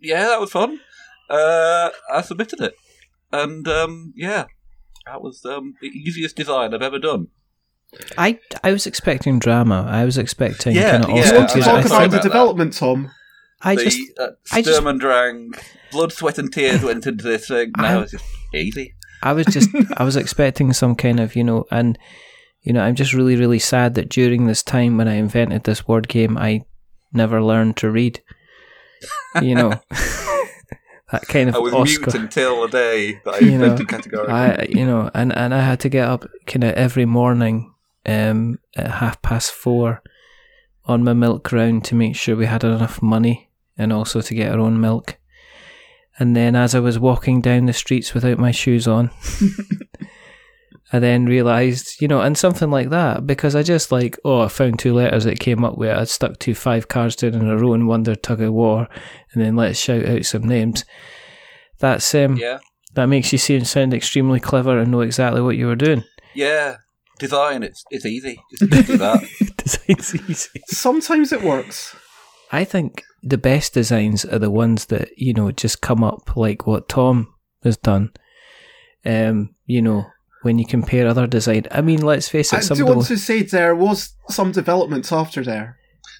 Yeah, 0.00 0.24
that 0.26 0.40
was 0.40 0.50
fun. 0.50 0.80
Uh, 1.28 1.90
I 2.12 2.22
submitted 2.22 2.60
it, 2.60 2.74
and 3.32 3.66
um, 3.68 4.12
yeah, 4.16 4.44
that 5.06 5.20
was 5.22 5.44
um, 5.44 5.74
the 5.80 5.88
easiest 5.88 6.36
design 6.36 6.72
I've 6.74 6.82
ever 6.82 6.98
done. 6.98 7.28
I 8.18 8.38
I 8.64 8.72
was 8.72 8.86
expecting 8.86 9.38
drama. 9.38 9.86
I 9.88 10.04
was 10.04 10.18
expecting 10.18 10.74
Yeah, 10.74 10.92
kind 10.92 11.04
of 11.04 11.10
yeah, 11.10 11.16
Oscar 11.20 11.32
you 11.32 11.36
want 11.38 11.50
to 11.50 11.58
I- 11.58 11.62
talk 11.62 11.66
I'm 11.66 11.86
about 11.86 11.88
the 11.88 12.04
about 12.06 12.10
that. 12.10 12.22
development, 12.22 12.72
Tom? 12.76 13.10
I 13.62 13.74
the 13.76 13.84
just 13.84 14.00
uh, 14.18 14.28
I 14.52 14.62
just- 14.62 14.82
and 14.82 15.00
Drang, 15.00 15.52
blood, 15.92 16.12
sweat, 16.12 16.38
and 16.38 16.52
tears 16.52 16.82
went 16.82 17.06
into 17.06 17.24
this 17.24 17.48
thing. 17.48 17.72
I- 17.76 17.82
Now 17.82 18.00
it's 18.00 18.12
just 18.12 18.24
easy. 18.54 18.94
I 19.22 19.32
was 19.32 19.46
just 19.46 19.70
I 19.96 20.04
was 20.04 20.16
expecting 20.16 20.72
some 20.72 20.94
kind 20.94 21.20
of 21.20 21.34
you 21.36 21.42
know 21.44 21.64
and 21.70 21.98
you 22.66 22.72
know 22.72 22.82
I'm 22.82 22.94
just 22.94 23.14
really 23.14 23.36
really 23.36 23.58
sad 23.58 23.94
that 23.94 24.08
during 24.08 24.46
this 24.46 24.62
time 24.62 24.96
when 24.98 25.08
I 25.08 25.14
invented 25.14 25.64
this 25.64 25.86
word 25.88 26.08
game 26.08 26.36
I 26.36 26.64
never 27.12 27.42
learned 27.42 27.76
to 27.78 27.90
read. 27.90 28.20
You 29.40 29.54
know 29.54 29.70
that 31.12 31.28
kind 31.28 31.48
of 31.48 31.54
I 31.54 31.58
was 31.58 31.72
Oscar. 31.72 32.10
mute 32.10 32.14
until 32.14 32.62
the 32.62 32.68
day 32.68 33.20
that 33.24 33.34
I 33.34 33.38
You 33.38 33.58
know, 33.58 33.64
invented 33.64 33.88
categorical. 33.88 34.34
I 34.34 34.66
you 34.68 34.84
know 34.84 35.10
and 35.14 35.32
and 35.34 35.54
I 35.54 35.60
had 35.60 35.80
to 35.80 35.88
get 35.88 36.08
up 36.08 36.26
kind 36.46 36.64
of 36.64 36.74
every 36.74 37.06
morning 37.06 37.72
um 38.04 38.58
at 38.76 38.90
half 38.90 39.22
past 39.22 39.52
four 39.52 40.02
on 40.86 41.04
my 41.04 41.12
milk 41.12 41.50
round 41.52 41.84
to 41.84 41.94
make 41.94 42.16
sure 42.16 42.36
we 42.36 42.46
had 42.46 42.64
enough 42.64 43.00
money 43.02 43.50
and 43.78 43.92
also 43.92 44.20
to 44.20 44.34
get 44.34 44.52
our 44.52 44.58
own 44.60 44.80
milk. 44.80 45.16
And 46.18 46.34
then 46.34 46.56
as 46.56 46.74
I 46.74 46.80
was 46.80 46.98
walking 46.98 47.40
down 47.42 47.66
the 47.66 47.72
streets 47.74 48.14
without 48.14 48.38
my 48.38 48.50
shoes 48.50 48.88
on, 48.88 49.10
I 50.92 51.00
then 51.00 51.26
realised, 51.26 52.00
you 52.00 52.06
know, 52.06 52.20
and 52.20 52.38
something 52.38 52.70
like 52.70 52.90
that, 52.90 53.26
because 53.26 53.56
I 53.56 53.62
just 53.62 53.90
like, 53.90 54.18
oh, 54.24 54.42
I 54.42 54.48
found 54.48 54.78
two 54.78 54.94
letters 54.94 55.24
that 55.24 55.40
came 55.40 55.64
up 55.64 55.76
with, 55.76 55.90
it. 55.90 55.96
I'd 55.96 56.08
stuck 56.08 56.38
two 56.38 56.54
five 56.54 56.88
cards 56.88 57.16
down 57.16 57.34
in 57.34 57.48
a 57.48 57.56
row 57.56 57.74
and 57.74 57.88
wondered 57.88 58.22
tug 58.22 58.40
of 58.40 58.52
war, 58.52 58.88
and 59.32 59.42
then 59.42 59.56
let's 59.56 59.78
shout 59.78 60.06
out 60.06 60.24
some 60.24 60.44
names. 60.44 60.84
That's 61.78 62.14
um, 62.14 62.36
yeah, 62.36 62.60
that 62.94 63.06
makes 63.06 63.32
you 63.32 63.38
seem 63.38 63.64
sound 63.64 63.92
extremely 63.94 64.40
clever 64.40 64.78
and 64.78 64.90
know 64.90 65.00
exactly 65.00 65.40
what 65.40 65.56
you 65.56 65.66
were 65.66 65.76
doing. 65.76 66.04
yeah. 66.34 66.76
Design, 67.18 67.62
it's 67.62 67.82
it's 67.90 68.04
easy. 68.04 68.38
Just, 68.50 68.70
just 68.70 68.86
do 68.88 68.96
that. 68.98 69.24
Design's 69.56 70.14
easy. 70.28 70.60
Sometimes 70.66 71.32
it 71.32 71.42
works. 71.42 71.96
I 72.52 72.62
think 72.64 73.02
the 73.22 73.38
best 73.38 73.72
designs 73.72 74.26
are 74.26 74.38
the 74.38 74.50
ones 74.50 74.84
that 74.86 75.08
you 75.16 75.32
know 75.32 75.50
just 75.50 75.80
come 75.80 76.04
up 76.04 76.36
like 76.36 76.66
what 76.66 76.90
Tom 76.90 77.32
has 77.64 77.78
done. 77.78 78.12
Um, 79.06 79.54
you 79.64 79.80
know, 79.80 80.04
when 80.46 80.60
you 80.60 80.64
compare 80.64 81.08
other 81.08 81.26
design. 81.26 81.66
I 81.72 81.80
mean, 81.80 82.02
let's 82.02 82.28
face 82.28 82.52
it. 82.52 82.56
Uh, 82.56 82.58
I 82.58 82.62
Some 82.62 82.76
do 82.78 82.86
want 82.86 83.06
to 83.06 83.18
say 83.18 83.42
there 83.42 83.74
was 83.74 84.14
some 84.28 84.52
development 84.52 85.10
after 85.10 85.42
there. 85.42 85.76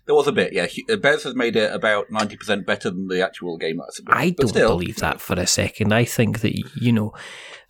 There 0.06 0.16
was 0.16 0.26
a 0.26 0.32
bit, 0.32 0.52
yeah. 0.52 0.66
Hu- 0.66 0.92
uh, 0.92 0.96
Bez 0.96 1.22
has 1.22 1.36
made 1.36 1.54
it 1.54 1.72
about 1.72 2.10
ninety 2.10 2.36
percent 2.36 2.66
better 2.66 2.90
than 2.90 3.06
the 3.06 3.24
actual 3.24 3.56
game. 3.56 3.76
That's 3.78 4.00
I 4.08 4.30
but 4.36 4.42
don't 4.42 4.48
still, 4.48 4.68
believe 4.70 4.96
that 4.96 5.20
for 5.20 5.34
a 5.34 5.46
second. 5.46 5.94
I 5.94 6.04
think 6.04 6.40
that 6.40 6.54
you 6.80 6.90
know, 6.90 7.14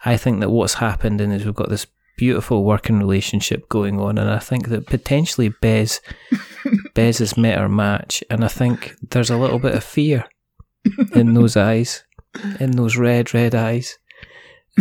I 0.07 0.17
think 0.17 0.41
that 0.41 0.49
what's 0.49 0.75
happened 0.75 1.21
and 1.21 1.31
is 1.31 1.45
we've 1.45 1.55
got 1.55 1.69
this 1.69 1.87
beautiful 2.17 2.65
working 2.65 2.99
relationship 2.99 3.69
going 3.69 4.01
on, 4.01 4.17
and 4.17 4.31
I 4.31 4.39
think 4.39 4.69
that 4.69 4.87
potentially 4.87 5.51
Bez, 5.61 6.01
Bez 6.95 7.19
has 7.19 7.37
met 7.37 7.59
her 7.59 7.69
match, 7.69 8.25
and 8.31 8.43
I 8.43 8.49
think 8.49 8.95
there's 9.11 9.31
a 9.31 9.37
little 9.37 9.59
bit 9.59 9.75
of 9.75 9.85
fear 9.85 10.25
in 11.13 11.35
those 11.35 11.55
eyes, 11.55 12.03
in 12.61 12.71
those 12.71 12.97
red 12.97 13.35
red 13.35 13.55
eyes, 13.55 13.99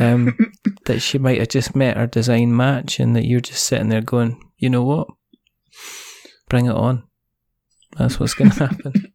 um, 0.02 0.38
that 0.86 1.02
she 1.02 1.18
might 1.18 1.40
have 1.40 1.50
just 1.50 1.76
met 1.76 1.98
her 1.98 2.08
design 2.08 2.56
match, 2.56 3.00
and 3.00 3.16
that 3.16 3.26
you're 3.26 3.40
just 3.40 3.64
sitting 3.64 3.90
there 3.90 4.02
going, 4.02 4.42
you 4.58 4.70
know 4.70 4.84
what, 4.84 5.08
bring 6.50 6.66
it 6.66 6.76
on. 6.76 7.04
That's 7.98 8.20
what's 8.20 8.34
going 8.34 8.52
to 8.52 8.68
happen. 8.68 9.12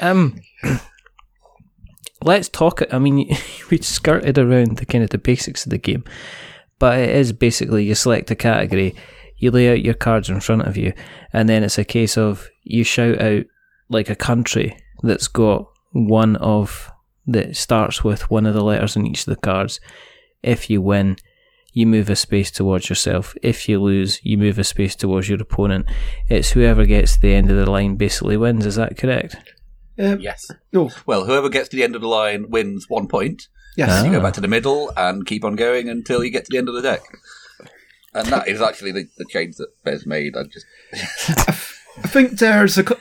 Um, 0.00 0.40
let's 2.22 2.48
talk. 2.48 2.82
I 2.92 2.98
mean, 2.98 3.36
we 3.70 3.78
skirted 3.78 4.38
around 4.38 4.78
the 4.78 4.86
kind 4.86 5.04
of 5.04 5.10
the 5.10 5.18
basics 5.18 5.64
of 5.64 5.70
the 5.70 5.78
game, 5.78 6.04
but 6.78 6.98
it 6.98 7.10
is 7.10 7.32
basically 7.32 7.84
you 7.84 7.94
select 7.94 8.30
a 8.30 8.36
category, 8.36 8.94
you 9.38 9.50
lay 9.50 9.70
out 9.70 9.84
your 9.84 9.94
cards 9.94 10.28
in 10.28 10.40
front 10.40 10.62
of 10.62 10.76
you, 10.76 10.92
and 11.32 11.48
then 11.48 11.62
it's 11.62 11.78
a 11.78 11.84
case 11.84 12.16
of 12.16 12.48
you 12.62 12.84
shout 12.84 13.20
out 13.20 13.44
like 13.88 14.08
a 14.08 14.16
country 14.16 14.76
that's 15.02 15.28
got 15.28 15.66
one 15.92 16.36
of 16.36 16.90
that 17.26 17.56
starts 17.56 18.04
with 18.04 18.30
one 18.30 18.46
of 18.46 18.54
the 18.54 18.64
letters 18.64 18.96
in 18.96 19.06
each 19.06 19.20
of 19.20 19.34
the 19.34 19.36
cards. 19.40 19.80
If 20.42 20.68
you 20.68 20.80
win, 20.82 21.16
you 21.72 21.86
move 21.86 22.08
a 22.10 22.16
space 22.16 22.50
towards 22.50 22.88
yourself. 22.88 23.34
If 23.42 23.68
you 23.68 23.80
lose, 23.82 24.20
you 24.22 24.38
move 24.38 24.58
a 24.58 24.64
space 24.64 24.94
towards 24.94 25.28
your 25.28 25.40
opponent. 25.40 25.86
It's 26.28 26.50
whoever 26.52 26.84
gets 26.86 27.14
to 27.14 27.20
the 27.20 27.34
end 27.34 27.50
of 27.50 27.56
the 27.56 27.70
line 27.70 27.96
basically 27.96 28.36
wins. 28.36 28.66
Is 28.66 28.76
that 28.76 28.96
correct? 28.98 29.36
Um, 29.98 30.20
Yes. 30.20 30.50
No, 30.72 30.90
Well, 31.06 31.24
whoever 31.24 31.48
gets 31.48 31.68
to 31.70 31.76
the 31.76 31.82
end 31.84 31.94
of 31.96 32.00
the 32.02 32.08
line 32.08 32.50
wins 32.50 32.88
one 32.88 33.08
point. 33.08 33.48
yes. 33.76 33.88
Ah. 33.90 34.04
You 34.04 34.12
go 34.12 34.20
back 34.20 34.34
to 34.34 34.40
the 34.40 34.48
middle 34.48 34.92
and 34.96 35.24
keep 35.26 35.44
on 35.44 35.56
going 35.56 35.88
until 35.88 36.22
you 36.22 36.30
get 36.30 36.44
to 36.44 36.50
the 36.50 36.58
end 36.58 36.68
of 36.68 36.74
the 36.74 36.82
deck. 36.82 37.02
And 38.12 38.28
that 38.28 38.46
is 38.46 38.60
actually 38.60 38.92
the, 38.92 39.08
the 39.18 39.24
change 39.24 39.56
that 39.56 39.68
Bez 39.84 40.06
made. 40.06 40.36
I 40.36 40.44
just 40.44 40.66
I 41.98 42.06
think 42.08 42.38
there's 42.38 42.78
a 42.78 42.84
cou- 42.84 43.00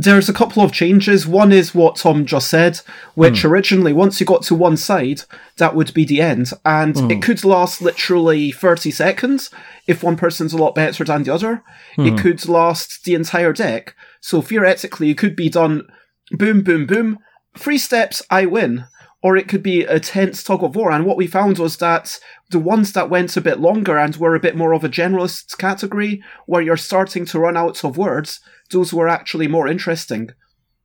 there's 0.00 0.28
a 0.28 0.32
couple 0.32 0.62
of 0.62 0.70
changes. 0.70 1.26
One 1.26 1.50
is 1.50 1.74
what 1.74 1.96
Tom 1.96 2.24
just 2.24 2.48
said, 2.48 2.80
which 3.16 3.42
hmm. 3.42 3.48
originally, 3.48 3.92
once 3.92 4.20
you 4.20 4.26
got 4.26 4.42
to 4.42 4.54
one 4.54 4.76
side, 4.76 5.22
that 5.56 5.74
would 5.74 5.92
be 5.92 6.04
the 6.04 6.20
end, 6.20 6.52
and 6.64 6.96
it 7.10 7.14
hmm. 7.14 7.20
could 7.20 7.44
last 7.44 7.82
literally 7.82 8.52
thirty 8.52 8.92
seconds 8.92 9.50
if 9.88 10.04
one 10.04 10.16
person's 10.16 10.52
a 10.52 10.56
lot 10.56 10.76
better 10.76 11.02
than 11.02 11.24
the 11.24 11.34
other. 11.34 11.64
It 11.98 12.10
hmm. 12.10 12.16
could 12.16 12.48
last 12.48 13.02
the 13.04 13.14
entire 13.14 13.52
deck. 13.52 13.96
So 14.20 14.40
theoretically, 14.40 15.10
it 15.10 15.18
could 15.18 15.34
be 15.34 15.48
done. 15.48 15.88
Boom, 16.30 16.62
boom, 16.62 16.86
boom. 16.86 17.18
Three 17.56 17.78
steps, 17.78 18.22
I 18.30 18.46
win. 18.46 18.84
Or 19.20 19.36
it 19.36 19.48
could 19.48 19.62
be 19.62 19.82
a 19.82 19.98
tense 19.98 20.44
tug 20.44 20.62
of 20.62 20.76
war. 20.76 20.92
And 20.92 21.04
what 21.04 21.16
we 21.16 21.26
found 21.26 21.58
was 21.58 21.78
that 21.78 22.20
the 22.50 22.58
ones 22.60 22.92
that 22.92 23.10
went 23.10 23.36
a 23.36 23.40
bit 23.40 23.58
longer 23.58 23.98
and 23.98 24.14
were 24.16 24.34
a 24.34 24.40
bit 24.40 24.56
more 24.56 24.72
of 24.72 24.84
a 24.84 24.88
generalist 24.88 25.58
category, 25.58 26.22
where 26.46 26.62
you're 26.62 26.76
starting 26.76 27.24
to 27.26 27.40
run 27.40 27.56
out 27.56 27.84
of 27.84 27.96
words, 27.96 28.40
those 28.70 28.92
were 28.92 29.08
actually 29.08 29.48
more 29.48 29.66
interesting. 29.66 30.30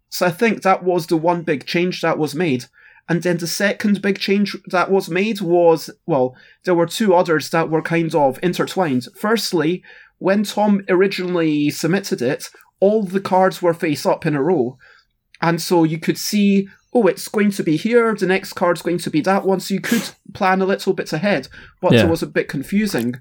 So 0.09 0.25
I 0.25 0.31
think 0.31 0.61
that 0.61 0.83
was 0.83 1.07
the 1.07 1.17
one 1.17 1.43
big 1.43 1.65
change 1.65 2.01
that 2.01 2.17
was 2.17 2.33
made. 2.33 2.65
And 3.09 3.21
then 3.21 3.37
the 3.37 3.47
second 3.47 4.01
big 4.01 4.17
change 4.17 4.55
that 4.67 4.89
was 4.89 5.09
made 5.09 5.41
was, 5.41 5.89
well, 6.05 6.35
there 6.63 6.75
were 6.75 6.85
two 6.85 7.13
others 7.13 7.49
that 7.49 7.69
were 7.69 7.81
kind 7.81 8.15
of 8.15 8.39
intertwined. 8.41 9.07
Firstly, 9.15 9.83
when 10.19 10.43
Tom 10.43 10.85
originally 10.87 11.69
submitted 11.69 12.21
it, 12.21 12.49
all 12.79 13.03
the 13.03 13.19
cards 13.19 13.61
were 13.61 13.73
face 13.73 14.05
up 14.05 14.25
in 14.25 14.35
a 14.35 14.41
row. 14.41 14.77
And 15.41 15.61
so 15.61 15.83
you 15.83 15.99
could 15.99 16.17
see, 16.17 16.69
oh, 16.93 17.07
it's 17.07 17.27
going 17.27 17.51
to 17.51 17.63
be 17.63 17.75
here, 17.77 18.13
the 18.15 18.25
next 18.27 18.53
card's 18.53 18.81
going 18.81 18.99
to 18.99 19.09
be 19.09 19.21
that 19.21 19.45
one, 19.45 19.59
so 19.59 19.73
you 19.73 19.81
could 19.81 20.09
plan 20.33 20.61
a 20.61 20.65
little 20.65 20.93
bit 20.93 21.11
ahead, 21.13 21.47
but 21.81 21.91
Yeah. 21.93 22.03
it 22.05 22.09
was 22.09 22.21
a 22.21 22.27
bit 22.27 22.47
confusing. 22.47 23.15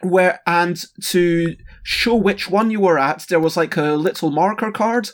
Where, 0.00 0.40
and 0.46 0.80
to 1.06 1.56
show 1.82 2.14
which 2.14 2.48
one 2.48 2.70
you 2.70 2.80
were 2.80 2.98
at, 2.98 3.26
there 3.28 3.40
was 3.40 3.56
like 3.56 3.76
a 3.76 3.94
little 3.96 4.30
marker 4.30 4.70
card. 4.70 5.10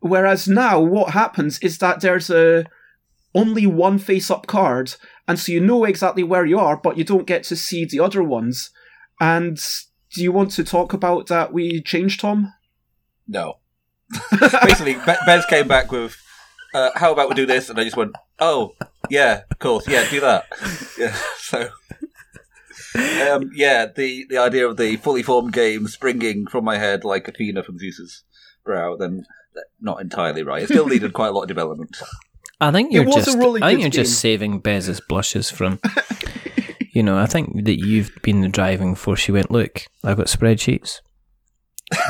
Whereas 0.00 0.46
now, 0.46 0.78
what 0.80 1.10
happens 1.14 1.58
is 1.60 1.78
that 1.78 2.00
there's 2.00 2.30
a, 2.30 2.64
only 3.34 3.66
one 3.66 3.98
face 3.98 4.30
up 4.30 4.46
card, 4.46 4.94
and 5.26 5.38
so 5.38 5.50
you 5.52 5.60
know 5.60 5.84
exactly 5.84 6.22
where 6.22 6.46
you 6.46 6.58
are, 6.60 6.76
but 6.76 6.96
you 6.96 7.02
don't 7.04 7.26
get 7.26 7.42
to 7.44 7.56
see 7.56 7.84
the 7.84 7.98
other 8.00 8.22
ones. 8.22 8.70
And 9.20 9.58
do 10.14 10.22
you 10.22 10.30
want 10.32 10.52
to 10.52 10.64
talk 10.64 10.92
about 10.92 11.26
that 11.26 11.52
we 11.52 11.82
changed, 11.82 12.20
Tom? 12.20 12.52
No. 13.26 13.58
Basically, 14.30 14.94
Be- 14.94 15.14
Bez 15.26 15.44
came 15.46 15.66
back 15.68 15.90
with, 15.92 16.16
uh, 16.74 16.90
"How 16.94 17.12
about 17.12 17.28
we 17.28 17.34
do 17.34 17.46
this?" 17.46 17.68
And 17.70 17.78
I 17.78 17.84
just 17.84 17.96
went, 17.96 18.12
"Oh, 18.38 18.74
yeah, 19.08 19.42
of 19.50 19.58
course, 19.58 19.86
yeah, 19.88 20.08
do 20.08 20.20
that." 20.20 20.46
yeah, 20.98 21.16
so. 21.36 21.70
Um, 22.92 23.52
yeah, 23.54 23.86
the, 23.86 24.26
the 24.28 24.38
idea 24.38 24.66
of 24.66 24.76
the 24.76 24.96
fully 24.96 25.22
formed 25.22 25.52
game 25.52 25.86
springing 25.86 26.48
from 26.48 26.64
my 26.64 26.76
head 26.76 27.04
like 27.04 27.28
Athena 27.28 27.62
from 27.62 27.78
Zeus's 27.78 28.24
brow, 28.64 28.96
then 28.96 29.26
uh, 29.56 29.60
not 29.80 30.00
entirely 30.00 30.42
right. 30.42 30.62
It 30.62 30.66
still 30.66 30.88
needed 30.88 31.12
quite 31.12 31.28
a 31.28 31.30
lot 31.30 31.42
of 31.42 31.48
development. 31.48 31.96
I 32.60 32.72
think 32.72 32.92
you're 32.92 33.04
just. 33.04 33.38
really 33.38 33.62
I 33.62 33.70
think 33.70 33.80
you're 33.80 33.90
just 33.90 34.20
saving 34.20 34.60
Bez's 34.60 35.00
blushes 35.00 35.50
from. 35.50 35.80
you 36.92 37.02
know, 37.02 37.16
I 37.16 37.26
think 37.26 37.64
that 37.64 37.78
you've 37.78 38.10
been 38.22 38.42
the 38.42 38.48
driving 38.48 38.94
force. 38.94 39.28
You 39.28 39.34
went, 39.34 39.50
look, 39.50 39.86
I've 40.04 40.16
got 40.16 40.26
spreadsheets. 40.26 41.00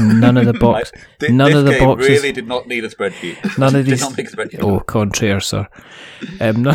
None 0.01 0.37
of 0.37 0.47
the 0.47 0.53
box. 0.61 0.93
Th- 1.19 1.33
None 1.33 1.49
this 1.51 1.59
of 1.59 1.65
the 1.65 1.71
game 1.73 1.85
boxes- 1.89 2.09
really 2.09 2.33
did 2.33 2.47
not 2.47 2.67
need 2.69 2.85
a 2.85 2.89
spreadsheet. 2.89 3.59
None 3.59 3.75
of 3.75 3.85
Did 3.87 3.99
these- 3.99 4.03
spreadsheet. 4.05 4.63
Oh, 4.63 4.81
contraire, 4.81 5.41
sir. 5.41 5.67
Um, 6.41 6.63
no, 6.63 6.73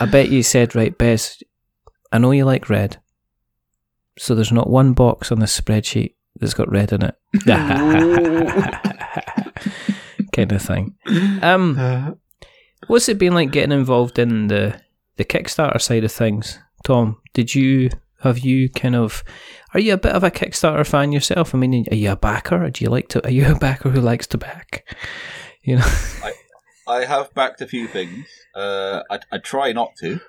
I 0.00 0.06
bet 0.10 0.28
you 0.30 0.42
said, 0.42 0.74
right, 0.74 0.96
Bez, 0.96 1.42
I 2.12 2.18
know 2.18 2.30
you 2.32 2.44
like 2.44 2.68
red. 2.68 2.98
So 4.18 4.34
there's 4.34 4.50
not 4.52 4.68
one 4.70 4.92
box 4.94 5.30
on 5.30 5.38
the 5.38 5.46
spreadsheet 5.46 6.14
that's 6.40 6.54
got 6.54 6.70
red 6.70 6.92
in 6.92 7.02
it. 7.04 7.14
kind 10.32 10.52
of 10.52 10.62
thing. 10.62 10.94
Um, 11.42 12.18
what's 12.86 13.08
it 13.08 13.18
been 13.18 13.34
like 13.34 13.50
getting 13.52 13.72
involved 13.72 14.18
in 14.18 14.48
the, 14.48 14.80
the 15.16 15.24
Kickstarter 15.24 15.80
side 15.80 16.04
of 16.04 16.12
things? 16.12 16.58
Tom, 16.84 17.20
did 17.34 17.54
you, 17.54 17.90
have 18.22 18.38
you 18.40 18.68
kind 18.70 18.96
of, 18.96 19.22
are 19.74 19.80
you 19.80 19.94
a 19.94 19.98
bit 19.98 20.12
of 20.12 20.24
a 20.24 20.30
Kickstarter 20.30 20.86
fan 20.86 21.12
yourself? 21.12 21.54
I 21.54 21.58
mean, 21.58 21.86
are 21.90 21.94
you 21.96 22.12
a 22.12 22.16
backer? 22.16 22.64
Or 22.64 22.70
do 22.70 22.84
you 22.84 22.90
like 22.90 23.08
to, 23.08 23.24
are 23.26 23.30
you 23.30 23.50
a 23.50 23.58
backer 23.58 23.90
who 23.90 24.00
likes 24.00 24.26
to 24.28 24.38
back? 24.38 24.84
You 25.62 25.76
know? 25.76 25.86
I 26.86 27.04
have 27.04 27.34
backed 27.34 27.60
a 27.60 27.66
few 27.66 27.86
things. 27.86 28.26
Uh, 28.54 29.02
I, 29.10 29.18
I 29.30 29.38
try 29.38 29.72
not 29.72 29.94
to, 30.00 30.20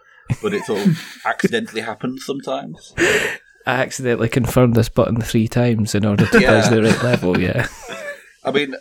but 0.42 0.54
it 0.54 0.70
all 0.70 0.84
accidentally 1.26 1.82
happens 1.82 2.26
sometimes. 2.26 2.94
I 2.98 3.32
accidentally 3.66 4.28
confirmed 4.30 4.76
this 4.76 4.90
button 4.90 5.22
three 5.22 5.48
times 5.48 5.96
in 5.96 6.06
order 6.06 6.26
to 6.26 6.42
Yeah. 6.42 6.68
the 6.70 6.84
right 6.84 7.04
level. 7.04 7.40
Yeah, 7.40 7.68
I 8.44 8.52
mean, 8.52 8.76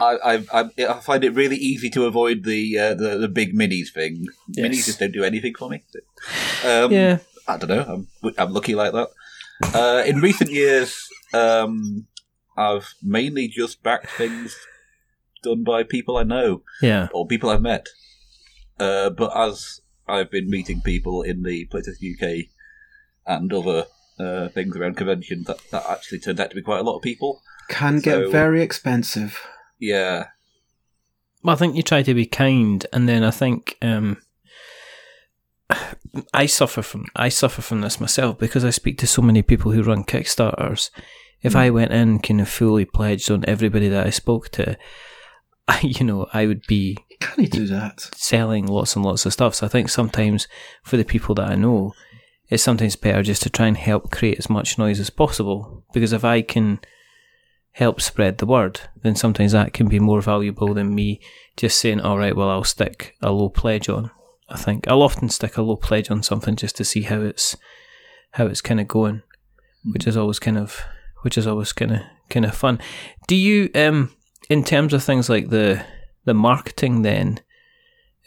I, 0.00 0.16
I, 0.24 0.44
I, 0.52 0.70
I 0.88 1.00
find 1.00 1.24
it 1.24 1.34
really 1.34 1.56
easy 1.56 1.90
to 1.90 2.04
avoid 2.06 2.44
the 2.44 2.78
uh, 2.78 2.94
the, 2.94 3.18
the 3.18 3.28
big 3.28 3.54
minis 3.54 3.92
thing. 3.92 4.26
Yes. 4.48 4.66
Minis 4.68 4.86
just 4.86 5.00
don't 5.00 5.12
do 5.12 5.24
anything 5.24 5.54
for 5.54 5.68
me. 5.70 5.82
Um, 6.64 6.92
yeah. 6.92 7.18
I 7.48 7.56
don't 7.58 7.68
know. 7.68 8.06
I'm 8.22 8.34
I'm 8.38 8.52
lucky 8.52 8.74
like 8.74 8.92
that. 8.92 9.08
Uh, 9.62 10.02
in 10.06 10.20
recent 10.20 10.50
years, 10.50 11.08
um, 11.32 12.06
I've 12.56 12.94
mainly 13.02 13.48
just 13.48 13.82
backed 13.82 14.10
things 14.10 14.56
done 15.42 15.62
by 15.62 15.82
people 15.82 16.16
I 16.16 16.22
know 16.22 16.62
Yeah, 16.80 17.08
or 17.12 17.26
people 17.26 17.50
I've 17.50 17.62
met. 17.62 17.88
Uh, 18.78 19.10
but 19.10 19.36
as 19.36 19.80
I've 20.08 20.30
been 20.30 20.50
meeting 20.50 20.80
people 20.80 21.22
in 21.22 21.42
the 21.42 21.66
Playtest 21.66 22.02
UK 22.02 22.46
and 23.26 23.52
other 23.52 23.86
uh, 24.18 24.48
things 24.48 24.76
around 24.76 24.96
conventions, 24.96 25.46
that, 25.46 25.58
that 25.70 25.84
actually 25.88 26.18
turned 26.18 26.40
out 26.40 26.50
to 26.50 26.56
be 26.56 26.62
quite 26.62 26.80
a 26.80 26.82
lot 26.84 26.96
of 26.96 27.02
people. 27.02 27.42
can 27.68 28.00
get 28.00 28.30
very 28.30 28.62
expensive. 28.62 29.40
Yeah, 29.78 30.28
well, 31.44 31.54
I 31.54 31.58
think 31.58 31.76
you 31.76 31.82
try 31.82 32.02
to 32.02 32.14
be 32.14 32.24
kind, 32.24 32.86
and 32.92 33.06
then 33.06 33.22
I 33.22 33.30
think 33.30 33.76
um, 33.82 34.16
I 36.32 36.46
suffer 36.46 36.82
from 36.82 37.06
I 37.16 37.28
suffer 37.28 37.62
from 37.62 37.80
this 37.80 38.00
myself 38.00 38.38
because 38.38 38.64
I 38.64 38.70
speak 38.70 38.98
to 38.98 39.06
so 39.06 39.22
many 39.22 39.42
people 39.42 39.72
who 39.72 39.82
run 39.82 40.04
Kickstarters. 40.04 40.90
If 41.42 41.52
hmm. 41.52 41.58
I 41.58 41.70
went 41.70 41.92
in 41.92 42.18
kind 42.20 42.40
of 42.40 42.48
fully 42.48 42.84
pledged 42.84 43.30
on 43.30 43.44
everybody 43.46 43.88
that 43.88 44.06
I 44.06 44.10
spoke 44.10 44.48
to, 44.50 44.76
I, 45.68 45.80
you 45.80 46.04
know, 46.04 46.26
I 46.32 46.46
would 46.46 46.66
be 46.66 46.98
Can 47.20 47.44
do 47.44 47.66
that? 47.66 48.00
selling 48.14 48.66
lots 48.66 48.96
and 48.96 49.04
lots 49.04 49.26
of 49.26 49.32
stuff. 49.32 49.54
So 49.54 49.66
I 49.66 49.68
think 49.68 49.88
sometimes 49.88 50.46
for 50.82 50.96
the 50.96 51.04
people 51.04 51.34
that 51.36 51.50
I 51.50 51.54
know, 51.54 51.94
it's 52.48 52.62
sometimes 52.62 52.96
better 52.96 53.22
just 53.22 53.42
to 53.42 53.50
try 53.50 53.66
and 53.66 53.76
help 53.76 54.10
create 54.10 54.38
as 54.38 54.50
much 54.50 54.78
noise 54.78 55.00
as 55.00 55.10
possible. 55.10 55.84
Because 55.92 56.12
if 56.12 56.24
I 56.24 56.42
can 56.42 56.80
help 57.72 58.00
spread 58.00 58.38
the 58.38 58.46
word, 58.46 58.80
then 59.02 59.16
sometimes 59.16 59.52
that 59.52 59.72
can 59.72 59.88
be 59.88 59.98
more 59.98 60.20
valuable 60.20 60.74
than 60.74 60.94
me 60.94 61.20
just 61.56 61.78
saying, 61.78 62.00
all 62.00 62.18
right, 62.18 62.36
well, 62.36 62.50
I'll 62.50 62.64
stick 62.64 63.16
a 63.22 63.32
low 63.32 63.48
pledge 63.48 63.88
on. 63.88 64.10
I 64.54 64.56
think 64.56 64.88
I'll 64.88 65.02
often 65.02 65.28
stick 65.28 65.56
a 65.56 65.62
low 65.62 65.76
pledge 65.76 66.10
on 66.10 66.22
something 66.22 66.54
just 66.56 66.76
to 66.76 66.84
see 66.84 67.02
how 67.02 67.20
it's 67.20 67.56
how 68.32 68.46
it's 68.46 68.60
kind 68.60 68.80
of 68.80 68.88
going, 68.88 69.22
which 69.84 70.06
is 70.06 70.16
always 70.16 70.38
kind 70.38 70.56
of 70.56 70.80
which 71.22 71.36
is 71.36 71.46
always 71.46 71.72
kind 71.72 71.92
of 71.92 72.00
kind 72.30 72.46
of 72.46 72.54
fun. 72.54 72.78
Do 73.26 73.34
you 73.34 73.70
um 73.74 74.14
in 74.48 74.62
terms 74.64 74.92
of 74.92 75.02
things 75.02 75.28
like 75.28 75.50
the 75.50 75.84
the 76.24 76.34
marketing 76.34 77.02
then 77.02 77.40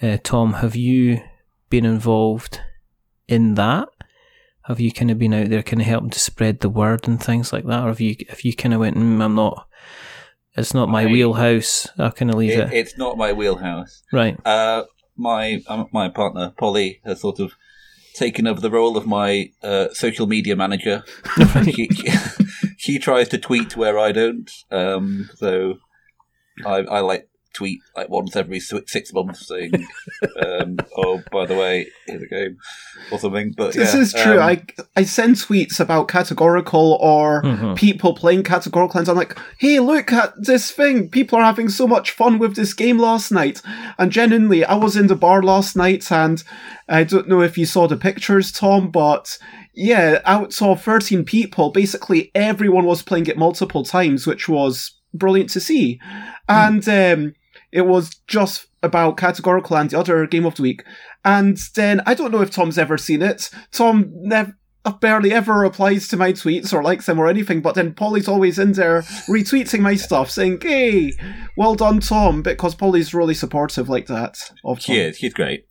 uh, 0.01 0.17
Tom, 0.23 0.53
have 0.53 0.75
you 0.75 1.21
been 1.69 1.86
involved 1.86 2.61
in 3.28 3.55
that? 3.55 3.89
Have 4.65 4.80
you 4.80 4.91
kind 4.91 5.09
of 5.09 5.17
been 5.17 5.34
out 5.34 5.49
there, 5.49 5.63
kind 5.63 5.82
of 5.82 5.88
helping 5.88 6.09
to 6.11 6.19
spread 6.19 6.59
the 6.59 6.69
word 6.69 7.07
and 7.07 7.23
things 7.23 7.53
like 7.53 7.65
that, 7.65 7.84
or 7.84 7.88
have 7.88 8.01
you 8.01 8.15
have 8.30 8.41
you 8.41 8.53
kind 8.53 8.73
of 8.73 8.82
went, 8.82 8.97
mm, 8.97 9.23
I'm 9.23 9.34
not, 9.34 9.67
it's 10.55 10.73
not 10.73 10.89
my 10.89 11.03
I- 11.03 11.05
wheelhouse. 11.11 11.88
I'll 11.97 12.11
kind 12.11 12.30
of 12.32 12.38
leave 12.38 12.51
it, 12.51 12.67
it. 12.67 12.73
it's 12.73 12.97
not 12.97 13.17
my 13.17 13.34
wheelhouse. 13.34 14.03
Right. 14.11 14.38
Uh, 14.45 14.84
my 15.18 15.61
um, 15.68 15.88
my 15.91 16.09
partner 16.09 16.53
Polly 16.57 17.01
has 17.05 17.22
sort 17.22 17.39
of 17.39 17.53
taken 18.13 18.47
over 18.47 18.59
the 18.59 18.72
role 18.72 18.97
of 18.97 19.05
my 19.05 19.51
uh, 19.63 19.88
social 19.93 20.28
media 20.28 20.55
manager. 20.55 21.03
she, 21.63 21.88
she, 22.78 22.99
tries 22.99 23.30
to 23.30 23.38
tweet 23.38 23.78
where 23.78 23.99
I 23.99 24.11
don't, 24.11 24.51
um, 24.72 25.30
so 25.36 25.76
I, 26.65 26.78
I 26.78 26.99
like 27.01 27.30
tweet 27.58 27.82
like 27.95 28.10
once 28.10 28.36
every 28.36 28.60
six 28.60 29.12
months 29.14 29.47
saying, 29.47 29.72
um, 30.45 30.78
"Oh, 30.95 31.22
by 31.32 31.45
the 31.45 31.55
way, 31.55 31.88
here's 32.05 32.24
a 32.24 32.28
game" 32.28 32.58
or 33.12 33.20
something. 33.20 33.53
But 33.58 33.74
This 33.74 33.93
yeah, 33.93 33.99
is 34.01 34.14
true. 34.14 34.39
um, 34.39 34.49
I 34.51 34.64
I 34.95 35.03
send 35.03 35.36
tweets 35.36 35.80
about 35.80 36.08
categorical 36.08 36.97
or 37.01 37.41
Mhm. 37.43 37.76
people 37.76 38.14
playing 38.14 38.43
categorical, 38.43 38.99
and 38.99 39.10
I'm 39.10 39.16
like, 39.18 39.38
"Hey, 39.60 39.80
look 39.80 40.12
at 40.14 40.34
this 40.38 40.72
thing! 40.72 41.10
People 41.10 41.39
are 41.39 41.43
having 41.51 41.70
so 41.70 41.88
much 41.88 42.12
fun 42.12 42.39
with 42.39 42.55
this 42.55 42.74
game 42.74 42.97
last 42.99 43.32
night." 43.32 43.62
And 43.97 44.12
genuinely, 44.12 44.64
I 44.64 44.76
was 44.76 44.95
in 44.95 45.08
the 45.08 45.16
bar 45.16 45.41
last 45.43 45.76
night, 45.76 46.12
and 46.12 46.43
I 46.89 47.03
don't 47.03 47.28
know 47.28 47.41
if 47.41 47.58
you 47.58 47.66
saw 47.66 47.88
the 47.88 47.97
pictures, 47.97 48.51
Tom, 48.51 48.91
but 48.91 49.38
yeah, 49.80 50.22
out 50.26 50.60
of 50.62 50.82
13 50.82 51.24
people, 51.24 51.70
basically 51.72 52.32
everyone 52.34 52.86
was 52.86 53.03
playing 53.03 53.28
it 53.28 53.38
multiple 53.38 53.84
times, 53.84 54.26
which 54.26 54.49
was 54.49 54.93
brilliant 55.14 55.49
to 55.51 55.60
see. 55.60 55.99
And 56.49 56.88
um, 56.89 57.34
it 57.72 57.82
was 57.82 58.15
just 58.28 58.68
about 58.84 59.18
categorical 59.18 59.78
and 59.78 59.89
the 59.89 59.99
other 59.99 60.26
game 60.28 60.45
of 60.45 60.55
the 60.55 60.61
week. 60.61 60.84
And 61.26 61.57
then 61.76 62.01
I 62.05 62.13
don't 62.13 62.32
know 62.32 62.41
if 62.41 62.51
Tom's 62.51 62.78
ever 62.78 62.97
seen 62.97 63.22
it. 63.22 63.49
Tom 63.72 64.11
never. 64.13 64.57
Barely 65.01 65.34
ever 65.34 65.59
replies 65.59 66.07
to 66.07 66.15
my 66.15 66.32
tweets 66.32 66.72
or 66.72 66.82
likes 66.82 67.07
them 67.07 67.20
or 67.20 67.28
anything, 67.28 67.59
but 67.59 67.76
then 67.76 67.93
Polly's 67.93 68.30
always 68.30 68.57
in 68.57 68.72
there 68.72 69.01
retweeting 69.28 69.82
my 69.82 69.95
stuff, 69.95 70.32
saying, 70.32 70.59
"Hey, 70.61 71.11
well 71.57 71.76
done, 71.76 71.99
Tom," 71.99 72.41
because 72.41 72.74
Polly's 72.74 73.13
really 73.13 73.34
supportive 73.34 73.89
like 73.89 74.07
that 74.07 74.38
of 74.63 74.80
Tom. 74.80 74.95
Is. 74.95 75.18
She's 75.18 75.34
great. 75.34 75.65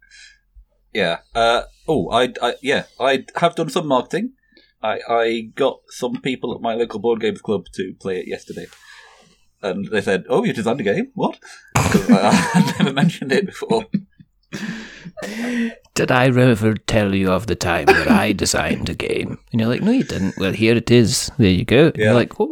Yeah. 0.92 1.20
Uh, 1.34 1.62
oh, 1.88 2.10
I, 2.10 2.34
I 2.42 2.56
yeah, 2.62 2.84
I 3.00 3.24
have 3.36 3.54
done 3.54 3.70
some 3.70 3.86
marketing. 3.86 4.32
I, 4.82 5.00
I 5.08 5.40
got 5.54 5.80
some 5.88 6.20
people 6.20 6.54
at 6.54 6.60
my 6.60 6.74
local 6.74 7.00
board 7.00 7.20
games 7.20 7.40
club 7.40 7.64
to 7.74 7.94
play 7.98 8.18
it 8.18 8.28
yesterday, 8.28 8.66
and 9.70 9.86
they 9.88 10.00
said, 10.00 10.24
"Oh, 10.28 10.44
you 10.44 10.52
designed 10.52 10.80
a 10.80 10.84
game? 10.84 11.10
What?" 11.14 11.38
Uh, 11.76 11.82
I, 12.10 12.50
I'd 12.54 12.74
never 12.78 12.92
mentioned 12.92 13.32
it 13.32 13.46
before. 13.46 13.86
Did 15.94 16.10
I 16.10 16.26
ever 16.26 16.74
tell 16.74 17.14
you 17.14 17.30
of 17.32 17.46
the 17.46 17.54
time 17.54 17.86
where 17.86 18.10
I 18.10 18.32
designed 18.44 18.88
a 18.90 18.94
game? 18.94 19.38
And 19.52 19.60
you're 19.60 19.70
like, 19.70 19.80
no, 19.82 19.90
you 19.92 20.04
didn't. 20.04 20.36
Well, 20.36 20.52
here 20.52 20.76
it 20.76 20.90
is. 20.90 21.30
There 21.38 21.48
you 21.50 21.64
go. 21.64 21.86
And 21.86 21.96
Yeah. 21.96 22.04
You're 22.06 22.14
like, 22.14 22.38
what? 22.38 22.50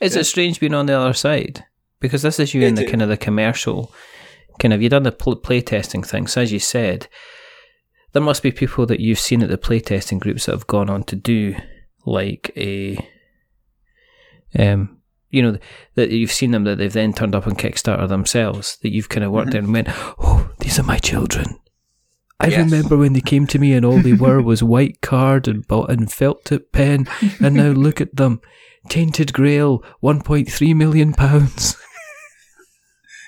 Is 0.00 0.14
it 0.16 0.24
strange 0.26 0.60
being 0.60 0.74
on 0.74 0.86
the 0.86 0.98
other 0.98 1.12
side? 1.14 1.64
because 1.98 2.20
this 2.20 2.38
is 2.38 2.52
you 2.52 2.60
It 2.60 2.66
in 2.68 2.74
the 2.74 2.82
did. 2.82 2.90
kind 2.90 3.02
of 3.02 3.08
the 3.08 3.16
commercial 3.16 3.90
kind 4.60 4.74
of 4.74 4.82
you 4.82 4.88
done 4.90 5.02
the 5.04 5.10
pl- 5.12 5.40
playtesting 5.40 6.06
thing. 6.06 6.26
So 6.26 6.42
as 6.42 6.52
you 6.52 6.58
said, 6.58 7.08
there 8.12 8.22
must 8.22 8.42
be 8.42 8.52
people 8.52 8.84
that 8.86 9.00
you've 9.00 9.18
seen 9.18 9.42
at 9.42 9.48
the 9.48 9.56
playtesting 9.56 10.18
groups 10.20 10.44
that 10.46 10.52
have 10.52 10.66
gone 10.66 10.90
on 10.90 11.04
to 11.04 11.16
do 11.16 11.56
like 12.04 12.52
a 12.56 12.98
um 14.58 15.00
you 15.30 15.42
know 15.42 15.58
that 15.96 16.10
you've 16.10 16.32
seen 16.32 16.52
them 16.52 16.64
that 16.64 16.76
they've 16.78 16.92
then 16.92 17.12
turned 17.12 17.34
up 17.34 17.46
on 17.46 17.54
Kickstarter 17.56 18.08
themselves 18.08 18.78
that 18.82 18.92
you've 18.92 19.08
kind 19.08 19.24
of 19.24 19.32
worked 19.32 19.50
there 19.50 19.60
and 19.60 19.72
went, 19.72 19.88
oh, 19.90 20.50
these 20.60 20.78
are 20.78 20.84
my 20.84 20.98
children. 20.98 21.58
I 22.38 22.46
Yes. 22.48 22.58
remember 22.70 22.96
when 22.96 23.12
they 23.12 23.20
came 23.20 23.46
to 23.48 23.58
me 23.58 23.72
and 23.72 23.84
all 23.84 23.98
they 23.98 24.12
were 24.24 24.40
was 24.40 24.62
white 24.62 25.00
card 25.02 25.48
and 25.48 25.64
and 25.68 26.12
felt 26.12 26.44
tip 26.44 26.70
pen, 26.72 27.06
and 27.40 27.56
now 27.56 27.70
look 27.72 28.00
at 28.00 28.14
them, 28.16 28.40
tainted 28.88 29.32
grail, 29.32 29.82
one 30.00 30.22
point 30.22 30.50
three 30.50 30.74
million 30.74 31.12
pounds. 31.12 31.76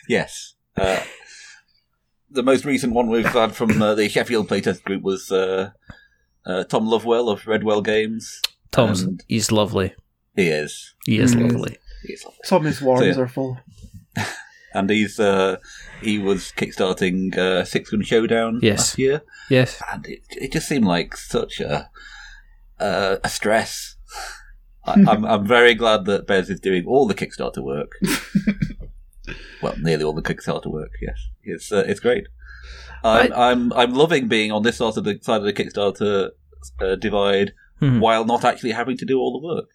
Yes. 0.08 0.54
Uh, 0.74 1.02
the 2.30 2.42
most 2.42 2.64
recent 2.64 2.94
one 2.94 3.08
we've 3.08 3.26
had 3.26 3.54
from 3.54 3.82
uh, 3.82 3.94
the 3.94 4.08
Sheffield 4.08 4.48
playtest 4.48 4.82
group 4.84 5.02
was 5.02 5.30
uh, 5.30 5.70
uh, 6.46 6.64
Tom 6.64 6.86
Lovewell 6.88 7.28
of 7.28 7.42
Redwell 7.42 7.84
Games. 7.84 8.40
Tom's 8.70 9.02
And 9.02 9.22
he's 9.28 9.52
lovely. 9.52 9.94
He 10.38 10.48
is. 10.48 10.94
He 11.04 11.18
is 11.18 11.34
Mm. 11.34 11.52
lovely. 11.52 11.76
He 12.06 12.12
is 12.14 12.24
lovely. 12.24 12.40
Tom 12.46 12.66
is 12.66 12.78
So, 12.78 12.84
yeah. 12.84 13.10
wonderful. 13.10 13.58
And 14.74 14.90
he's 14.90 15.18
uh, 15.18 15.56
he 16.02 16.18
was 16.18 16.52
kickstarting 16.56 17.36
uh, 17.38 17.64
Six 17.64 17.90
Gun 17.90 18.02
Showdown 18.02 18.60
Yes. 18.62 18.78
last 18.78 18.98
year, 18.98 19.22
Yes. 19.48 19.80
and 19.90 20.06
it, 20.06 20.20
it 20.44 20.52
just 20.52 20.68
seemed 20.68 20.84
like 20.84 21.16
such 21.16 21.58
a 21.60 21.88
uh, 22.78 23.16
a 23.24 23.28
stress. 23.30 23.96
I, 24.84 24.92
I'm 25.10 25.24
I'm 25.24 25.46
very 25.46 25.74
glad 25.74 26.04
that 26.04 26.26
Bez 26.26 26.50
is 26.50 26.60
doing 26.60 26.84
all 26.86 27.06
the 27.08 27.14
Kickstarter 27.14 27.62
work. 27.64 27.92
well, 29.62 29.74
nearly 29.78 30.04
all 30.04 30.12
the 30.14 30.22
Kickstarter 30.22 30.70
work. 30.70 30.92
Yes, 31.00 31.18
it's 31.42 31.72
uh, 31.72 31.84
it's 31.86 32.00
great. 32.00 32.24
I'm, 33.02 33.32
I'm 33.32 33.72
I'm 33.72 33.94
loving 33.94 34.28
being 34.28 34.52
on 34.52 34.62
this 34.64 34.76
side 34.76 34.96
of 34.98 35.04
the 35.04 35.18
side 35.22 35.40
of 35.40 35.44
the 35.44 35.52
Kickstarter 35.52 36.30
uh, 36.80 36.94
divide 36.96 37.52
Mhm. 37.80 38.00
while 38.00 38.24
not 38.24 38.44
actually 38.44 38.72
having 38.72 38.96
to 38.98 39.04
do 39.06 39.18
all 39.20 39.32
the 39.40 39.46
work, 39.46 39.68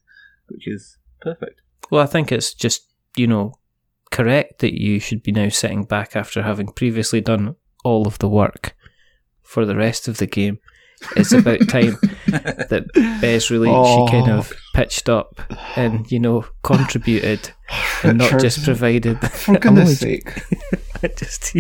which 0.54 0.68
is 0.68 0.98
perfect. 1.22 1.62
Well, 1.92 2.02
I 2.04 2.06
think 2.08 2.32
it's 2.32 2.54
just 2.54 2.84
you 3.16 3.28
know 3.28 3.54
correct 4.12 4.60
that 4.60 4.80
you 4.80 5.00
should 5.00 5.24
be 5.24 5.32
now 5.32 5.50
sitting 5.50 5.84
back 5.84 6.16
after 6.16 6.44
having 6.44 6.68
previously 6.68 7.20
done 7.20 7.56
all 7.84 8.08
of 8.08 8.20
the 8.20 8.30
work 8.30 8.76
for 9.42 9.66
the 9.66 9.76
rest 9.76 10.08
of 10.08 10.18
the 10.18 10.28
game. 10.28 10.60
It's 11.18 11.34
about 11.34 11.60
time 11.68 11.98
that 12.28 12.86
Bez 13.20 13.52
really 13.52 13.70
Oh. 13.70 14.08
she 14.08 14.12
kind 14.14 14.32
of 14.32 14.54
pitched 14.74 15.10
up 15.10 15.42
and 15.76 16.10
you 16.12 16.20
know 16.20 16.46
contributed 16.64 17.52
and 18.04 18.20
not 18.20 18.40
just 18.40 18.64
provided. 18.64 19.20
For 19.32 19.52
I'm 19.62 19.78
only 19.80 19.96
goodness 19.96 20.00
sake. 20.00 20.44
I 21.04 21.08
just 21.08 21.58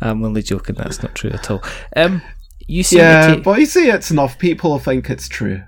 I'm 0.00 0.24
only 0.24 0.42
joking. 0.42 0.74
That's 0.74 1.02
not 1.02 1.14
true 1.14 1.30
at 1.30 1.50
all. 1.50 1.62
Um, 1.94 2.22
you 2.66 2.82
seem 2.82 2.98
Yeah, 3.00 3.36
but 3.36 3.60
you 3.60 3.66
say 3.66 3.88
it's 3.90 4.10
enough, 4.10 4.38
people 4.38 4.78
think 4.80 5.08
it's 5.10 5.28
true. 5.28 5.62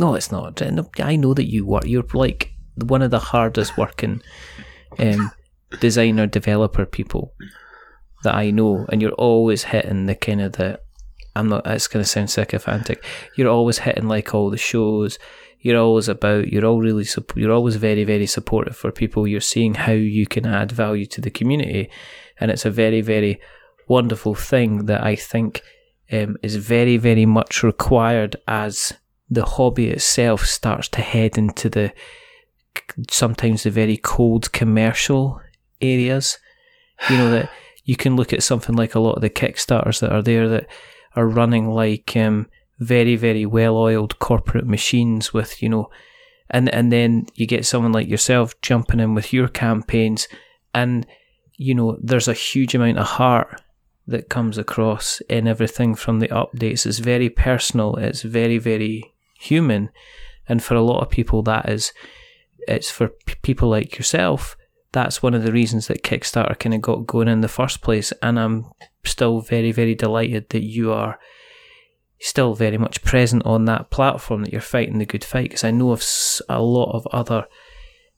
No, 0.00 0.14
it's 0.14 0.32
not. 0.32 0.62
I 0.98 1.16
know 1.16 1.34
that 1.34 1.50
you 1.50 1.66
work. 1.66 1.84
You're 1.84 2.04
like 2.14 2.54
one 2.76 3.02
of 3.02 3.10
the 3.10 3.18
hardest 3.18 3.76
working 3.76 4.22
um, 4.98 5.30
designer 5.78 6.26
developer 6.26 6.86
people 6.86 7.34
that 8.22 8.34
I 8.34 8.50
know, 8.50 8.86
and 8.88 9.02
you're 9.02 9.12
always 9.12 9.64
hitting 9.64 10.06
the 10.06 10.14
kind 10.14 10.40
of 10.40 10.52
the. 10.52 10.80
I'm 11.36 11.50
not. 11.50 11.66
It's 11.66 11.86
going 11.86 12.02
to 12.02 12.08
sound 12.08 12.30
sycophantic. 12.30 13.04
You're 13.36 13.50
always 13.50 13.80
hitting 13.80 14.08
like 14.08 14.34
all 14.34 14.48
the 14.48 14.56
shows. 14.56 15.18
You're 15.60 15.78
always 15.78 16.08
about. 16.08 16.48
You're 16.48 16.64
all 16.64 16.80
really. 16.80 17.06
You're 17.34 17.52
always 17.52 17.76
very, 17.76 18.04
very 18.04 18.26
supportive 18.26 18.76
for 18.76 18.90
people. 18.90 19.28
You're 19.28 19.42
seeing 19.42 19.74
how 19.74 19.92
you 19.92 20.26
can 20.26 20.46
add 20.46 20.72
value 20.72 21.04
to 21.06 21.20
the 21.20 21.30
community, 21.30 21.90
and 22.38 22.50
it's 22.50 22.64
a 22.64 22.70
very, 22.70 23.02
very 23.02 23.38
wonderful 23.86 24.34
thing 24.34 24.86
that 24.86 25.04
I 25.04 25.14
think 25.14 25.60
um, 26.10 26.38
is 26.42 26.56
very, 26.56 26.96
very 26.96 27.26
much 27.26 27.62
required 27.62 28.36
as 28.48 28.94
the 29.30 29.44
hobby 29.44 29.88
itself 29.88 30.44
starts 30.44 30.88
to 30.88 31.00
head 31.00 31.38
into 31.38 31.68
the 31.68 31.92
sometimes 33.10 33.62
the 33.62 33.70
very 33.70 33.96
cold 33.96 34.52
commercial 34.52 35.40
areas. 35.80 36.38
You 37.08 37.16
know 37.16 37.30
that 37.30 37.50
you 37.84 37.96
can 37.96 38.16
look 38.16 38.32
at 38.32 38.42
something 38.42 38.76
like 38.76 38.94
a 38.94 39.00
lot 39.00 39.14
of 39.14 39.22
the 39.22 39.30
Kickstarters 39.30 40.00
that 40.00 40.12
are 40.12 40.22
there 40.22 40.48
that 40.48 40.66
are 41.16 41.26
running 41.26 41.68
like 41.68 42.16
um, 42.16 42.46
very, 42.78 43.16
very 43.16 43.46
well-oiled 43.46 44.18
corporate 44.18 44.66
machines 44.66 45.32
with 45.32 45.62
you 45.62 45.68
know, 45.68 45.90
and 46.50 46.68
and 46.74 46.92
then 46.92 47.26
you 47.34 47.46
get 47.46 47.66
someone 47.66 47.92
like 47.92 48.08
yourself 48.08 48.60
jumping 48.60 49.00
in 49.00 49.14
with 49.14 49.32
your 49.32 49.48
campaigns, 49.48 50.28
and 50.74 51.06
you 51.56 51.74
know 51.74 51.98
there's 52.02 52.28
a 52.28 52.34
huge 52.34 52.74
amount 52.74 52.98
of 52.98 53.06
heart 53.06 53.62
that 54.06 54.28
comes 54.28 54.58
across 54.58 55.20
in 55.28 55.46
everything 55.46 55.94
from 55.94 56.18
the 56.18 56.28
updates. 56.28 56.84
It's 56.84 56.98
very 56.98 57.30
personal. 57.30 57.94
It's 57.96 58.22
very, 58.22 58.58
very 58.58 59.09
human, 59.40 59.90
and 60.48 60.62
for 60.62 60.74
a 60.74 60.82
lot 60.82 61.00
of 61.00 61.10
people, 61.10 61.42
that 61.42 61.68
is, 61.68 61.92
it's 62.68 62.90
for 62.90 63.08
p- 63.26 63.34
people 63.42 63.68
like 63.68 63.96
yourself. 63.96 64.56
That's 64.92 65.22
one 65.22 65.34
of 65.34 65.42
the 65.44 65.52
reasons 65.52 65.86
that 65.86 66.02
Kickstarter 66.02 66.58
kind 66.58 66.74
of 66.74 66.82
got 66.82 67.06
going 67.06 67.28
in 67.28 67.40
the 67.40 67.48
first 67.48 67.80
place, 67.80 68.12
and 68.22 68.38
I'm 68.38 68.66
still 69.04 69.40
very, 69.40 69.72
very 69.72 69.94
delighted 69.94 70.48
that 70.50 70.64
you 70.64 70.92
are 70.92 71.18
still 72.18 72.54
very 72.54 72.76
much 72.76 73.02
present 73.02 73.44
on 73.46 73.64
that 73.66 73.90
platform. 73.90 74.42
That 74.44 74.52
you're 74.52 74.60
fighting 74.60 74.98
the 74.98 75.06
good 75.06 75.24
fight, 75.24 75.44
because 75.44 75.64
I 75.64 75.70
know 75.70 75.92
of 75.92 76.04
a 76.48 76.60
lot 76.60 76.92
of 76.92 77.06
other 77.12 77.46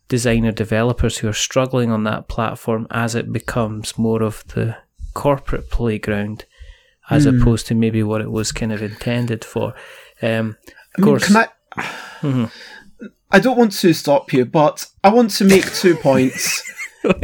designer 0.08 0.52
developers 0.52 1.18
who 1.18 1.28
are 1.28 1.32
struggling 1.34 1.90
on 1.90 2.04
that 2.04 2.28
platform 2.28 2.86
as 2.90 3.14
it 3.14 3.32
becomes 3.32 3.96
more 3.98 4.22
of 4.22 4.44
the 4.48 4.76
corporate 5.14 5.70
playground 5.70 6.44
as 7.10 7.24
Hmm. 7.24 7.40
opposed 7.40 7.66
to 7.66 7.74
maybe 7.74 8.02
what 8.02 8.20
it 8.20 8.30
was 8.30 8.52
kind 8.52 8.72
of 8.72 8.82
intended 8.82 9.44
for. 9.44 9.74
Um, 10.20 10.56
I 10.96 11.00
mean, 11.00 11.10
course, 11.10 11.26
can 11.26 11.36
I? 11.36 11.48
Mhm. 12.20 12.50
I 13.30 13.40
don't 13.40 13.56
want 13.58 13.72
to 13.72 13.92
stop 13.94 14.32
you, 14.32 14.44
but 14.44 14.86
I 15.02 15.08
want 15.08 15.30
to 15.32 15.44
make 15.44 15.72
two 15.74 15.96
points. 15.96 16.62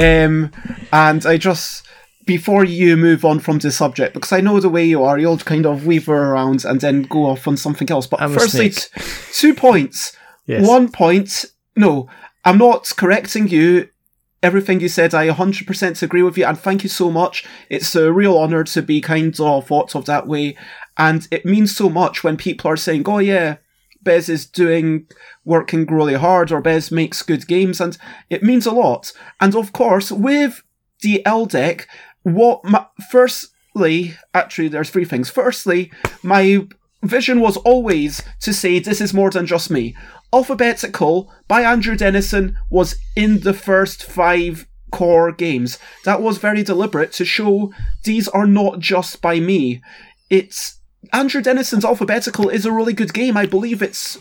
Um, 0.00 0.50
and 0.92 1.24
I 1.24 1.36
just 1.36 1.86
before 2.26 2.64
you 2.64 2.96
move 2.96 3.24
on 3.24 3.38
from 3.38 3.60
the 3.60 3.70
subject, 3.70 4.12
because 4.12 4.32
I 4.32 4.40
know 4.40 4.58
the 4.58 4.68
way 4.68 4.84
you 4.84 5.04
are, 5.04 5.16
you'll 5.20 5.38
kind 5.38 5.66
of 5.66 5.86
weaver 5.86 6.16
around 6.32 6.64
and 6.64 6.80
then 6.80 7.02
go 7.02 7.26
off 7.26 7.46
on 7.46 7.56
something 7.56 7.88
else. 7.88 8.08
But 8.08 8.20
I'm 8.20 8.34
firstly, 8.34 8.70
t- 8.70 8.88
two 9.32 9.54
points. 9.54 10.16
Yes. 10.46 10.66
One 10.66 10.90
point. 10.90 11.44
No, 11.76 12.08
I'm 12.44 12.58
not 12.58 12.92
correcting 12.96 13.46
you. 13.46 13.88
Everything 14.43 14.80
you 14.80 14.89
said, 14.89 15.14
I 15.14 15.28
100% 15.28 16.03
agree 16.03 16.22
with 16.22 16.39
you, 16.39 16.45
and 16.45 16.59
thank 16.59 16.84
you 16.84 16.89
so 16.89 17.11
much. 17.11 17.45
It's 17.68 17.95
a 17.97 18.12
real 18.12 18.39
honour 18.39 18.62
to 18.64 18.82
be 18.82 19.01
kind 19.01 19.39
of 19.41 19.66
thought 19.66 19.97
of 19.97 20.05
that 20.05 20.28
way, 20.28 20.57
and 20.97 21.26
it 21.30 21.45
means 21.45 21.76
so 21.76 21.89
much 21.89 22.22
when 22.22 22.36
people 22.36 22.70
are 22.70 22.76
saying, 22.76 23.03
"Oh 23.07 23.18
yeah, 23.18 23.57
Bez 24.01 24.28
is 24.28 24.47
doing 24.47 25.07
working 25.45 25.86
really 25.86 26.14
hard," 26.14 26.53
or 26.53 26.61
Bez 26.61 26.93
makes 26.93 27.22
good 27.22 27.49
games, 27.49 27.80
and 27.80 27.99
it 28.30 28.45
means 28.45 28.64
a 28.64 28.70
lot. 28.70 29.12
And 29.41 29.57
of 29.57 29.72
course, 29.72 30.12
with 30.12 30.62
the 31.01 31.24
L 31.26 31.47
deck, 31.47 31.89
what 32.22 32.64
my, 32.64 32.86
firstly, 33.11 34.14
actually, 34.34 34.68
there's 34.68 34.91
three 34.91 35.05
things. 35.05 35.30
Firstly, 35.30 35.91
my 36.22 36.66
vision 37.03 37.41
was 37.41 37.57
always 37.59 38.22
to 38.41 38.53
say 38.53 38.78
this 38.78 39.01
is 39.01 39.14
more 39.14 39.30
than 39.30 39.47
just 39.47 39.70
me. 39.70 39.97
Alphabetical 40.33 41.33
by 41.47 41.62
Andrew 41.62 41.97
Dennison 41.97 42.57
was 42.70 42.97
in 43.16 43.41
the 43.41 43.55
first 43.55 44.03
five 44.03 44.66
core 44.91 45.33
games. 45.33 45.79
That 46.05 46.22
was 46.22 46.39
very 46.39 46.62
deliberate 46.62 47.12
to 47.12 47.24
show 47.24 47.72
these 48.05 48.29
are 48.29 48.47
not 48.47 48.79
just 48.79 49.22
by 49.22 49.41
me. 49.41 49.83
It's 50.31 50.79
Andrew 51.12 51.41
Dennison's 51.41 51.85
Alphabetical 51.85 52.49
is 52.49 52.66
a 52.66 52.72
really 52.72 52.93
good 52.93 53.14
game. 53.14 53.37
I 53.37 53.47
believe 53.47 53.83
it's 53.83 54.18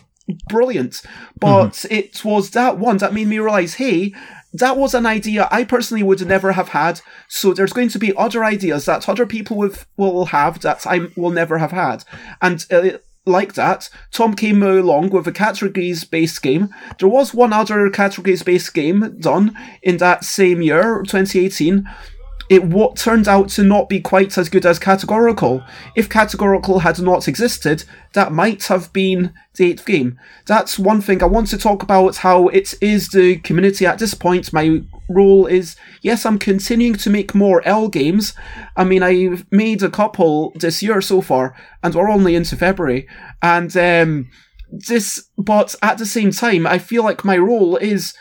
brilliant. 0.50 1.02
But 1.40 1.86
it 1.90 2.24
was 2.24 2.52
that 2.52 2.78
one 2.78 2.98
that 2.98 3.14
made 3.14 3.28
me 3.28 3.40
realize, 3.40 3.76
hey, 3.76 4.14
that 4.54 4.78
was 4.78 4.94
an 4.94 5.06
idea 5.06 5.48
I 5.52 5.64
personally 5.64 6.04
would 6.04 6.26
never 6.26 6.54
have 6.54 6.70
had. 6.70 7.02
So 7.28 7.54
there's 7.54 7.74
going 7.74 7.90
to 7.90 8.00
be 8.00 8.16
other 8.16 8.44
ideas 8.44 8.86
that 8.86 9.10
other 9.10 9.26
people 9.26 9.70
will 9.98 10.26
have 10.26 10.62
that 10.62 10.88
I 10.88 11.08
will 11.16 11.32
never 11.32 11.58
have 11.58 11.72
had. 11.72 12.04
And 12.42 12.66
uh, 12.72 12.98
like 13.28 13.54
that, 13.54 13.90
Tom 14.12 14.36
came 14.36 14.64
along 14.64 15.10
with 15.10 15.28
a 15.28 15.32
categories 15.32 16.04
based 16.04 16.42
game. 16.42 16.74
There 17.00 17.10
was 17.10 17.34
one 17.34 17.54
other 17.54 17.90
categories 17.90 18.44
based 18.44 18.74
game 18.74 19.18
done 19.20 19.58
in 19.82 19.98
that 19.98 20.24
same 20.24 20.62
year, 20.62 21.04
2018 21.04 21.88
it 22.50 22.64
what 22.64 22.96
turned 22.96 23.28
out 23.28 23.50
to 23.50 23.64
not 23.64 23.90
be 23.90 24.00
quite 24.00 24.38
as 24.38 24.50
good 24.50 24.66
as 24.66 24.80
categorical. 24.80 25.64
If 25.96 26.10
categorical 26.10 26.80
had 26.80 27.00
not 27.02 27.28
existed, 27.28 27.84
that 28.14 28.32
might 28.32 28.64
have 28.68 28.92
been 28.94 29.34
the 29.56 29.72
eighth 29.72 29.86
game. 29.86 30.18
That's 30.46 30.80
one 30.80 31.02
thing 31.02 31.22
I 31.22 31.26
want 31.26 31.48
to 31.50 31.58
talk 31.58 31.84
about 31.84 32.18
how 32.18 32.48
it 32.48 32.74
is 32.82 33.10
the 33.10 33.38
community 33.38 33.86
at 33.86 34.00
this 34.00 34.14
point. 34.14 34.54
My 34.54 34.82
role 35.10 35.46
is 35.46 35.76
yes, 36.02 36.26
I'm 36.26 36.40
continuing 36.40 36.96
to 36.96 37.10
make 37.10 37.36
more 37.36 37.62
L 37.66 37.88
games. 37.88 38.34
I 38.76 38.84
mean, 38.84 39.04
I've 39.04 39.46
made 39.52 39.84
a 39.84 39.90
couple 39.90 40.52
this 40.56 40.84
year 40.84 41.02
so 41.02 41.22
far, 41.22 41.56
and 41.84 41.94
we're 41.94 42.10
only 42.10 42.36
into 42.36 42.56
February. 42.56 43.08
And 43.42 43.76
um, 43.78 44.30
this, 44.72 45.30
but 45.38 45.76
at 45.82 45.98
the 45.98 46.06
same 46.06 46.32
time, 46.32 46.68
I 46.68 46.78
feel 46.78 47.04
like 47.04 47.26
my 47.26 47.38
role 47.38 47.78
is 47.78 48.14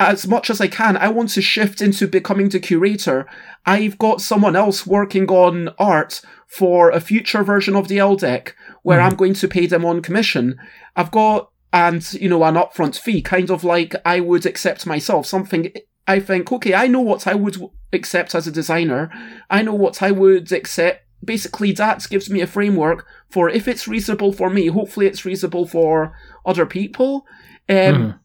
as 0.00 0.28
much 0.28 0.48
as 0.48 0.60
I 0.60 0.68
can, 0.68 0.96
I 0.96 1.08
want 1.08 1.30
to 1.30 1.42
shift 1.42 1.82
into 1.82 2.06
becoming 2.06 2.48
the 2.48 2.60
curator. 2.60 3.26
I've 3.66 3.98
got 3.98 4.20
someone 4.20 4.54
else 4.54 4.86
working 4.86 5.28
on 5.28 5.70
art 5.78 6.20
for 6.46 6.90
a 6.90 7.00
future 7.00 7.42
version 7.42 7.74
of 7.74 7.88
the 7.88 7.98
L 7.98 8.14
deck 8.14 8.54
where 8.82 9.00
I'm 9.00 9.16
going 9.16 9.34
to 9.34 9.48
pay 9.48 9.66
them 9.66 9.84
on 9.84 10.00
commission. 10.00 10.56
I've 10.94 11.10
got, 11.10 11.50
and, 11.72 12.10
you 12.14 12.28
know, 12.28 12.44
an 12.44 12.54
upfront 12.54 12.98
fee, 12.98 13.20
kind 13.20 13.50
of 13.50 13.64
like 13.64 13.94
I 14.04 14.20
would 14.20 14.46
accept 14.46 14.86
myself, 14.86 15.26
something 15.26 15.72
I 16.08 16.18
think, 16.18 16.50
okay, 16.50 16.74
I 16.74 16.88
know 16.88 17.00
what 17.02 17.26
I 17.26 17.34
would 17.34 17.56
accept 17.92 18.34
as 18.34 18.46
a 18.46 18.50
designer. 18.50 19.10
I 19.50 19.62
know 19.62 19.74
what 19.74 20.02
I 20.02 20.10
would 20.10 20.50
accept. 20.50 21.04
Basically, 21.24 21.72
that 21.72 22.06
gives 22.08 22.30
me 22.30 22.40
a 22.40 22.46
framework 22.46 23.06
for 23.30 23.48
if 23.50 23.68
it's 23.68 23.86
reasonable 23.86 24.32
for 24.32 24.50
me, 24.50 24.68
hopefully 24.68 25.06
it's 25.06 25.24
reasonable 25.24 25.66
for 25.66 26.14
other 26.44 26.66
people. 26.66 27.26
Um, 27.68 28.20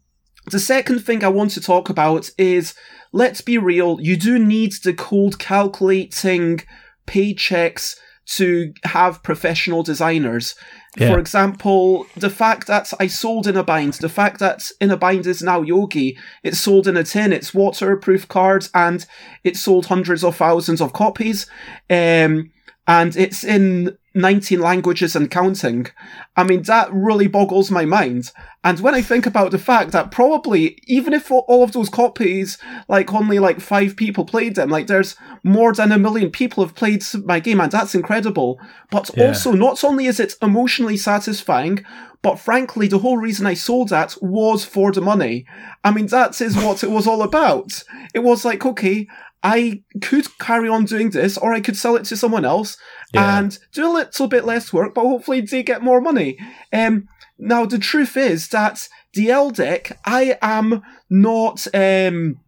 The 0.46 0.60
second 0.60 1.00
thing 1.06 1.24
I 1.24 1.30
want 1.30 1.52
to 1.52 1.62
talk 1.62 1.90
about 1.90 2.30
is, 2.38 2.74
let's 3.14 3.42
be 3.42 3.58
real, 3.58 4.00
you 4.02 4.18
do 4.18 4.38
need 4.38 4.74
the 4.84 4.94
cold 4.94 5.40
calculating 5.40 6.62
paychecks 7.08 7.96
to 8.26 8.74
have 8.84 9.24
professional 9.24 9.84
designers. 9.84 10.56
Yeah. 10.96 11.12
For 11.12 11.20
example, 11.20 12.06
the 12.16 12.30
fact 12.30 12.68
that 12.68 12.94
I 13.00 13.08
sold 13.08 13.48
in 13.48 13.58
a 13.58 13.64
bind, 13.64 13.94
the 13.94 14.10
fact 14.10 14.40
that 14.40 14.70
in 14.80 14.92
a 14.92 14.98
bind 14.98 15.26
is 15.26 15.42
now 15.42 15.62
Yogi, 15.62 16.18
it's 16.44 16.60
sold 16.60 16.88
in 16.88 16.98
a 16.98 17.04
tin, 17.04 17.34
it's 17.34 17.54
waterproof 17.54 18.28
cards, 18.28 18.70
and 18.76 19.06
it 19.44 19.58
sold 19.58 19.88
hundreds 19.88 20.24
of 20.24 20.36
thousands 20.36 20.82
of 20.82 20.94
copies. 20.94 21.48
Um, 21.90 22.52
and 22.86 23.16
it's 23.16 23.44
in 23.44 23.98
19 24.16 24.60
languages 24.60 25.16
and 25.16 25.30
counting. 25.32 25.88
I 26.36 26.44
mean, 26.44 26.64
that 26.64 26.92
really 26.94 27.28
boggles 27.28 27.72
my 27.72 27.86
mind. 27.86 28.32
And 28.64 28.80
when 28.80 28.94
I 28.94 29.02
think 29.02 29.26
about 29.26 29.52
the 29.52 29.58
fact 29.58 29.92
that 29.92 30.12
probably, 30.12 30.78
even 30.86 31.14
if 31.14 31.32
all 31.32 31.64
of 31.64 31.72
those 31.72 31.90
copies, 31.90 32.58
like 32.88 33.14
only 33.14 33.40
like 33.40 33.60
five 33.60 33.96
people 33.96 34.26
played 34.26 34.56
them, 34.56 34.70
like 34.70 34.88
there's 34.88 35.16
more 35.44 35.74
than 35.74 35.92
a 35.92 35.98
million 35.98 36.30
people 36.30 36.64
have 36.64 36.76
played 36.76 37.04
my 37.26 37.40
game, 37.40 37.60
and 37.60 37.72
that's 37.72 37.96
incredible. 37.96 38.60
But 38.92 39.10
Yeah. 39.16 39.28
also, 39.28 39.52
not 39.52 39.84
only 39.84 40.06
is 40.06 40.20
it 40.20 40.36
emotionally 40.42 40.98
satisfying, 40.98 41.84
but 42.22 42.40
frankly, 42.40 42.88
the 42.88 43.00
whole 43.00 43.18
reason 43.18 43.46
I 43.46 43.54
sold 43.54 43.90
that 43.90 44.16
was 44.22 44.64
for 44.64 44.92
the 44.92 45.02
money. 45.02 45.46
I 45.84 45.92
mean, 45.92 46.08
that 46.08 46.40
is 46.40 46.56
what 46.56 46.84
it 46.84 46.90
was 46.90 47.06
all 47.06 47.22
about. 47.22 47.84
It 48.14 48.20
was 48.20 48.46
like, 48.46 48.66
okay, 48.66 49.08
I 49.44 49.84
could 50.02 50.28
carry 50.40 50.70
on 50.70 50.86
doing 50.86 51.10
this, 51.10 51.38
or 51.38 51.54
I 51.54 51.60
could 51.60 51.76
sell 51.76 51.98
it 51.98 52.06
to 52.06 52.16
someone 52.16 52.46
else 52.46 52.78
Yeah. 53.14 53.40
and 53.40 53.58
do 53.74 53.88
a 53.88 53.94
little 53.94 54.28
bit 54.28 54.46
less 54.46 54.74
work, 54.74 54.94
but 54.96 55.02
hopefully 55.02 55.42
they 55.42 55.64
get 55.64 55.84
more 55.84 56.02
money. 56.02 56.38
Um, 56.72 57.08
now 57.38 57.66
the 57.66 57.78
truth 57.78 58.18
is 58.18 58.50
that 58.50 58.88
the 59.14 59.30
L 59.30 59.52
deck, 59.52 60.00
I 60.06 60.38
am 60.42 60.82
not 61.10 61.68
um, 61.74 62.40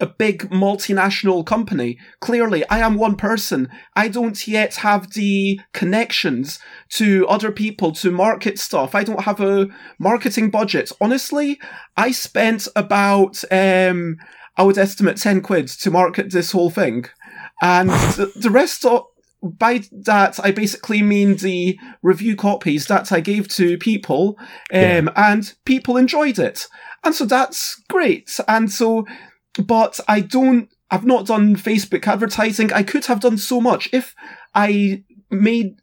a 0.00 0.06
big 0.06 0.50
multinational 0.50 1.44
company. 1.44 1.98
Clearly, 2.20 2.68
I 2.68 2.78
am 2.78 2.96
one 2.96 3.16
person. 3.16 3.68
I 3.94 4.08
don't 4.08 4.48
yet 4.48 4.76
have 4.76 5.12
the 5.12 5.60
connections 5.72 6.58
to 6.94 7.26
other 7.28 7.52
people 7.52 7.92
to 7.92 8.10
market 8.10 8.58
stuff. 8.58 8.94
I 8.94 9.04
don't 9.04 9.22
have 9.22 9.40
a 9.40 9.68
marketing 9.98 10.50
budget. 10.50 10.90
Honestly, 11.00 11.60
I 11.96 12.10
spent 12.10 12.66
about 12.74 13.44
um, 13.50 14.16
I 14.56 14.64
would 14.64 14.78
estimate 14.78 15.16
10 15.16 15.40
quid 15.40 15.68
to 15.68 15.90
market 15.90 16.30
this 16.30 16.52
whole 16.52 16.70
thing. 16.70 17.06
And 17.62 17.88
the, 17.90 18.32
the 18.36 18.50
rest 18.50 18.84
of, 18.84 19.06
by 19.42 19.82
that, 19.90 20.38
I 20.42 20.52
basically 20.52 21.02
mean 21.02 21.36
the 21.36 21.78
review 22.02 22.36
copies 22.36 22.86
that 22.86 23.10
I 23.10 23.20
gave 23.20 23.48
to 23.48 23.76
people, 23.78 24.38
um, 24.72 25.10
and 25.16 25.52
people 25.64 25.96
enjoyed 25.96 26.38
it. 26.38 26.66
And 27.04 27.14
so 27.14 27.24
that's 27.24 27.82
great. 27.88 28.38
And 28.46 28.70
so, 28.70 29.06
but 29.64 29.98
I 30.06 30.20
don't, 30.20 30.68
I've 30.90 31.04
not 31.04 31.26
done 31.26 31.56
Facebook 31.56 32.06
advertising. 32.06 32.72
I 32.72 32.82
could 32.82 33.06
have 33.06 33.20
done 33.20 33.38
so 33.38 33.60
much 33.60 33.88
if 33.92 34.14
I 34.54 35.02
made 35.30 35.76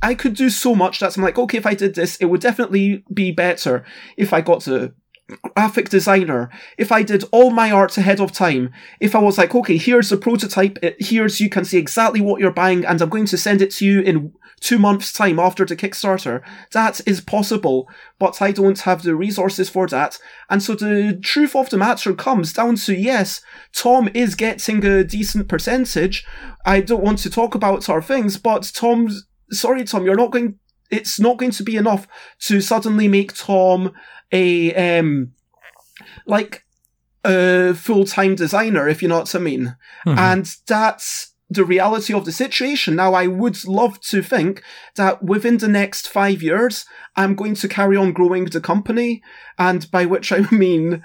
I 0.00 0.14
could 0.14 0.34
do 0.34 0.48
so 0.48 0.74
much 0.74 1.00
that 1.00 1.16
I'm 1.16 1.24
like, 1.24 1.38
okay, 1.38 1.58
if 1.58 1.66
I 1.66 1.74
did 1.74 1.94
this, 1.94 2.16
it 2.16 2.26
would 2.26 2.40
definitely 2.40 3.04
be 3.12 3.32
better 3.32 3.84
if 4.16 4.32
I 4.32 4.40
got 4.40 4.68
a 4.68 4.92
graphic 5.28 5.88
designer, 5.90 6.50
if 6.76 6.90
I 6.90 7.02
did 7.02 7.24
all 7.30 7.50
my 7.50 7.70
art 7.70 7.98
ahead 7.98 8.20
of 8.20 8.32
time, 8.32 8.72
if 9.00 9.14
I 9.14 9.18
was 9.18 9.38
like, 9.38 9.54
okay, 9.54 9.76
here's 9.76 10.08
the 10.08 10.16
prototype, 10.16 10.78
uh, 10.82 10.90
here's, 10.98 11.40
you 11.40 11.50
can 11.50 11.64
see 11.64 11.78
exactly 11.78 12.20
what 12.20 12.40
you're 12.40 12.50
buying, 12.50 12.84
and 12.84 13.00
I'm 13.00 13.08
going 13.08 13.26
to 13.26 13.38
send 13.38 13.60
it 13.60 13.70
to 13.72 13.84
you 13.84 14.00
in 14.00 14.32
two 14.60 14.78
months' 14.78 15.12
time 15.12 15.38
after 15.38 15.64
the 15.64 15.76
Kickstarter. 15.76 16.42
That 16.72 17.00
is 17.06 17.20
possible, 17.20 17.88
but 18.18 18.42
I 18.42 18.52
don't 18.52 18.80
have 18.80 19.02
the 19.02 19.14
resources 19.14 19.68
for 19.68 19.86
that. 19.88 20.18
And 20.50 20.62
so 20.62 20.74
the 20.74 21.18
truth 21.22 21.54
of 21.54 21.70
the 21.70 21.76
matter 21.76 22.14
comes 22.14 22.52
down 22.52 22.76
to 22.76 22.94
yes, 22.94 23.40
Tom 23.72 24.08
is 24.14 24.34
getting 24.34 24.84
a 24.84 25.04
decent 25.04 25.48
percentage. 25.48 26.26
I 26.64 26.80
don't 26.80 27.04
want 27.04 27.18
to 27.20 27.30
talk 27.30 27.54
about 27.54 27.88
our 27.88 28.02
things, 28.02 28.36
but 28.36 28.70
Tom's, 28.74 29.26
sorry, 29.50 29.84
Tom, 29.84 30.04
you're 30.04 30.16
not 30.16 30.32
going, 30.32 30.58
it's 30.90 31.20
not 31.20 31.36
going 31.36 31.52
to 31.52 31.62
be 31.62 31.76
enough 31.76 32.08
to 32.40 32.60
suddenly 32.60 33.08
make 33.08 33.34
Tom 33.34 33.92
a, 34.32 34.98
um, 34.98 35.32
like, 36.26 36.64
a 37.24 37.74
full-time 37.74 38.34
designer, 38.34 38.88
if 38.88 39.02
you 39.02 39.08
know 39.08 39.18
what 39.18 39.34
I 39.34 39.38
mean. 39.38 39.76
And 40.18 40.56
that's 40.66 41.34
the 41.50 41.64
reality 41.64 42.12
of 42.12 42.24
the 42.24 42.32
situation. 42.32 42.96
Now, 42.96 43.14
I 43.14 43.26
would 43.26 43.66
love 43.66 44.00
to 44.02 44.22
think 44.22 44.62
that 44.96 45.22
within 45.22 45.58
the 45.58 45.68
next 45.68 46.08
five 46.08 46.42
years, 46.42 46.84
I'm 47.16 47.34
going 47.34 47.54
to 47.56 47.68
carry 47.68 47.96
on 47.96 48.12
growing 48.12 48.44
the 48.46 48.60
company. 48.60 49.22
And 49.58 49.90
by 49.90 50.04
which 50.04 50.30
I 50.30 50.40
mean, 50.52 51.02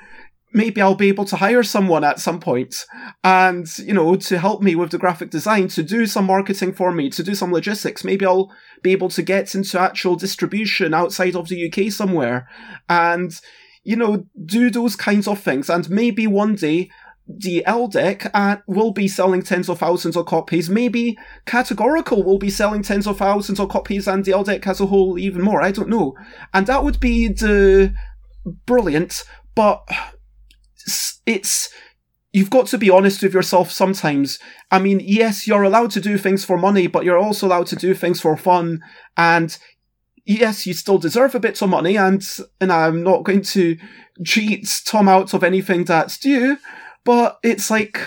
maybe 0.53 0.81
I'll 0.81 0.95
be 0.95 1.09
able 1.09 1.25
to 1.25 1.35
hire 1.35 1.63
someone 1.63 2.03
at 2.03 2.19
some 2.19 2.39
point 2.39 2.85
and, 3.23 3.67
you 3.79 3.93
know, 3.93 4.15
to 4.15 4.37
help 4.37 4.61
me 4.61 4.75
with 4.75 4.91
the 4.91 4.99
graphic 4.99 5.31
design, 5.31 5.67
to 5.69 5.83
do 5.83 6.05
some 6.05 6.25
marketing 6.25 6.73
for 6.73 6.91
me, 6.91 7.09
to 7.09 7.23
do 7.23 7.33
some 7.33 7.51
logistics. 7.51 8.03
Maybe 8.03 8.25
I'll 8.25 8.51
be 8.83 8.91
able 8.91 9.09
to 9.09 9.23
get 9.23 9.55
into 9.55 9.79
actual 9.79 10.15
distribution 10.15 10.93
outside 10.93 11.35
of 11.35 11.49
the 11.49 11.67
UK 11.67 11.91
somewhere 11.91 12.47
and, 12.87 13.33
you 13.83 13.95
know, 13.95 14.25
do 14.45 14.69
those 14.69 14.95
kinds 14.95 15.27
of 15.27 15.39
things. 15.39 15.69
And 15.69 15.89
maybe 15.89 16.27
one 16.27 16.55
day 16.55 16.89
the 17.27 17.65
L 17.65 17.87
deck 17.87 18.29
uh, 18.33 18.57
will 18.67 18.91
be 18.91 19.07
selling 19.07 19.41
tens 19.41 19.69
of 19.69 19.79
thousands 19.79 20.15
of 20.15 20.25
copies. 20.25 20.69
Maybe 20.69 21.17
Categorical 21.45 22.21
will 22.21 22.37
be 22.37 22.49
selling 22.49 22.83
tens 22.83 23.07
of 23.07 23.17
thousands 23.17 23.59
of 23.59 23.69
copies 23.69 24.07
and 24.07 24.23
the 24.23 24.33
L 24.33 24.43
deck 24.43 24.67
as 24.67 24.79
a 24.81 24.85
whole 24.85 25.17
even 25.17 25.41
more. 25.41 25.61
I 25.61 25.71
don't 25.71 25.89
know. 25.89 26.15
And 26.53 26.67
that 26.67 26.83
would 26.83 26.99
be 26.99 27.29
the 27.29 27.93
brilliant, 28.65 29.23
but 29.55 29.87
it's 31.25 31.69
you've 32.31 32.49
got 32.49 32.65
to 32.67 32.77
be 32.77 32.89
honest 32.89 33.21
with 33.21 33.33
yourself 33.33 33.71
sometimes. 33.71 34.39
I 34.71 34.79
mean, 34.79 34.99
yes, 35.03 35.47
you're 35.47 35.63
allowed 35.63 35.91
to 35.91 36.01
do 36.01 36.17
things 36.17 36.43
for 36.43 36.57
money, 36.57 36.87
but 36.87 37.05
you're 37.05 37.17
also 37.17 37.47
allowed 37.47 37.67
to 37.67 37.75
do 37.75 37.93
things 37.93 38.19
for 38.19 38.35
fun. 38.35 38.81
And 39.15 39.55
yes, 40.25 40.65
you 40.65 40.73
still 40.73 40.97
deserve 40.97 41.35
a 41.35 41.39
bit 41.39 41.61
of 41.61 41.69
money, 41.69 41.95
and 41.97 42.27
and 42.59 42.71
I'm 42.71 43.03
not 43.03 43.23
going 43.23 43.41
to 43.43 43.77
cheat 44.25 44.81
Tom 44.85 45.07
out 45.07 45.33
of 45.33 45.43
anything 45.43 45.83
that's 45.83 46.17
due. 46.17 46.57
But 47.03 47.37
it's 47.43 47.69
like, 47.69 47.99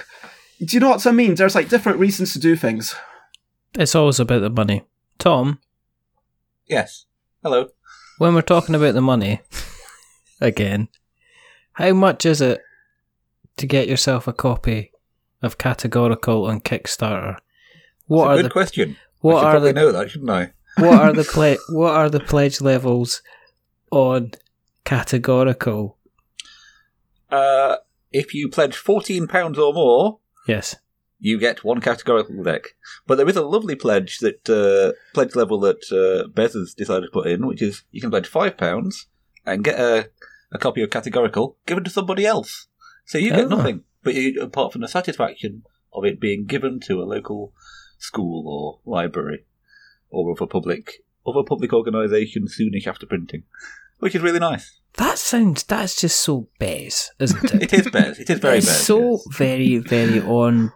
do 0.59 0.75
you 0.77 0.81
know 0.81 0.91
what 0.91 1.07
I 1.07 1.13
mean? 1.13 1.35
There's 1.35 1.55
like 1.55 1.69
different 1.69 1.99
reasons 1.99 2.33
to 2.33 2.39
do 2.39 2.57
things. 2.57 2.95
It's 3.75 3.95
always 3.95 4.19
about 4.19 4.41
the 4.41 4.51
money. 4.51 4.83
Tom, 5.19 5.61
Yes. 6.67 7.05
Hello. 7.43 7.69
when 8.19 8.35
we're 8.35 8.43
talking 8.43 8.75
about 8.75 8.95
the 8.95 9.01
money, 9.03 9.41
again, 10.41 10.89
how 11.75 11.93
much 11.93 12.27
is 12.27 12.41
it 12.41 12.61
to 13.57 13.67
get 13.67 13.89
yourself 13.89 14.27
a 14.29 14.33
copy 14.33 14.93
of 15.43 15.59
Categorical 15.59 16.47
on 16.47 16.61
Kickstarter? 16.61 17.37
What 18.07 18.29
are 18.29 18.37
good 18.37 18.45
the 18.47 18.51
question. 18.51 18.97
what 19.21 19.45
I 19.45 19.53
should 19.53 19.57
are 19.57 19.61
the 19.61 19.73
know 19.73 19.93
that, 19.93 20.11
shouldn't 20.11 20.31
I? 20.31 20.53
what 20.79 21.01
are 21.01 21.13
the 21.13 21.25
ple- 21.33 21.75
what 21.77 21.95
are 21.95 22.11
the 22.11 22.21
pledge 22.21 22.61
levels 22.61 23.23
on 23.91 24.33
Categorical? 24.85 25.97
Uh, 27.31 27.77
if 28.13 28.35
you 28.35 28.49
pledge 28.49 28.77
fourteen 28.77 29.27
pounds 29.27 29.59
or 29.59 29.73
more, 29.73 30.21
Yes. 30.47 30.77
you 31.19 31.39
get 31.39 31.65
one 31.65 31.81
categorical 31.81 32.43
deck. 32.43 32.77
But 33.07 33.17
there 33.17 33.29
is 33.29 33.37
a 33.37 33.43
lovely 33.45 33.75
pledge 33.75 34.19
that 34.21 34.49
uh, 34.49 34.93
pledge 35.13 35.35
level 35.35 35.59
that 35.61 35.83
uh, 35.93 36.29
Bez 36.29 36.55
has 36.55 36.73
decided 36.75 37.07
to 37.07 37.11
put 37.13 37.27
in, 37.27 37.47
which 37.47 37.61
is 37.63 37.83
you 37.91 38.01
can 38.01 38.11
pledge 38.11 38.29
five 38.29 38.57
pounds 38.57 39.07
and 39.45 39.65
get 39.65 39.79
a, 39.81 40.09
a 40.53 40.59
copy 40.59 40.83
of 40.83 40.91
categorical 40.91 41.57
given 41.67 41.83
to 41.85 41.91
somebody 41.91 42.25
else. 42.25 42.69
So 43.07 43.19
you 43.19 43.31
get 43.31 43.47
Oh. 43.47 43.57
nothing, 43.57 43.85
but 44.03 44.15
you, 44.15 44.41
apart 44.43 44.73
from 44.73 44.83
the 44.83 44.89
satisfaction 44.89 45.63
of 45.93 46.05
it 46.05 46.21
being 46.21 46.45
given 46.45 46.81
to 46.81 47.01
a 47.03 47.05
local 47.05 47.53
school 47.99 48.47
or 48.47 48.81
library 48.93 49.45
or 50.11 50.31
other 50.33 50.47
public 50.47 51.03
other 51.27 51.43
public 51.43 51.73
organisation 51.73 52.47
soonish 52.47 52.87
after 52.87 53.07
printing, 53.07 53.43
which 53.99 54.15
is 54.15 54.23
really 54.23 54.39
nice. 54.39 54.81
That 54.99 55.19
sounds 55.19 55.65
that's 55.65 56.01
just 56.01 56.21
so 56.21 56.49
Bez, 56.59 57.11
isn't 57.19 57.55
it? 57.55 57.63
It 57.65 57.73
is 57.73 57.91
Bez. 57.91 58.19
It 58.19 58.31
is 58.31 58.39
very 58.39 58.59
it's 58.59 58.67
Bez. 58.67 58.85
so 58.87 59.11
yes. 59.13 59.27
very, 59.37 59.79
very 59.79 60.21
on 60.21 60.73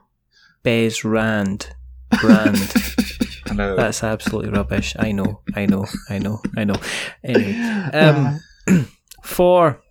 Bez 0.62 1.04
Rand 1.04 1.74
brand. 2.20 2.56
I 3.50 3.54
know. 3.54 3.76
That's 3.76 4.02
absolutely 4.04 4.50
rubbish. 4.52 4.94
I 4.98 5.12
know, 5.12 5.40
I 5.56 5.66
know, 5.66 5.86
I 6.08 6.18
know, 6.18 6.40
I 6.56 6.64
know. 6.64 6.76
Anyway, 7.24 7.54
um, 7.92 8.40
for 9.24 9.82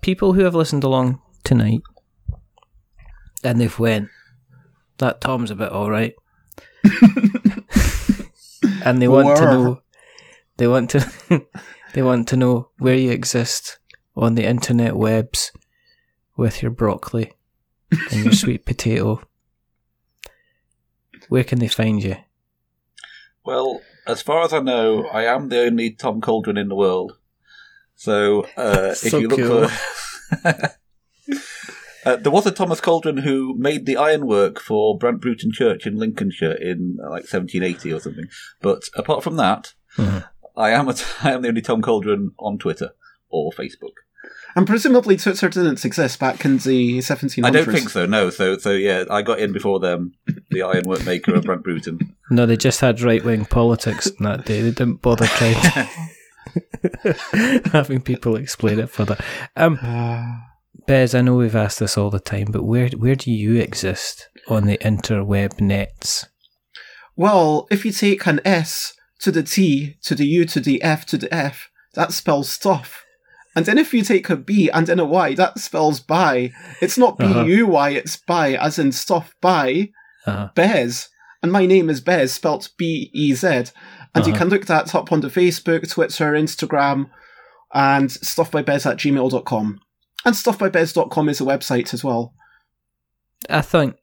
people 0.00 0.32
who 0.32 0.42
have 0.44 0.54
listened 0.54 0.84
along 0.84 1.20
tonight, 1.44 1.80
and 3.44 3.60
they've 3.60 3.78
went, 3.78 4.08
that 4.98 5.20
Tom's 5.20 5.50
a 5.50 5.54
bit 5.54 5.70
all 5.70 5.90
right, 5.90 6.14
and 8.84 9.00
they 9.00 9.08
want 9.08 9.36
to 9.38 9.44
know, 9.44 9.82
they 10.56 10.66
want 10.66 10.90
to, 10.90 11.12
they 11.94 12.02
want 12.02 12.28
to 12.28 12.36
know 12.36 12.70
where 12.78 12.94
you 12.94 13.10
exist 13.10 13.78
on 14.16 14.34
the 14.34 14.44
internet 14.44 14.96
webs 14.96 15.52
with 16.36 16.62
your 16.62 16.70
broccoli 16.70 17.32
and 18.10 18.24
your 18.24 18.32
sweet 18.32 18.64
potato. 18.64 19.22
Where 21.28 21.44
can 21.44 21.58
they 21.60 21.68
find 21.68 22.02
you? 22.02 22.16
Well, 23.44 23.80
as 24.06 24.22
far 24.22 24.42
as 24.44 24.52
I 24.52 24.60
know, 24.60 25.06
I 25.06 25.24
am 25.24 25.48
the 25.48 25.60
only 25.62 25.90
Tom 25.90 26.20
Cauldron 26.20 26.58
in 26.58 26.68
the 26.68 26.74
world. 26.74 27.16
So, 27.94 28.42
uh, 28.56 28.90
if 28.90 28.98
So 28.98 29.18
you 29.18 29.28
look 29.28 29.40
cool. 29.40 29.68
for. 29.68 30.70
Uh, 32.04 32.16
there 32.16 32.32
was 32.32 32.46
a 32.46 32.50
Thomas 32.50 32.80
Cauldron 32.80 33.18
who 33.18 33.54
made 33.56 33.86
the 33.86 33.96
ironwork 33.96 34.58
for 34.60 34.98
Brant 34.98 35.20
Broughton 35.20 35.52
Church 35.52 35.86
in 35.86 35.96
Lincolnshire 35.98 36.52
in 36.52 36.98
uh, 37.00 37.04
like 37.10 37.24
1780 37.32 37.92
or 37.92 38.00
something. 38.00 38.26
But 38.60 38.82
apart 38.96 39.22
from 39.22 39.36
that, 39.36 39.74
Mhm. 39.96 40.24
I 40.56 40.70
am 40.70 40.88
a, 40.88 40.94
I 41.22 41.32
am 41.32 41.42
the 41.42 41.48
only 41.48 41.60
Tom 41.62 41.80
Cauldron 41.82 42.32
on 42.38 42.58
Twitter 42.58 42.90
or 43.28 43.52
Facebook. 43.52 43.92
And 44.54 44.66
presumably 44.66 45.16
Twitter 45.16 45.48
didn't 45.48 45.84
exist 45.84 46.18
back 46.20 46.44
in 46.44 46.58
the 46.58 46.98
1700s. 46.98 47.44
I 47.46 47.50
don't 47.50 47.70
think 47.72 47.88
so. 47.88 48.04
No. 48.06 48.28
So 48.30 48.58
so 48.58 48.70
yeah, 48.72 49.04
I 49.10 49.22
got 49.22 49.38
in 49.38 49.52
before 49.52 49.80
them. 49.80 50.12
The 50.50 50.62
ironwork 50.62 51.04
maker 51.06 51.34
of 51.34 51.44
Brant 51.44 51.62
Broughton. 51.64 51.98
No, 52.30 52.46
they 52.46 52.56
just 52.56 52.80
had 52.80 53.00
right 53.02 53.22
wing 53.22 53.44
politics 53.44 54.06
on 54.18 54.24
that 54.24 54.46
day. 54.46 54.62
They 54.62 54.70
didn't 54.70 55.02
bother 55.02 55.26
trying 55.26 55.54
to 57.02 57.70
having 57.72 58.00
people 58.00 58.36
explain 58.36 58.78
it 58.78 58.88
further. 58.90 59.18
Um, 59.56 59.78
Uh, 59.82 60.24
Bez, 60.86 61.14
I 61.14 61.20
know 61.22 61.36
we've 61.36 61.54
asked 61.56 61.78
this 61.78 61.96
all 61.96 62.10
the 62.10 62.20
time, 62.20 62.48
but 62.50 62.64
where 62.64 62.88
where 62.90 63.14
do 63.14 63.30
you 63.30 63.56
exist 63.56 64.28
on 64.48 64.66
the 64.66 64.78
interweb 64.78 65.60
nets? 65.60 66.26
well, 67.14 67.66
if 67.70 67.84
you 67.84 67.92
take 67.92 68.26
an 68.26 68.40
S 68.44 68.94
to 69.20 69.30
the 69.30 69.42
T 69.42 69.96
to 70.02 70.14
the 70.14 70.26
U 70.26 70.44
to 70.46 70.60
the 70.60 70.82
F 70.82 71.04
to 71.06 71.18
the 71.18 71.32
F, 71.32 71.68
that 71.94 72.12
spells 72.12 72.48
stuff. 72.48 73.04
And 73.54 73.66
then 73.66 73.76
if 73.76 73.92
you 73.92 74.02
take 74.02 74.30
a 74.30 74.36
B 74.36 74.70
and 74.70 74.86
then 74.86 74.98
a 74.98 75.04
Y, 75.04 75.34
that 75.34 75.58
spells 75.58 76.00
by. 76.00 76.52
It's 76.80 76.96
not 76.96 77.18
B 77.18 77.26
Uh-huh. 77.26 77.44
U 77.44 77.66
Y, 77.66 77.90
it's 77.90 78.16
by, 78.16 78.54
as 78.54 78.78
in 78.78 78.92
stuff 78.92 79.34
by 79.42 79.90
Uh, 80.26 80.48
Bez. 80.54 81.08
And 81.42 81.52
my 81.52 81.66
name 81.66 81.90
is 81.90 82.00
Bez, 82.00 82.32
spelt 82.32 82.70
B 82.78 83.10
E 83.12 83.34
Z. 83.34 83.46
And 84.14 84.26
you 84.26 84.32
Uh-huh. 84.32 84.38
can 84.38 84.48
look 84.48 84.66
that 84.66 84.94
up 84.94 85.12
on 85.12 85.20
the 85.20 85.28
Facebook, 85.28 85.88
Twitter, 85.90 86.32
Instagram, 86.32 87.10
and 87.74 88.08
stuffbybez 88.08 88.86
at 88.90 88.96
gmail.com. 88.98 89.80
And 90.24 90.34
stuffbybez.com 90.34 91.28
is 91.28 91.40
a 91.40 91.44
website 91.44 91.92
as 91.94 92.04
well. 92.04 92.34
I 93.50 93.60
think 93.60 93.96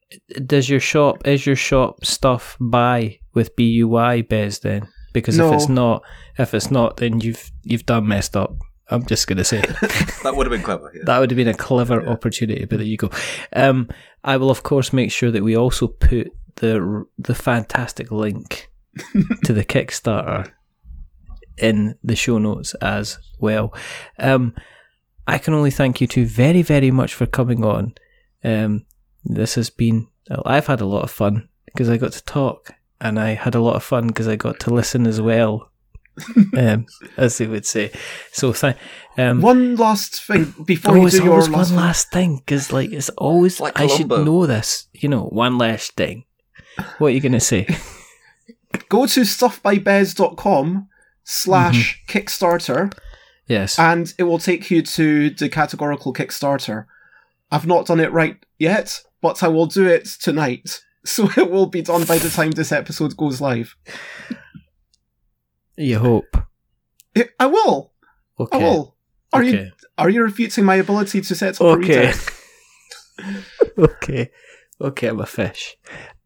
does 0.46 0.68
your 0.68 0.80
shop 0.80 1.26
is 1.26 1.46
your 1.46 1.56
shop 1.56 2.04
stuff 2.04 2.56
by 2.60 3.18
with 3.32 3.56
B 3.56 3.64
U 3.68 3.88
Y 3.88 4.22
Bez 4.22 4.58
then? 4.60 4.86
Because 5.14 5.38
No. 5.38 5.48
if 5.48 5.54
it's 5.54 5.68
not, 5.68 6.02
if 6.38 6.52
it's 6.52 6.70
not, 6.70 6.98
then 6.98 7.20
you've 7.20 7.50
you've 7.62 7.86
done 7.86 8.06
messed 8.06 8.36
up. 8.36 8.54
I'm 8.90 9.06
just 9.06 9.26
gonna 9.26 9.44
say. 9.44 9.62
That 10.22 10.34
would 10.36 10.46
have 10.46 10.50
been 10.52 10.62
clever. 10.62 10.92
Yeah. 10.94 11.02
That 11.06 11.18
would 11.20 11.30
have 11.30 11.36
been 11.36 11.48
a 11.48 11.54
clever 11.54 12.06
opportunity, 12.06 12.66
but 12.66 12.76
there 12.76 12.86
you 12.86 12.98
go. 12.98 13.10
Um, 13.54 13.88
I 14.22 14.36
will, 14.36 14.50
of 14.50 14.62
course, 14.62 14.92
make 14.92 15.10
sure 15.10 15.30
that 15.30 15.42
we 15.42 15.56
also 15.56 15.86
put 15.88 16.30
the 16.56 17.06
the 17.18 17.34
fantastic 17.34 18.10
link 18.10 18.68
to 19.44 19.52
the 19.54 19.64
Kickstarter 19.64 20.50
in 21.56 21.94
the 22.04 22.16
show 22.16 22.36
notes 22.38 22.74
as 22.74 23.18
well. 23.38 23.72
Um, 24.18 24.54
I 25.30 25.38
can 25.38 25.54
only 25.54 25.70
thank 25.70 26.00
you 26.00 26.06
two 26.06 26.26
very, 26.26 26.62
very 26.62 26.90
much 26.90 27.14
for 27.14 27.24
coming 27.24 27.64
on. 27.64 27.94
Um, 28.42 28.84
this 29.24 29.54
has 29.54 29.70
been, 29.70 30.08
I've 30.44 30.66
had 30.66 30.80
a 30.80 30.86
lot 30.86 31.04
of 31.04 31.10
fun 31.10 31.48
because 31.66 31.88
I 31.88 31.98
got 31.98 32.12
to 32.12 32.24
talk, 32.24 32.72
and 33.00 33.18
I 33.18 33.34
had 33.34 33.54
a 33.54 33.60
lot 33.60 33.76
of 33.76 33.84
fun 33.84 34.08
because 34.08 34.26
I 34.26 34.34
got 34.34 34.58
to 34.60 34.74
listen 34.74 35.06
as 35.06 35.20
well. 35.20 35.70
um, 36.58 36.84
as 37.16 37.38
they 37.38 37.46
would 37.46 37.64
say. 37.64 37.92
So, 38.32 38.52
th- 38.52 38.76
um, 39.16 39.40
One 39.40 39.76
last 39.76 40.22
thing 40.22 40.52
before 40.64 40.92
oh, 40.92 41.00
you 41.00 41.06
it's 41.06 41.16
do 41.16 41.24
your 41.24 41.34
always 41.34 41.48
last 41.48 41.70
one 41.70 41.80
last 41.80 42.10
thing 42.10 42.36
because, 42.38 42.72
like, 42.72 42.90
it's 42.90 43.08
always 43.10 43.60
Like 43.60 43.80
I 43.80 43.86
should 43.86 44.08
know 44.08 44.46
this. 44.46 44.88
You 44.92 45.08
know, 45.08 45.26
one 45.26 45.56
last 45.56 45.92
thing. 45.92 46.24
What 46.98 47.08
are 47.08 47.10
you 47.10 47.20
going 47.20 47.32
to 47.32 47.40
say? 47.40 47.66
go 48.88 49.06
to 49.06 49.20
stuffbybez.com 49.20 50.88
slash 51.24 52.02
Mm-hmm. 52.08 53.09
Yes. 53.50 53.78
and 53.80 54.14
it 54.16 54.22
will 54.22 54.38
take 54.38 54.70
you 54.70 54.80
to 54.80 55.30
the 55.30 55.48
categorical 55.48 56.12
Kickstarter. 56.12 56.86
I've 57.50 57.66
not 57.66 57.86
done 57.86 57.98
it 57.98 58.12
right 58.12 58.36
yet, 58.60 59.02
but 59.20 59.42
I 59.42 59.48
will 59.48 59.66
do 59.66 59.86
it 59.86 60.04
tonight. 60.06 60.82
So 61.02 61.30
it 61.34 61.50
will 61.50 61.64
be 61.64 61.80
done 61.80 62.04
by 62.04 62.18
the 62.18 62.28
time 62.28 62.50
this 62.50 62.72
episode 62.72 63.16
goes 63.16 63.40
live. 63.40 63.74
you 65.78 65.98
hope. 65.98 66.36
I 67.38 67.46
will. 67.46 67.92
Okay. 68.38 68.58
I 68.58 68.62
will. 68.62 68.96
Are 69.32 69.42
you 69.42 69.70
are 69.96 70.10
you 70.10 70.22
refuting 70.22 70.66
my 70.66 70.74
ability 70.74 71.22
to 71.22 71.34
set 71.34 71.58
up 71.58 71.62
a 71.62 71.70
Okay. 71.70 72.12
okay. 73.78 74.30
Okay, 74.78 75.06
I'm 75.06 75.20
a 75.20 75.24
fish. 75.24 75.78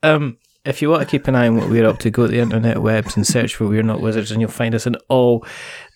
Um, 0.03 0.39
if 0.65 0.83
you 0.83 0.91
want 0.91 1.03
to 1.03 1.09
keep 1.09 1.29
an 1.29 1.37
eye 1.37 1.47
on 1.47 1.57
what 1.57 1.71
we're 1.71 1.87
up 1.87 2.01
to, 2.01 2.11
go 2.11 2.27
to 2.27 2.33
the 2.33 2.41
internet 2.41 2.83
webs 2.83 3.17
and 3.17 3.25
search 3.25 3.55
for 3.55 3.69
We're 3.69 3.85
Not 3.85 4.01
Wizards, 4.01 4.33
and 4.33 4.41
you'll 4.41 4.51
find 4.51 4.75
us 4.75 4.89
in 4.89 4.97
all 5.09 5.47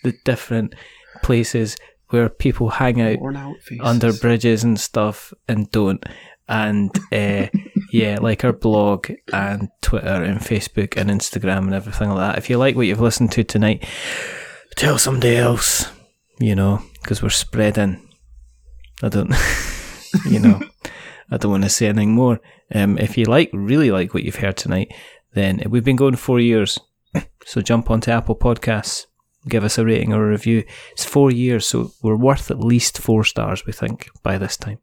the 0.04 0.14
different 0.24 0.74
places 1.22 1.76
where 2.08 2.28
people 2.28 2.70
hang 2.70 3.00
out 3.00 3.18
Worn 3.20 3.36
out 3.36 3.56
faces. 3.60 3.80
under 3.84 4.12
bridges 4.12 4.64
and 4.64 4.78
stuff 4.80 5.32
and 5.46 5.70
don't. 5.70 6.02
And 6.48 6.90
uh, 7.12 7.46
yeah, 7.92 8.18
like 8.20 8.44
our 8.44 8.52
blog 8.52 9.10
and 9.32 9.68
Twitter 9.82 10.22
and 10.24 10.40
Facebook 10.40 10.96
and 10.96 11.10
Instagram 11.10 11.58
and 11.58 11.74
everything 11.74 12.08
like 12.10 12.18
that. 12.34 12.38
If 12.38 12.48
you 12.48 12.56
like 12.56 12.76
what 12.76 12.86
you've 12.86 13.00
listened 13.00 13.32
to 13.32 13.44
tonight, 13.44 13.86
tell 14.76 14.98
somebody 14.98 15.36
else, 15.36 15.90
you 16.40 16.54
know, 16.54 16.82
because 17.02 17.22
we're 17.22 17.28
spreading. 17.28 18.08
I 19.02 19.08
don't, 19.10 19.32
you 20.30 20.40
know, 20.40 20.60
I 21.30 21.36
don't 21.36 21.52
want 21.52 21.64
to 21.64 21.70
say 21.70 21.86
anything 21.88 22.12
more. 22.12 22.40
Um, 22.74 22.98
if 22.98 23.16
you 23.18 23.26
like, 23.26 23.50
really 23.52 23.90
like 23.90 24.14
what 24.14 24.24
you've 24.24 24.36
heard 24.36 24.56
tonight, 24.56 24.92
then 25.34 25.62
we've 25.68 25.84
been 25.84 25.96
going 25.96 26.16
four 26.16 26.40
years. 26.40 26.78
So 27.44 27.60
jump 27.60 27.90
onto 27.90 28.10
Apple 28.10 28.36
Podcasts, 28.36 29.06
give 29.48 29.64
us 29.64 29.78
a 29.78 29.84
rating 29.84 30.12
or 30.12 30.26
a 30.26 30.30
review. 30.30 30.64
It's 30.92 31.04
four 31.04 31.30
years, 31.30 31.66
so 31.66 31.90
we're 32.02 32.16
worth 32.16 32.50
at 32.50 32.58
least 32.60 32.98
four 32.98 33.24
stars, 33.24 33.66
we 33.66 33.72
think, 33.72 34.08
by 34.22 34.38
this 34.38 34.56
time. 34.56 34.78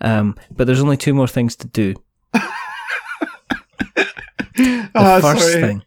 Um, 0.00 0.36
but 0.50 0.66
there's 0.66 0.80
only 0.82 0.96
two 0.96 1.14
more 1.14 1.28
things 1.28 1.54
to 1.56 1.68
do. 1.68 1.94
The 4.54 4.88
Ah, 4.94 5.20
first 5.20 5.40
sorry. 5.52 5.60
thing. 5.62 5.82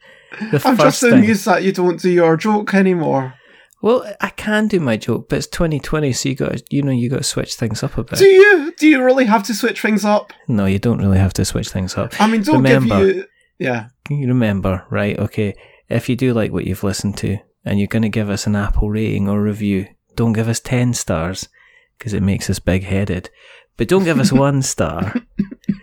The 0.51 0.61
I'm 0.65 0.75
first 0.75 0.79
just 0.79 1.01
thing. 1.01 1.13
amused 1.13 1.45
that 1.45 1.63
you 1.63 1.71
don't 1.71 1.99
do 2.01 2.09
your 2.09 2.35
joke 2.35 2.73
anymore. 2.73 3.33
Well, 3.81 4.03
I 4.19 4.29
can 4.31 4.67
do 4.67 4.79
my 4.79 4.97
joke, 4.97 5.29
but 5.29 5.37
it's 5.37 5.47
2020, 5.47 6.11
so 6.13 6.29
you 6.29 6.35
got 6.35 6.73
you 6.73 6.81
know 6.81 6.91
you 6.91 7.09
got 7.09 7.17
to 7.17 7.23
switch 7.23 7.53
things 7.55 7.83
up 7.83 7.97
a 7.97 8.03
bit. 8.03 8.17
Do 8.17 8.25
you? 8.25 8.73
Do 8.77 8.87
you 8.87 9.03
really 9.03 9.25
have 9.25 9.43
to 9.43 9.53
switch 9.53 9.81
things 9.81 10.03
up? 10.03 10.33
no, 10.47 10.65
you 10.65 10.79
don't 10.79 10.97
really 10.97 11.19
have 11.19 11.33
to 11.33 11.45
switch 11.45 11.69
things 11.69 11.95
up. 11.95 12.19
I 12.19 12.27
mean, 12.27 12.41
don't 12.41 12.55
Remember- 12.63 13.05
give 13.05 13.15
you. 13.17 13.25
Yeah. 13.59 13.87
You 14.09 14.27
remember, 14.27 14.83
right? 14.89 15.17
Okay, 15.19 15.55
if 15.87 16.09
you 16.09 16.15
do 16.15 16.33
like 16.33 16.51
what 16.51 16.65
you've 16.65 16.83
listened 16.83 17.17
to, 17.17 17.37
and 17.65 17.79
you're 17.79 17.87
going 17.87 18.03
to 18.03 18.09
give 18.09 18.29
us 18.29 18.45
an 18.47 18.55
Apple 18.55 18.89
rating 18.89 19.27
or 19.27 19.41
review, 19.41 19.87
don't 20.15 20.33
give 20.33 20.47
us 20.47 20.59
10 20.59 20.93
stars 20.93 21.49
because 21.97 22.13
it 22.13 22.21
makes 22.23 22.49
us 22.49 22.59
big 22.59 22.83
headed. 22.83 23.29
But 23.77 23.87
don't 23.87 24.03
give 24.03 24.19
us 24.19 24.31
one 24.31 24.61
star 24.61 25.13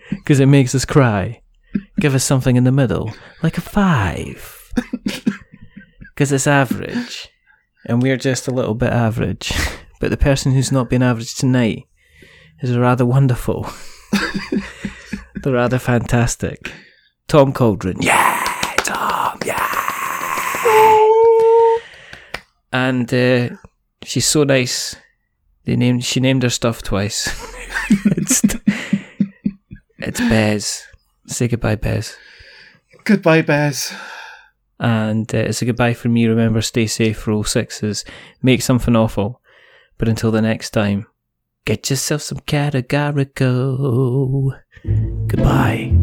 because 0.09 0.39
it 0.39 0.47
makes 0.47 0.73
us 0.73 0.85
cry. 0.85 1.41
Give 1.99 2.15
us 2.15 2.23
something 2.23 2.55
in 2.55 2.63
the 2.63 2.71
middle, 2.71 3.11
like 3.41 3.57
a 3.57 3.61
five, 3.61 4.71
because 5.99 6.31
it's 6.31 6.47
average. 6.47 7.29
And 7.85 8.01
we're 8.01 8.17
just 8.17 8.47
a 8.47 8.51
little 8.51 8.75
bit 8.75 8.91
average. 8.93 9.51
But 9.99 10.09
the 10.11 10.17
person 10.17 10.51
who's 10.51 10.71
not 10.71 10.89
been 10.89 11.01
average 11.01 11.35
tonight 11.35 11.85
is 12.61 12.77
rather 12.77 13.05
wonderful. 13.05 13.67
They're 15.35 15.53
rather 15.53 15.79
fantastic. 15.79 16.71
Tom 17.27 17.53
Cauldron. 17.53 17.97
Yeah, 18.01 18.42
And 22.73 23.13
uh, 23.13 23.49
she's 24.03 24.27
so 24.27 24.43
nice. 24.43 24.97
They 25.65 25.77
named 25.77 26.03
she 26.03 26.19
named 26.19 26.43
her 26.43 26.49
stuff 26.49 26.81
twice. 26.81 27.29
it's 28.05 28.43
it's 29.99 30.19
Bez. 30.19 30.83
Say 31.27 31.47
goodbye, 31.47 31.75
Bez. 31.75 32.17
Goodbye, 33.05 33.43
Bez. 33.43 33.93
And 34.79 35.33
uh, 35.33 35.37
it's 35.37 35.61
a 35.61 35.65
goodbye 35.65 35.93
from 35.93 36.11
me. 36.13 36.27
Remember, 36.27 36.61
stay 36.61 36.87
safe. 36.87 37.19
for 37.19 37.31
all 37.31 37.45
sixes. 37.45 38.03
Make 38.41 38.61
something 38.61 38.95
awful. 38.95 39.39
But 39.97 40.09
until 40.09 40.31
the 40.31 40.41
next 40.41 40.71
time, 40.71 41.05
get 41.65 41.89
yourself 41.89 42.23
some 42.23 42.39
categorical. 42.39 44.53
Goodbye. 45.27 45.93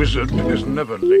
Wizard 0.00 0.32
is 0.32 0.64
never 0.64 0.96
late. 0.96 1.20